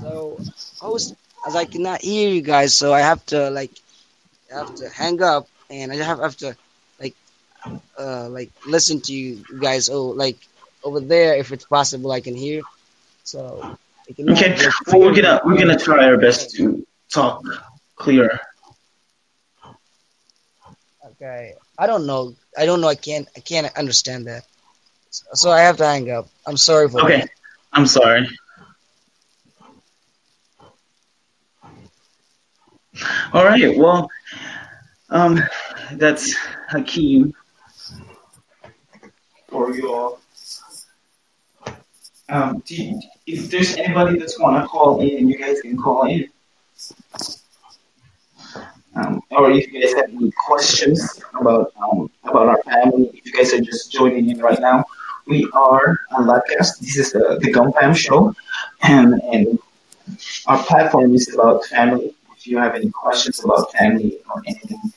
so, 0.00 0.40
host, 0.80 1.14
as 1.46 1.56
I 1.56 1.64
cannot 1.64 2.02
hear 2.02 2.30
you 2.30 2.42
guys, 2.42 2.74
so 2.74 2.92
I 2.92 3.00
have 3.00 3.24
to 3.26 3.50
like, 3.50 3.70
I 4.52 4.58
have 4.58 4.74
to 4.76 4.88
hang 4.88 5.22
up, 5.22 5.48
and 5.70 5.92
I 5.92 5.96
have, 5.96 6.18
have 6.18 6.36
to 6.38 6.56
like, 7.00 7.14
uh, 7.98 8.28
like 8.28 8.50
listen 8.66 9.00
to 9.02 9.12
you 9.12 9.44
guys. 9.60 9.88
Oh, 9.88 10.08
like 10.08 10.38
over 10.82 11.00
there, 11.00 11.36
if 11.36 11.52
it's 11.52 11.64
possible, 11.64 12.12
I 12.12 12.20
can 12.20 12.34
hear. 12.34 12.62
So. 13.24 13.76
Okay. 14.10 14.56
Well, 14.88 15.00
we're 15.00 15.14
gonna 15.14 15.40
we're 15.44 15.56
gonna 15.56 15.78
try 15.78 16.04
our 16.06 16.18
best 16.18 16.50
to 16.56 16.86
talk 17.10 17.42
clearer. 17.96 18.38
Okay. 21.12 21.54
I 21.78 21.86
don't 21.86 22.06
know. 22.06 22.34
I 22.56 22.66
don't 22.66 22.80
know. 22.82 22.88
I 22.88 22.96
can't. 22.96 23.28
I 23.36 23.40
can't 23.40 23.66
understand 23.78 24.26
that. 24.26 24.44
So, 25.10 25.24
so 25.34 25.50
I 25.50 25.60
have 25.60 25.78
to 25.78 25.86
hang 25.86 26.10
up. 26.10 26.28
I'm 26.46 26.56
sorry 26.58 26.88
for 26.88 27.00
Okay. 27.02 27.20
that. 27.20 27.30
I'm 27.72 27.86
sorry. 27.86 28.28
All 33.32 33.44
right. 33.44 33.76
Well, 33.76 34.08
um, 35.10 35.40
that's 35.92 36.34
Hakeem 36.68 37.34
for 39.48 39.74
you 39.74 39.92
all. 39.92 40.20
Um, 42.28 42.62
do 42.66 42.74
you, 42.74 43.00
if 43.26 43.50
there's 43.50 43.76
anybody 43.76 44.18
that's 44.18 44.38
want 44.38 44.62
to 44.62 44.66
call 44.66 45.00
in, 45.00 45.28
you 45.28 45.38
guys 45.38 45.60
can 45.60 45.76
call 45.76 46.06
in. 46.06 46.28
Um, 48.96 49.20
or 49.30 49.50
if 49.50 49.72
you 49.72 49.80
guys 49.80 49.94
have 49.94 50.10
any 50.10 50.32
questions 50.46 51.20
about 51.38 51.72
um, 51.82 52.10
about 52.24 52.46
our 52.48 52.62
family, 52.62 53.10
if 53.12 53.26
you 53.26 53.32
guys 53.32 53.52
are 53.52 53.60
just 53.60 53.92
joining 53.92 54.30
in 54.30 54.38
right 54.38 54.60
now, 54.60 54.84
we 55.26 55.48
are 55.52 55.98
on 56.12 56.26
Livecast. 56.26 56.78
This 56.80 56.96
is 56.96 57.12
the, 57.12 57.38
the 57.40 57.52
GamFam 57.52 57.96
Show, 57.96 58.34
and 58.82 59.20
and 59.32 59.58
our 60.46 60.62
platform 60.62 61.14
is 61.14 61.32
about 61.34 61.64
family. 61.66 62.14
If 62.44 62.48
you 62.48 62.58
have 62.58 62.74
any 62.74 62.90
questions 62.90 63.42
about 63.42 63.72
family 63.72 64.18
or 64.28 64.42
anything 64.46 64.92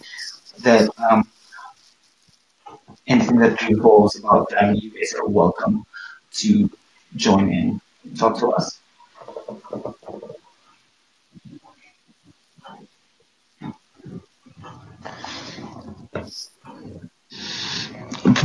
that 0.63 0.89
um, 0.99 1.25
anything 3.07 3.37
that 3.37 3.61
revolves 3.69 4.19
about 4.19 4.51
family, 4.51 4.79
you 4.79 4.91
guys 4.91 5.13
are 5.13 5.25
welcome 5.25 5.85
to 6.39 6.69
join 7.15 7.49
in, 7.49 7.79
talk 8.17 8.37
to 8.39 8.49
us. 8.49 8.81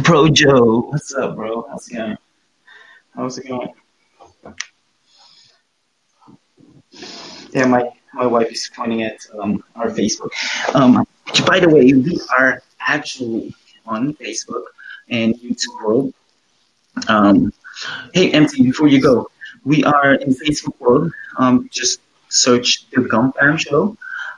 Bro 0.05 0.29
Joe, 0.29 0.83
what's 0.83 1.13
up, 1.15 1.35
bro? 1.35 1.67
How's 1.69 1.89
it 1.89 1.97
going? 1.97 2.19
How's 3.17 3.39
it 3.39 3.49
going? 3.49 3.75
Yeah, 7.53 7.67
my, 7.67 7.91
my 8.13 8.27
wife 8.27 8.51
is 8.53 8.71
pointing 8.75 9.03
at 9.03 9.27
um, 9.39 9.63
our 9.75 9.89
Facebook. 9.89 10.31
Um, 10.75 11.07
by 11.47 11.61
the 11.61 11.69
way, 11.69 11.93
we 11.93 12.21
are 12.39 12.63
actually 12.81 13.55
on 13.87 14.15
Facebook 14.15 14.65
and 15.09 15.35
YouTube 15.35 15.85
World. 15.85 16.15
Um, 17.09 17.53
hey, 18.13 18.31
MT, 18.33 18.63
before 18.65 18.89
you 18.89 19.01
go, 19.01 19.29
we 19.65 19.85
are 19.85 20.15
in 20.15 20.35
Facebook 20.35 20.79
World. 20.79 21.13
Um, 21.39 21.69
just 21.73 22.01
search 22.29 22.89
the 22.91 23.03
GamFam 23.03 23.59
Show. 23.59 23.97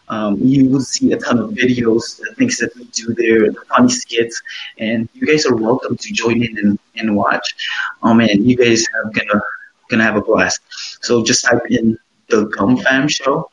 Um, 0.09 0.37
you 0.41 0.69
will 0.69 0.83
see 0.83 1.13
a 1.13 1.17
ton 1.17 1.39
of 1.39 1.51
videos, 1.51 2.19
the 2.19 2.35
things 2.37 2.59
that 2.59 2.77
we 2.77 2.85
do 2.85 3.15
there, 3.15 3.51
the 3.51 3.63
funny 3.69 3.89
skits, 3.89 4.43
and 4.79 5.09
you 5.15 5.27
guys 5.27 5.47
are 5.47 5.57
welcome 5.57 5.97
to 5.97 6.13
join 6.13 6.43
in 6.43 6.59
and, 6.59 6.79
and 6.97 7.17
watch. 7.17 7.55
Oh 8.03 8.13
man, 8.13 8.45
you 8.45 8.55
guys 8.57 8.85
are 8.97 9.11
gonna 9.11 9.41
gonna 9.89 10.05
have 10.05 10.17
a 10.17 10.21
blast. 10.21 10.61
So 11.01 11.25
just 11.25 11.45
type 11.45 11.63
in 11.71 11.99
the 12.29 12.47
GamFam 12.49 13.09
Show, 13.09 13.51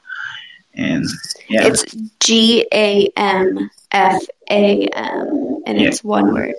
and 0.75 1.05
yeah, 1.49 1.67
It's 1.67 1.83
G 2.19 2.65
A 2.71 3.09
M 3.15 3.69
F 3.91 4.21
A 4.49 4.87
M, 4.87 5.61
and 5.65 5.79
Yeah. 5.79 5.87
it's 5.87 6.03
one 6.03 6.33
word. 6.33 6.55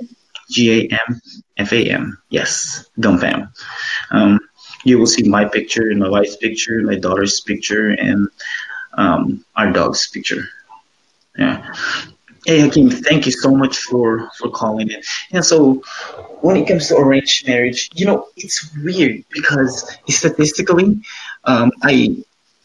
G 0.51 0.89
A 0.91 0.95
M 1.09 1.21
F 1.57 1.73
A 1.73 1.85
M. 1.91 2.19
Yes, 2.29 2.87
GamFam. 3.01 3.51
Um, 4.11 4.41
you 4.85 4.99
will 4.99 5.07
see 5.07 5.23
my 5.29 5.45
picture 5.45 5.89
and 5.89 6.01
my 6.01 6.09
wife's 6.09 6.37
picture, 6.37 6.81
my 6.83 6.97
daughter's 6.97 7.41
picture, 7.41 7.89
and 7.91 8.29
um, 8.95 9.45
our 9.57 9.71
dog's 9.73 10.09
picture. 10.09 10.45
Yeah. 11.39 11.73
Hey 12.45 12.59
Hakeem, 12.61 12.91
thank 12.91 13.25
you 13.25 13.31
so 13.33 13.55
much 13.55 13.79
for 13.79 14.29
for 14.37 14.51
calling 14.51 14.91
in. 14.91 15.01
And 15.31 15.45
so, 15.45 15.83
when 16.41 16.57
it 16.57 16.67
comes 16.67 16.89
to 16.89 16.97
arranged 16.97 17.47
marriage, 17.47 17.89
you 17.95 18.05
know, 18.05 18.27
it's 18.37 18.69
weird 18.77 19.25
because 19.31 19.97
statistically, 20.09 21.01
um, 21.45 21.71
I 21.85 22.17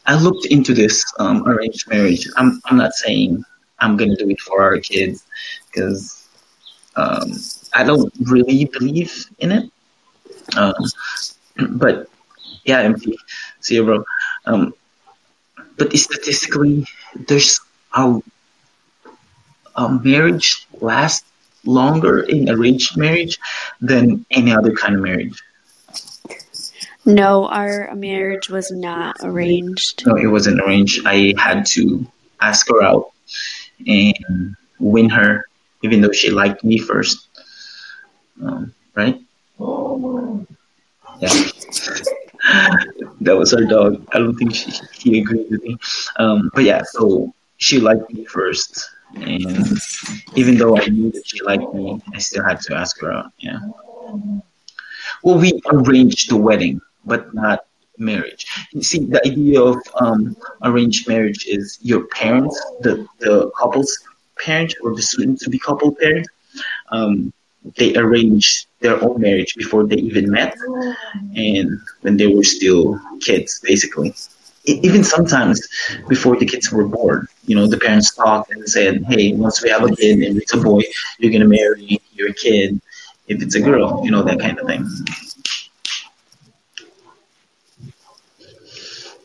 I 0.08 0.14
looked 0.14 0.46
into 0.46 0.72
this 0.72 1.04
um, 1.18 1.46
arranged 1.46 1.86
marriage. 1.90 2.26
I'm 2.36 2.62
I'm 2.64 2.78
not 2.78 2.94
saying 2.94 3.44
I'm 3.78 3.96
gonna 3.98 4.16
do 4.16 4.30
it 4.30 4.40
for 4.40 4.62
our 4.62 4.78
kids 4.78 5.26
because 5.66 6.26
um, 6.96 7.30
I 7.74 7.84
don't 7.84 8.10
really 8.22 8.64
believe 8.64 9.26
in 9.38 9.52
it. 9.52 9.70
Um, 10.56 10.74
but 11.78 12.08
yeah, 12.64 12.80
MT, 12.80 13.18
see 13.60 13.74
you, 13.74 13.84
bro. 13.84 14.04
Um, 14.46 14.72
but 15.76 15.94
statistically, 15.96 16.86
there's 17.14 17.60
a, 17.92 18.20
a 19.76 19.88
marriage 19.90 20.66
lasts 20.80 21.28
longer 21.66 22.20
in 22.20 22.48
arranged 22.48 22.96
marriage 22.96 23.38
than 23.82 24.24
any 24.30 24.52
other 24.52 24.72
kind 24.72 24.94
of 24.94 25.02
marriage. 25.02 25.42
No, 27.08 27.46
our 27.46 27.94
marriage 27.94 28.50
was 28.50 28.70
not 28.70 29.16
arranged. 29.22 30.06
No, 30.06 30.16
it 30.16 30.26
wasn't 30.26 30.60
arranged. 30.60 31.06
I 31.06 31.32
had 31.38 31.64
to 31.68 32.06
ask 32.38 32.68
her 32.68 32.82
out 32.82 33.12
and 33.86 34.54
win 34.78 35.08
her, 35.08 35.46
even 35.82 36.02
though 36.02 36.12
she 36.12 36.30
liked 36.30 36.62
me 36.62 36.76
first. 36.76 37.28
Um, 38.42 38.74
right? 38.94 39.18
Yeah. 41.18 41.28
that 43.22 43.36
was 43.38 43.52
her 43.52 43.64
dog. 43.64 44.06
I 44.12 44.18
don't 44.18 44.36
think 44.36 44.54
she, 44.54 44.70
he 44.92 45.20
agreed 45.20 45.50
with 45.50 45.62
me. 45.62 45.78
Um, 46.18 46.50
but 46.52 46.64
yeah, 46.64 46.82
so 46.84 47.32
she 47.56 47.80
liked 47.80 48.12
me 48.12 48.26
first. 48.26 48.86
And 49.14 49.78
even 50.34 50.58
though 50.58 50.76
I 50.76 50.84
knew 50.88 51.10
that 51.12 51.26
she 51.26 51.40
liked 51.42 51.72
me, 51.72 52.02
I 52.12 52.18
still 52.18 52.44
had 52.44 52.60
to 52.60 52.74
ask 52.76 53.00
her 53.00 53.10
out. 53.10 53.32
Yeah. 53.38 53.60
Well, 55.22 55.38
we 55.38 55.58
arranged 55.72 56.30
the 56.30 56.36
wedding, 56.36 56.82
but 57.08 57.34
not 57.34 57.64
marriage. 57.98 58.46
You 58.72 58.82
see, 58.82 59.00
the 59.04 59.20
idea 59.26 59.60
of 59.60 59.76
um, 60.00 60.36
arranged 60.62 61.08
marriage 61.08 61.46
is 61.46 61.78
your 61.82 62.06
parents, 62.06 62.56
the, 62.80 63.06
the 63.18 63.50
couple's 63.58 63.98
parent 64.38 64.74
or 64.82 64.94
the 64.94 65.02
soon 65.02 65.36
to 65.38 65.50
be 65.50 65.58
couple 65.58 65.94
parent, 65.94 66.26
um, 66.90 67.32
they 67.76 67.96
arranged 67.96 68.66
their 68.80 69.02
own 69.02 69.20
marriage 69.20 69.54
before 69.56 69.84
they 69.86 69.96
even 69.96 70.30
met, 70.30 70.56
and 71.36 71.80
when 72.02 72.16
they 72.16 72.28
were 72.28 72.44
still 72.44 73.00
kids, 73.20 73.60
basically. 73.62 74.14
Even 74.64 75.02
sometimes 75.02 75.66
before 76.08 76.36
the 76.36 76.46
kids 76.46 76.70
were 76.70 76.86
born, 76.86 77.26
you 77.46 77.56
know, 77.56 77.66
the 77.66 77.78
parents 77.78 78.14
talked 78.14 78.52
and 78.52 78.68
said, 78.68 79.04
"Hey, 79.08 79.32
once 79.32 79.62
we 79.62 79.70
have 79.70 79.82
a 79.82 79.94
kid, 79.94 80.20
and 80.20 80.36
it's 80.36 80.54
a 80.54 80.58
boy, 80.58 80.82
you're 81.18 81.32
gonna 81.32 81.48
marry 81.48 82.00
your 82.12 82.32
kid. 82.34 82.80
If 83.26 83.42
it's 83.42 83.54
a 83.54 83.60
girl, 83.60 84.02
you 84.04 84.10
know, 84.10 84.22
that 84.22 84.40
kind 84.40 84.58
of 84.58 84.66
thing." 84.66 84.86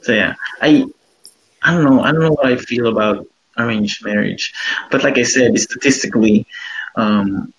So 0.04 0.12
yeah, 0.12 0.36
I 0.62 0.86
I 1.62 1.74
don't 1.74 1.86
know. 1.86 2.02
I 2.02 2.12
don't 2.12 2.22
know 2.22 2.32
what 2.32 2.46
I 2.46 2.58
feel 2.58 2.88
about 2.88 3.26
arranged 3.58 4.04
marriage, 4.04 4.54
but 4.92 5.04
like 5.04 5.18
I 5.18 5.24
said, 5.24 5.58
statistically, 5.58 6.46
um, 6.96 7.54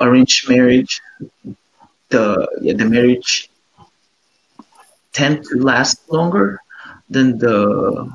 arranged 0.00 0.48
marriage, 0.48 1.00
the 2.08 2.48
yeah, 2.62 2.72
the 2.74 2.86
marriage 2.86 3.50
tend 5.12 5.44
to 5.44 5.58
last 5.58 6.10
longer 6.10 6.60
than 7.10 7.38
the 7.38 8.10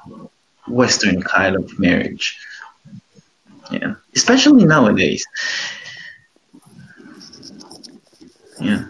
Western 0.68 1.22
kind 1.22 1.56
of 1.56 1.78
marriage. 1.78 2.40
Yeah, 3.72 3.96
especially 4.16 4.66
nowadays. 4.66 5.26
Yeah. 8.60 8.86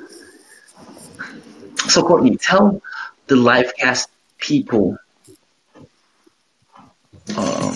So 1.87 2.01
Courtney, 2.01 2.37
tell 2.37 2.81
the 3.27 3.35
live 3.35 3.75
cast 3.75 4.09
people 4.45 4.97
um, 7.35 7.75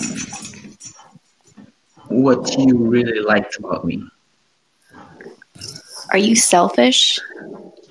what 2.08 2.56
you 2.56 2.76
really 2.76 3.20
liked 3.20 3.56
about 3.56 3.84
me. 3.84 4.04
Are 6.10 6.18
you 6.18 6.36
selfish? 6.36 7.18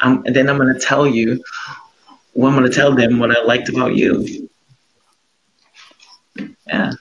Um, 0.01 0.23
and 0.25 0.35
then 0.35 0.49
I'm 0.49 0.57
gonna 0.57 0.79
tell 0.79 1.05
you, 1.05 1.43
well, 2.33 2.49
I'm 2.49 2.55
gonna 2.55 2.69
tell 2.69 2.95
them 2.95 3.19
what 3.19 3.35
I 3.35 3.43
liked 3.43 3.69
about 3.69 3.95
you. 3.95 4.49
Yeah. 6.67 6.93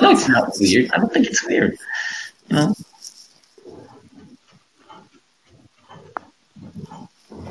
No, 0.00 0.10
it's 0.10 0.28
not 0.28 0.52
weird. 0.58 0.90
I 0.92 0.98
don't 0.98 1.12
think 1.12 1.26
it's 1.26 1.46
weird. 1.46 1.76
You 2.48 2.56
know. 2.56 2.74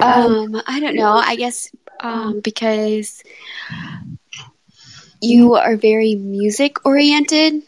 Um, 0.02 0.62
I 0.68 0.80
don't 0.80 0.96
know. 0.96 1.14
I 1.14 1.36
guess 1.36 1.72
um, 2.00 2.40
because 2.40 3.24
you 5.22 5.54
are 5.56 5.76
very 5.76 6.16
music 6.16 6.86
oriented, 6.86 7.62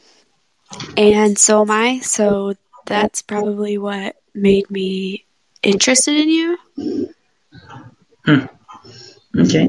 and 0.98 1.38
so 1.38 1.62
am 1.62 1.72
I. 1.72 2.00
So 2.00 2.56
that's 2.86 3.22
probably 3.22 3.78
what 3.78 4.16
made 4.34 4.70
me 4.70 5.26
interested 5.62 6.16
in 6.16 6.30
you. 6.30 6.58
Okay. 9.40 9.68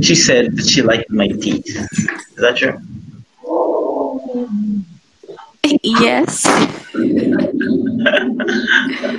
She 0.00 0.14
said 0.14 0.56
that 0.56 0.66
she 0.66 0.82
liked 0.82 1.10
my 1.10 1.28
teeth. 1.28 1.66
Is 1.66 2.36
that 2.36 2.56
true? 2.56 2.78
Yes. 5.82 6.46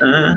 Uh, 0.01 0.35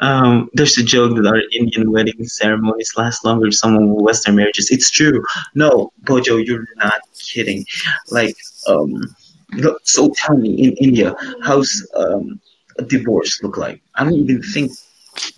um, 0.00 0.50
there's 0.52 0.76
a 0.78 0.82
joke 0.82 1.16
that 1.16 1.26
our 1.26 1.40
Indian 1.52 1.90
wedding 1.90 2.26
ceremonies 2.26 2.92
last 2.96 3.24
longer 3.24 3.46
than 3.46 3.52
some 3.52 3.94
Western 3.94 4.36
marriages. 4.36 4.70
It's 4.70 4.90
true. 4.90 5.22
No, 5.54 5.92
Bojo, 6.04 6.36
you're 6.36 6.66
not 6.76 7.00
kidding. 7.18 7.64
Like, 8.10 8.36
um, 8.68 9.02
so 9.82 10.12
tell 10.16 10.36
me, 10.36 10.54
in 10.54 10.72
India, 10.76 11.14
how's 11.42 11.86
um, 11.94 12.40
a 12.78 12.82
divorce 12.82 13.42
look 13.42 13.56
like? 13.56 13.80
I 13.94 14.04
don't 14.04 14.14
even 14.14 14.42
think, 14.42 14.72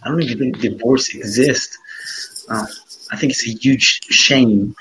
I 0.03 0.09
don't 0.09 0.23
even 0.23 0.39
think 0.39 0.61
divorce 0.61 1.15
exists. 1.15 2.47
Uh, 2.49 2.67
I 3.13 3.17
think 3.17 3.33
it's 3.33 3.47
a 3.47 3.53
huge 3.53 4.03
shame 4.05 4.75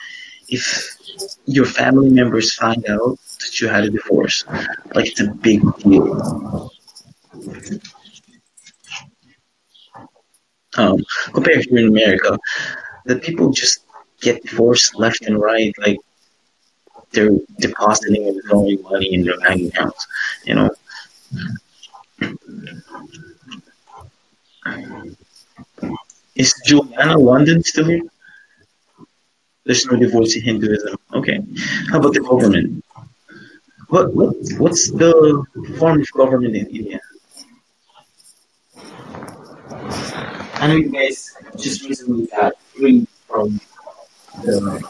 if 0.50 0.96
your 1.46 1.66
family 1.66 2.10
members 2.10 2.56
find 2.56 2.86
out 2.90 3.20
that 3.40 3.60
you 3.60 3.68
had 3.68 3.84
a 3.84 3.90
divorce. 3.90 4.44
Like, 4.96 5.08
it's 5.08 5.20
a 5.20 5.28
big 5.28 5.62
deal. 5.78 6.72
Um, 10.78 11.04
compared 11.34 11.66
here 11.66 11.80
in 11.80 11.88
America, 11.88 12.38
the 13.06 13.18
people 13.18 13.52
just 13.52 13.86
get 14.22 14.44
divorced 14.44 14.96
left 14.96 15.26
and 15.26 15.40
right, 15.40 15.74
like 15.80 15.98
they're 17.12 17.32
depositing 17.60 18.28
and 18.28 18.42
throwing 18.48 18.82
money 18.84 19.14
in 19.14 19.24
their 19.24 19.40
bank 19.40 19.74
accounts, 19.74 20.08
you 20.46 20.56
know. 20.56 20.70
Is 26.36 26.54
Juliana 26.66 27.18
London 27.18 27.64
still 27.64 27.86
here? 27.86 28.02
There's 29.66 29.86
no 29.86 29.98
divorce 29.98 30.36
in 30.36 30.44
Hinduism. 30.44 30.96
Okay. 31.14 31.40
How 31.90 32.00
about 32.00 32.14
the 32.14 32.22
government? 32.22 32.84
What 33.90 34.14
what 34.14 34.36
what's 34.58 34.92
the 34.92 35.44
form 35.78 36.02
of 36.02 36.12
government 36.12 36.56
in 36.56 36.68
India? 36.68 37.00
I 40.60 40.68
know 40.68 40.76
you 40.76 40.90
guys 40.90 41.36
just 41.56 41.88
recently 41.88 42.26
got 42.26 42.60
free 42.60 43.08
from 43.28 43.62
the 44.44 44.84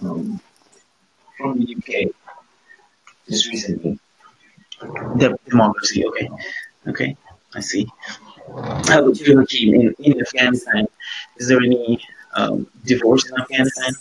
um, 0.00 0.40
from 1.36 1.58
the 1.60 1.76
UK 1.76 2.10
just 3.28 3.48
recently. 3.48 3.98
The 4.80 5.38
democracy, 5.46 6.06
okay, 6.06 6.28
okay, 6.86 7.16
I 7.54 7.60
see. 7.60 7.86
How 8.86 9.04
about 9.04 9.20
you, 9.20 9.74
in, 9.74 9.94
in 9.98 10.20
Afghanistan? 10.22 10.86
Is 11.36 11.48
there 11.48 11.60
any 11.60 12.00
um, 12.34 12.66
divorce 12.84 13.28
in 13.28 13.38
Afghanistan? 13.38 13.92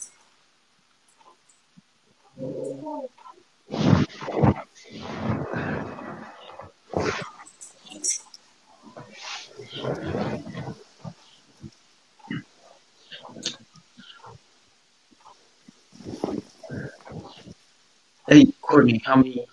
Hey, 18.27 18.51
Courtney, 18.61 19.01
how 19.05 19.15
many 19.15 19.45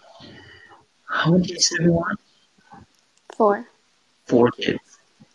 how 1.06 1.30
many 1.30 1.46
kids 1.46 1.70
do 1.70 1.84
you 1.84 1.92
want? 1.92 2.18
Four. 3.36 3.68
Four 4.26 4.50
kids, 4.50 4.80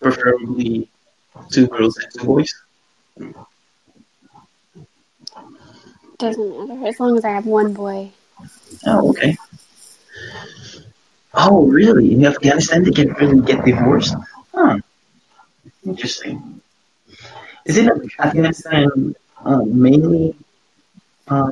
preferably 0.02 0.90
two 1.50 1.68
girls 1.68 1.98
and 1.98 2.12
two 2.14 2.26
boys. 2.26 2.54
Doesn't 6.18 6.68
matter 6.68 6.88
as 6.88 7.00
long 7.00 7.18
as 7.18 7.24
I 7.24 7.30
have 7.30 7.46
one 7.46 7.74
boy. 7.74 8.12
Oh, 8.86 9.10
okay. 9.12 9.38
Oh, 11.34 11.66
really? 11.68 12.12
In 12.12 12.26
Afghanistan, 12.26 12.84
they 12.84 12.92
can 12.92 13.14
really 13.14 13.40
get 13.40 13.64
divorced? 13.64 14.16
Huh. 14.54 14.80
Interesting. 15.86 16.60
Is 17.64 17.78
it 17.78 17.90
Afghanistan 18.20 19.16
uh, 19.46 19.62
mainly 19.64 20.36
uh, 21.30 21.50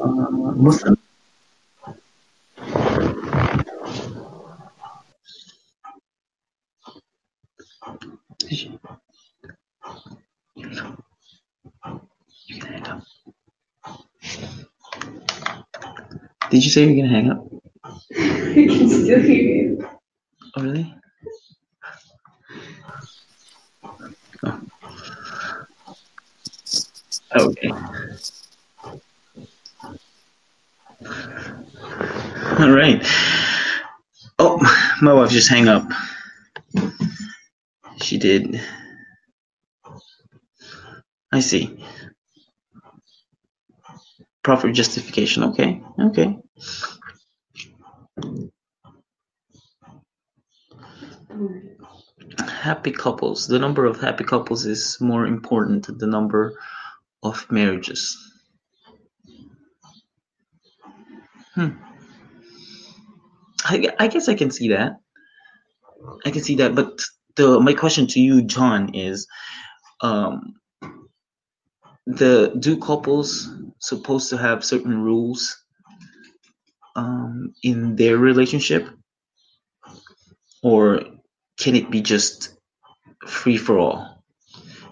Muslim? 0.68 0.98
You 8.50 8.80
can 12.50 12.62
hang 12.62 12.88
up. 12.88 13.04
Did 16.50 16.64
you 16.64 16.70
say 16.70 16.86
you're 16.86 16.96
gonna 16.96 17.14
hang 17.14 17.30
up? 17.30 17.46
I 17.84 18.54
can 18.54 18.90
still 18.90 19.22
hear 19.22 19.42
you. 19.42 19.90
Oh, 20.56 20.64
really? 20.64 20.96
Oh. 24.44 24.62
oh. 27.36 27.50
Okay. 27.50 27.70
All 32.60 32.72
right. 32.72 33.06
Oh, 34.40 34.58
my 35.02 35.14
wife 35.14 35.32
just 35.32 35.50
hang 35.50 35.68
up. 35.68 35.84
She 38.02 38.18
did. 38.18 38.62
I 41.32 41.40
see. 41.40 41.84
Proper 44.44 44.72
justification. 44.72 45.44
Okay. 45.44 45.82
Okay. 46.00 46.38
Happy 52.48 52.92
couples. 52.92 53.48
The 53.48 53.60
number 53.60 53.86
of 53.86 54.00
happy 54.00 54.24
couples 54.24 54.66
is 54.66 54.98
more 55.02 55.26
important 55.26 55.88
than 55.88 55.98
the 55.98 56.08
number 56.08 56.58
of 57.24 57.50
marriages. 57.52 58.18
Hmm. 61.54 61.70
I, 63.66 63.90
I 64.00 64.08
guess 64.08 64.30
I 64.30 64.36
can 64.36 64.52
see 64.52 64.70
that. 64.70 65.00
I 66.26 66.32
can 66.32 66.44
see 66.44 66.56
that, 66.58 66.76
but 66.76 67.02
the 67.38 67.60
my 67.60 67.74
question 67.74 68.08
to 68.08 68.20
you, 68.20 68.42
John, 68.42 68.94
is, 68.94 69.28
um, 70.02 70.56
the 72.06 72.54
do 72.60 72.78
couples 72.78 73.50
supposed 73.80 74.30
to 74.30 74.38
have 74.38 74.66
certain 74.66 75.02
rules 75.02 75.56
um, 76.96 77.54
in 77.64 77.96
their 77.96 78.18
relationship, 78.18 78.90
or 80.64 81.02
can 81.60 81.76
it 81.76 81.92
be 81.92 82.02
just 82.02 82.58
free 83.28 83.58
for 83.58 83.78
all? 83.78 84.24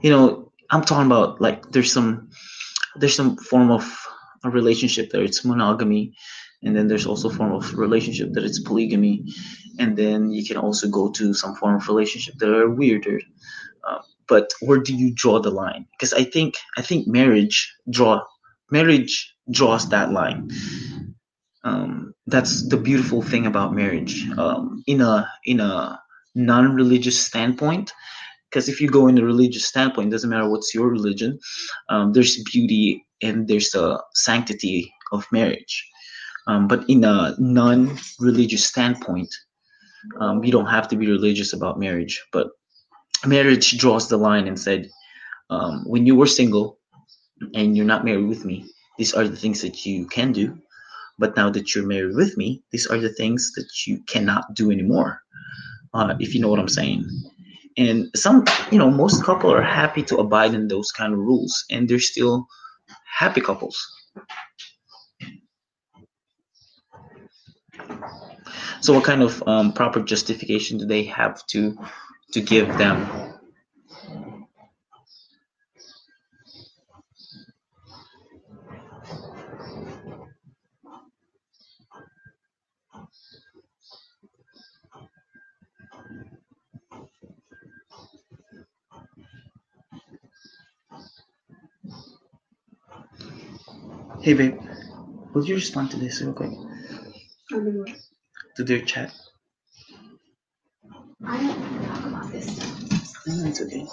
You 0.02 0.12
know, 0.12 0.52
I'm 0.70 0.84
talking 0.84 1.06
about 1.08 1.42
like 1.42 1.72
there's 1.72 1.92
some 1.92 2.30
there's 2.96 3.16
some 3.16 3.38
form 3.38 3.72
of 3.72 3.84
a 4.44 4.50
relationship 4.50 5.10
that 5.12 5.22
it's 5.22 5.44
monogamy, 5.46 6.14
and 6.64 6.76
then 6.76 6.88
there's 6.88 7.06
also 7.08 7.30
a 7.30 7.34
form 7.34 7.52
of 7.54 7.74
relationship 7.74 8.34
that 8.34 8.44
it's 8.44 8.60
polygamy, 8.60 9.26
and 9.80 9.98
then 9.98 10.32
you 10.32 10.46
can 10.46 10.58
also 10.58 10.88
go 10.88 11.12
to 11.12 11.34
some 11.34 11.56
form 11.56 11.76
of 11.76 11.88
relationship 11.88 12.36
that 12.40 12.50
are 12.50 12.70
weirder. 12.70 13.20
Uh, 13.88 14.00
but 14.28 14.52
where 14.62 14.80
do 14.80 14.96
you 14.96 15.14
draw 15.14 15.40
the 15.40 15.52
line? 15.52 15.86
Because 15.92 16.14
I 16.14 16.24
think 16.24 16.56
I 16.78 16.82
think 16.82 17.08
marriage 17.08 17.74
draw 17.90 18.24
marriage 18.72 19.34
draws 19.52 19.90
that 19.90 20.12
line. 20.12 20.50
Um, 21.64 22.14
that's 22.28 22.68
the 22.70 22.78
beautiful 22.78 23.22
thing 23.22 23.46
about 23.46 23.74
marriage. 23.74 24.28
Um, 24.38 24.84
in 24.88 25.02
a 25.02 25.30
in 25.46 25.60
a 25.60 26.00
non-religious 26.36 27.20
standpoint, 27.20 27.92
because 28.50 28.68
if 28.70 28.82
you 28.82 28.90
go 28.90 29.08
in 29.08 29.18
a 29.18 29.26
religious 29.26 29.66
standpoint, 29.66 30.10
it 30.10 30.12
doesn't 30.12 30.30
matter 30.30 30.50
what's 30.50 30.74
your 30.74 30.90
religion. 30.90 31.40
Um, 31.90 32.14
there's 32.14 32.42
beauty 32.44 33.06
and 33.22 33.48
there's 33.48 33.72
the 33.72 34.02
sanctity 34.14 34.94
of 35.12 35.26
marriage. 35.32 35.90
Um, 36.48 36.68
but 36.68 36.88
in 36.88 37.04
a 37.04 37.36
non-religious 37.40 38.66
standpoint, 38.66 39.34
um, 40.20 40.44
you 40.44 40.52
don't 40.52 40.68
have 40.68 40.88
to 40.90 40.96
be 40.96 41.08
religious 41.08 41.54
about 41.54 41.80
marriage. 41.80 42.24
But 42.32 42.48
marriage 43.26 43.78
draws 43.78 44.10
the 44.10 44.18
line 44.18 44.48
and 44.48 44.60
said, 44.60 44.90
um, 45.50 45.84
when 45.86 46.06
you 46.06 46.16
were 46.16 46.28
single 46.28 46.80
and 47.54 47.76
you're 47.76 47.86
not 47.86 48.06
married 48.06 48.28
with 48.28 48.46
me, 48.46 48.66
these 48.98 49.14
are 49.14 49.28
the 49.28 49.36
things 49.36 49.62
that 49.62 49.86
you 49.86 50.08
can 50.08 50.32
do. 50.32 50.58
But 51.18 51.36
now 51.36 51.50
that 51.50 51.74
you're 51.74 51.86
married 51.86 52.16
with 52.16 52.38
me, 52.38 52.64
these 52.72 52.88
are 52.88 52.98
the 52.98 53.10
things 53.14 53.54
that 53.54 53.88
you 53.88 54.04
cannot 54.08 54.54
do 54.54 54.72
anymore. 54.72 55.22
Uh, 55.94 56.16
if 56.20 56.34
you 56.36 56.42
know 56.42 56.50
what 56.50 56.60
I'm 56.60 56.68
saying. 56.68 57.08
And 57.78 58.10
some, 58.16 58.46
you 58.72 58.78
know, 58.78 58.90
most 58.90 59.24
couples 59.24 59.54
are 59.54 59.62
happy 59.62 60.04
to 60.04 60.18
abide 60.18 60.54
in 60.54 60.68
those 60.68 60.92
kind 60.92 61.14
of 61.14 61.20
rules, 61.20 61.66
and 61.70 61.88
they're 61.88 62.00
still 62.00 62.48
happy 63.18 63.42
couples. 63.42 63.78
So, 68.86 68.94
what 68.94 69.04
kind 69.04 69.24
of 69.24 69.42
um, 69.48 69.74
proper 69.74 70.00
justification 70.00 70.78
do 70.78 70.86
they 70.86 71.06
have 71.06 71.44
to 71.48 71.76
to 72.34 72.40
give 72.40 72.68
them? 72.78 73.00
Hey, 94.22 94.34
babe, 94.34 94.60
would 95.34 95.48
you 95.48 95.56
respond 95.56 95.92
to 95.92 95.98
this 95.98 96.22
real 96.22 96.34
quick? 96.34 96.52
To 98.56 98.64
their 98.64 98.82
chat? 98.82 99.14
I 101.26 101.38
don't 101.38 101.60
want 101.60 101.82
to 101.82 101.88
talk 101.90 102.06
about 102.06 102.32
this 102.32 102.56
stuff. 102.56 103.28
No, 103.28 103.48
it's 103.48 103.62
okay. 103.62 103.86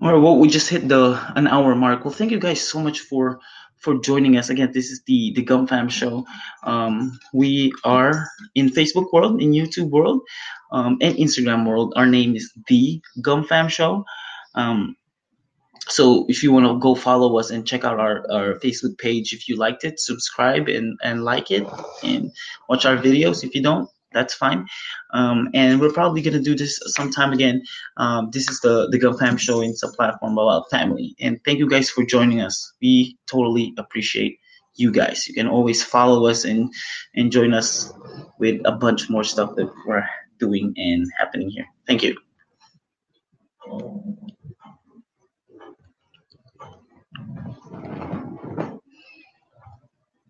All 0.00 0.12
right, 0.12 0.20
well, 0.22 0.38
we 0.38 0.48
just 0.48 0.68
hit 0.68 0.88
the 0.88 1.18
an 1.36 1.46
hour 1.46 1.74
mark. 1.74 2.04
Well, 2.04 2.12
thank 2.12 2.30
you 2.30 2.38
guys 2.38 2.60
so 2.60 2.80
much 2.80 3.00
for 3.00 3.40
for 3.84 3.98
joining 3.98 4.38
us 4.38 4.48
again. 4.48 4.72
This 4.72 4.90
is 4.90 5.02
the 5.02 5.32
the 5.34 5.44
GamFam 5.44 5.90
Show. 5.90 6.24
Um, 6.64 7.18
we 7.34 7.72
are 7.84 8.26
in 8.54 8.70
Facebook 8.70 9.12
world, 9.12 9.42
in 9.42 9.52
YouTube 9.52 9.90
world, 9.90 10.22
um, 10.72 10.96
and 11.02 11.14
Instagram 11.16 11.68
world. 11.68 11.92
Our 11.94 12.06
name 12.06 12.34
is 12.34 12.50
the 12.66 13.00
GamFam 13.20 13.68
Show. 13.68 14.04
Um, 14.54 14.96
so 15.86 16.24
if 16.28 16.42
you 16.42 16.50
want 16.50 16.66
to 16.66 16.78
go 16.78 16.94
follow 16.94 17.38
us 17.38 17.50
and 17.50 17.66
check 17.66 17.84
out 17.84 18.00
our, 18.00 18.24
our 18.32 18.54
Facebook 18.60 18.96
page, 18.96 19.34
if 19.34 19.48
you 19.48 19.56
liked 19.56 19.84
it, 19.84 20.00
subscribe 20.00 20.68
and, 20.68 20.98
and 21.02 21.24
like 21.24 21.50
it 21.50 21.66
and 22.02 22.32
watch 22.70 22.86
our 22.86 22.96
videos. 22.96 23.44
If 23.44 23.54
you 23.54 23.62
don't, 23.62 23.88
that's 24.14 24.34
fine. 24.34 24.66
Um, 25.12 25.50
and 25.52 25.80
we're 25.80 25.92
probably 25.92 26.22
gonna 26.22 26.40
do 26.40 26.54
this 26.54 26.80
sometime 26.86 27.32
again. 27.32 27.62
Um, 27.96 28.30
this 28.32 28.48
is 28.48 28.60
the 28.60 28.88
the 28.88 28.98
GamFam 28.98 29.38
show. 29.38 29.60
It's 29.60 29.82
a 29.82 29.88
platform 29.88 30.38
about 30.38 30.70
family. 30.70 31.14
And 31.20 31.38
thank 31.44 31.58
you 31.58 31.68
guys 31.68 31.90
for 31.90 32.04
joining 32.04 32.40
us. 32.40 32.72
We 32.80 33.18
totally 33.26 33.74
appreciate 33.76 34.38
you 34.76 34.90
guys. 34.90 35.28
You 35.28 35.34
can 35.34 35.48
always 35.48 35.82
follow 35.82 36.26
us 36.26 36.44
and 36.44 36.72
and 37.14 37.30
join 37.30 37.52
us 37.52 37.92
with 38.38 38.60
a 38.64 38.72
bunch 38.72 39.10
more 39.10 39.24
stuff 39.24 39.54
that 39.56 39.70
we're 39.86 40.08
doing 40.38 40.72
and 40.76 41.06
happening 41.18 41.50
here. 41.50 41.66
Thank 41.86 42.02
you. 42.02 42.16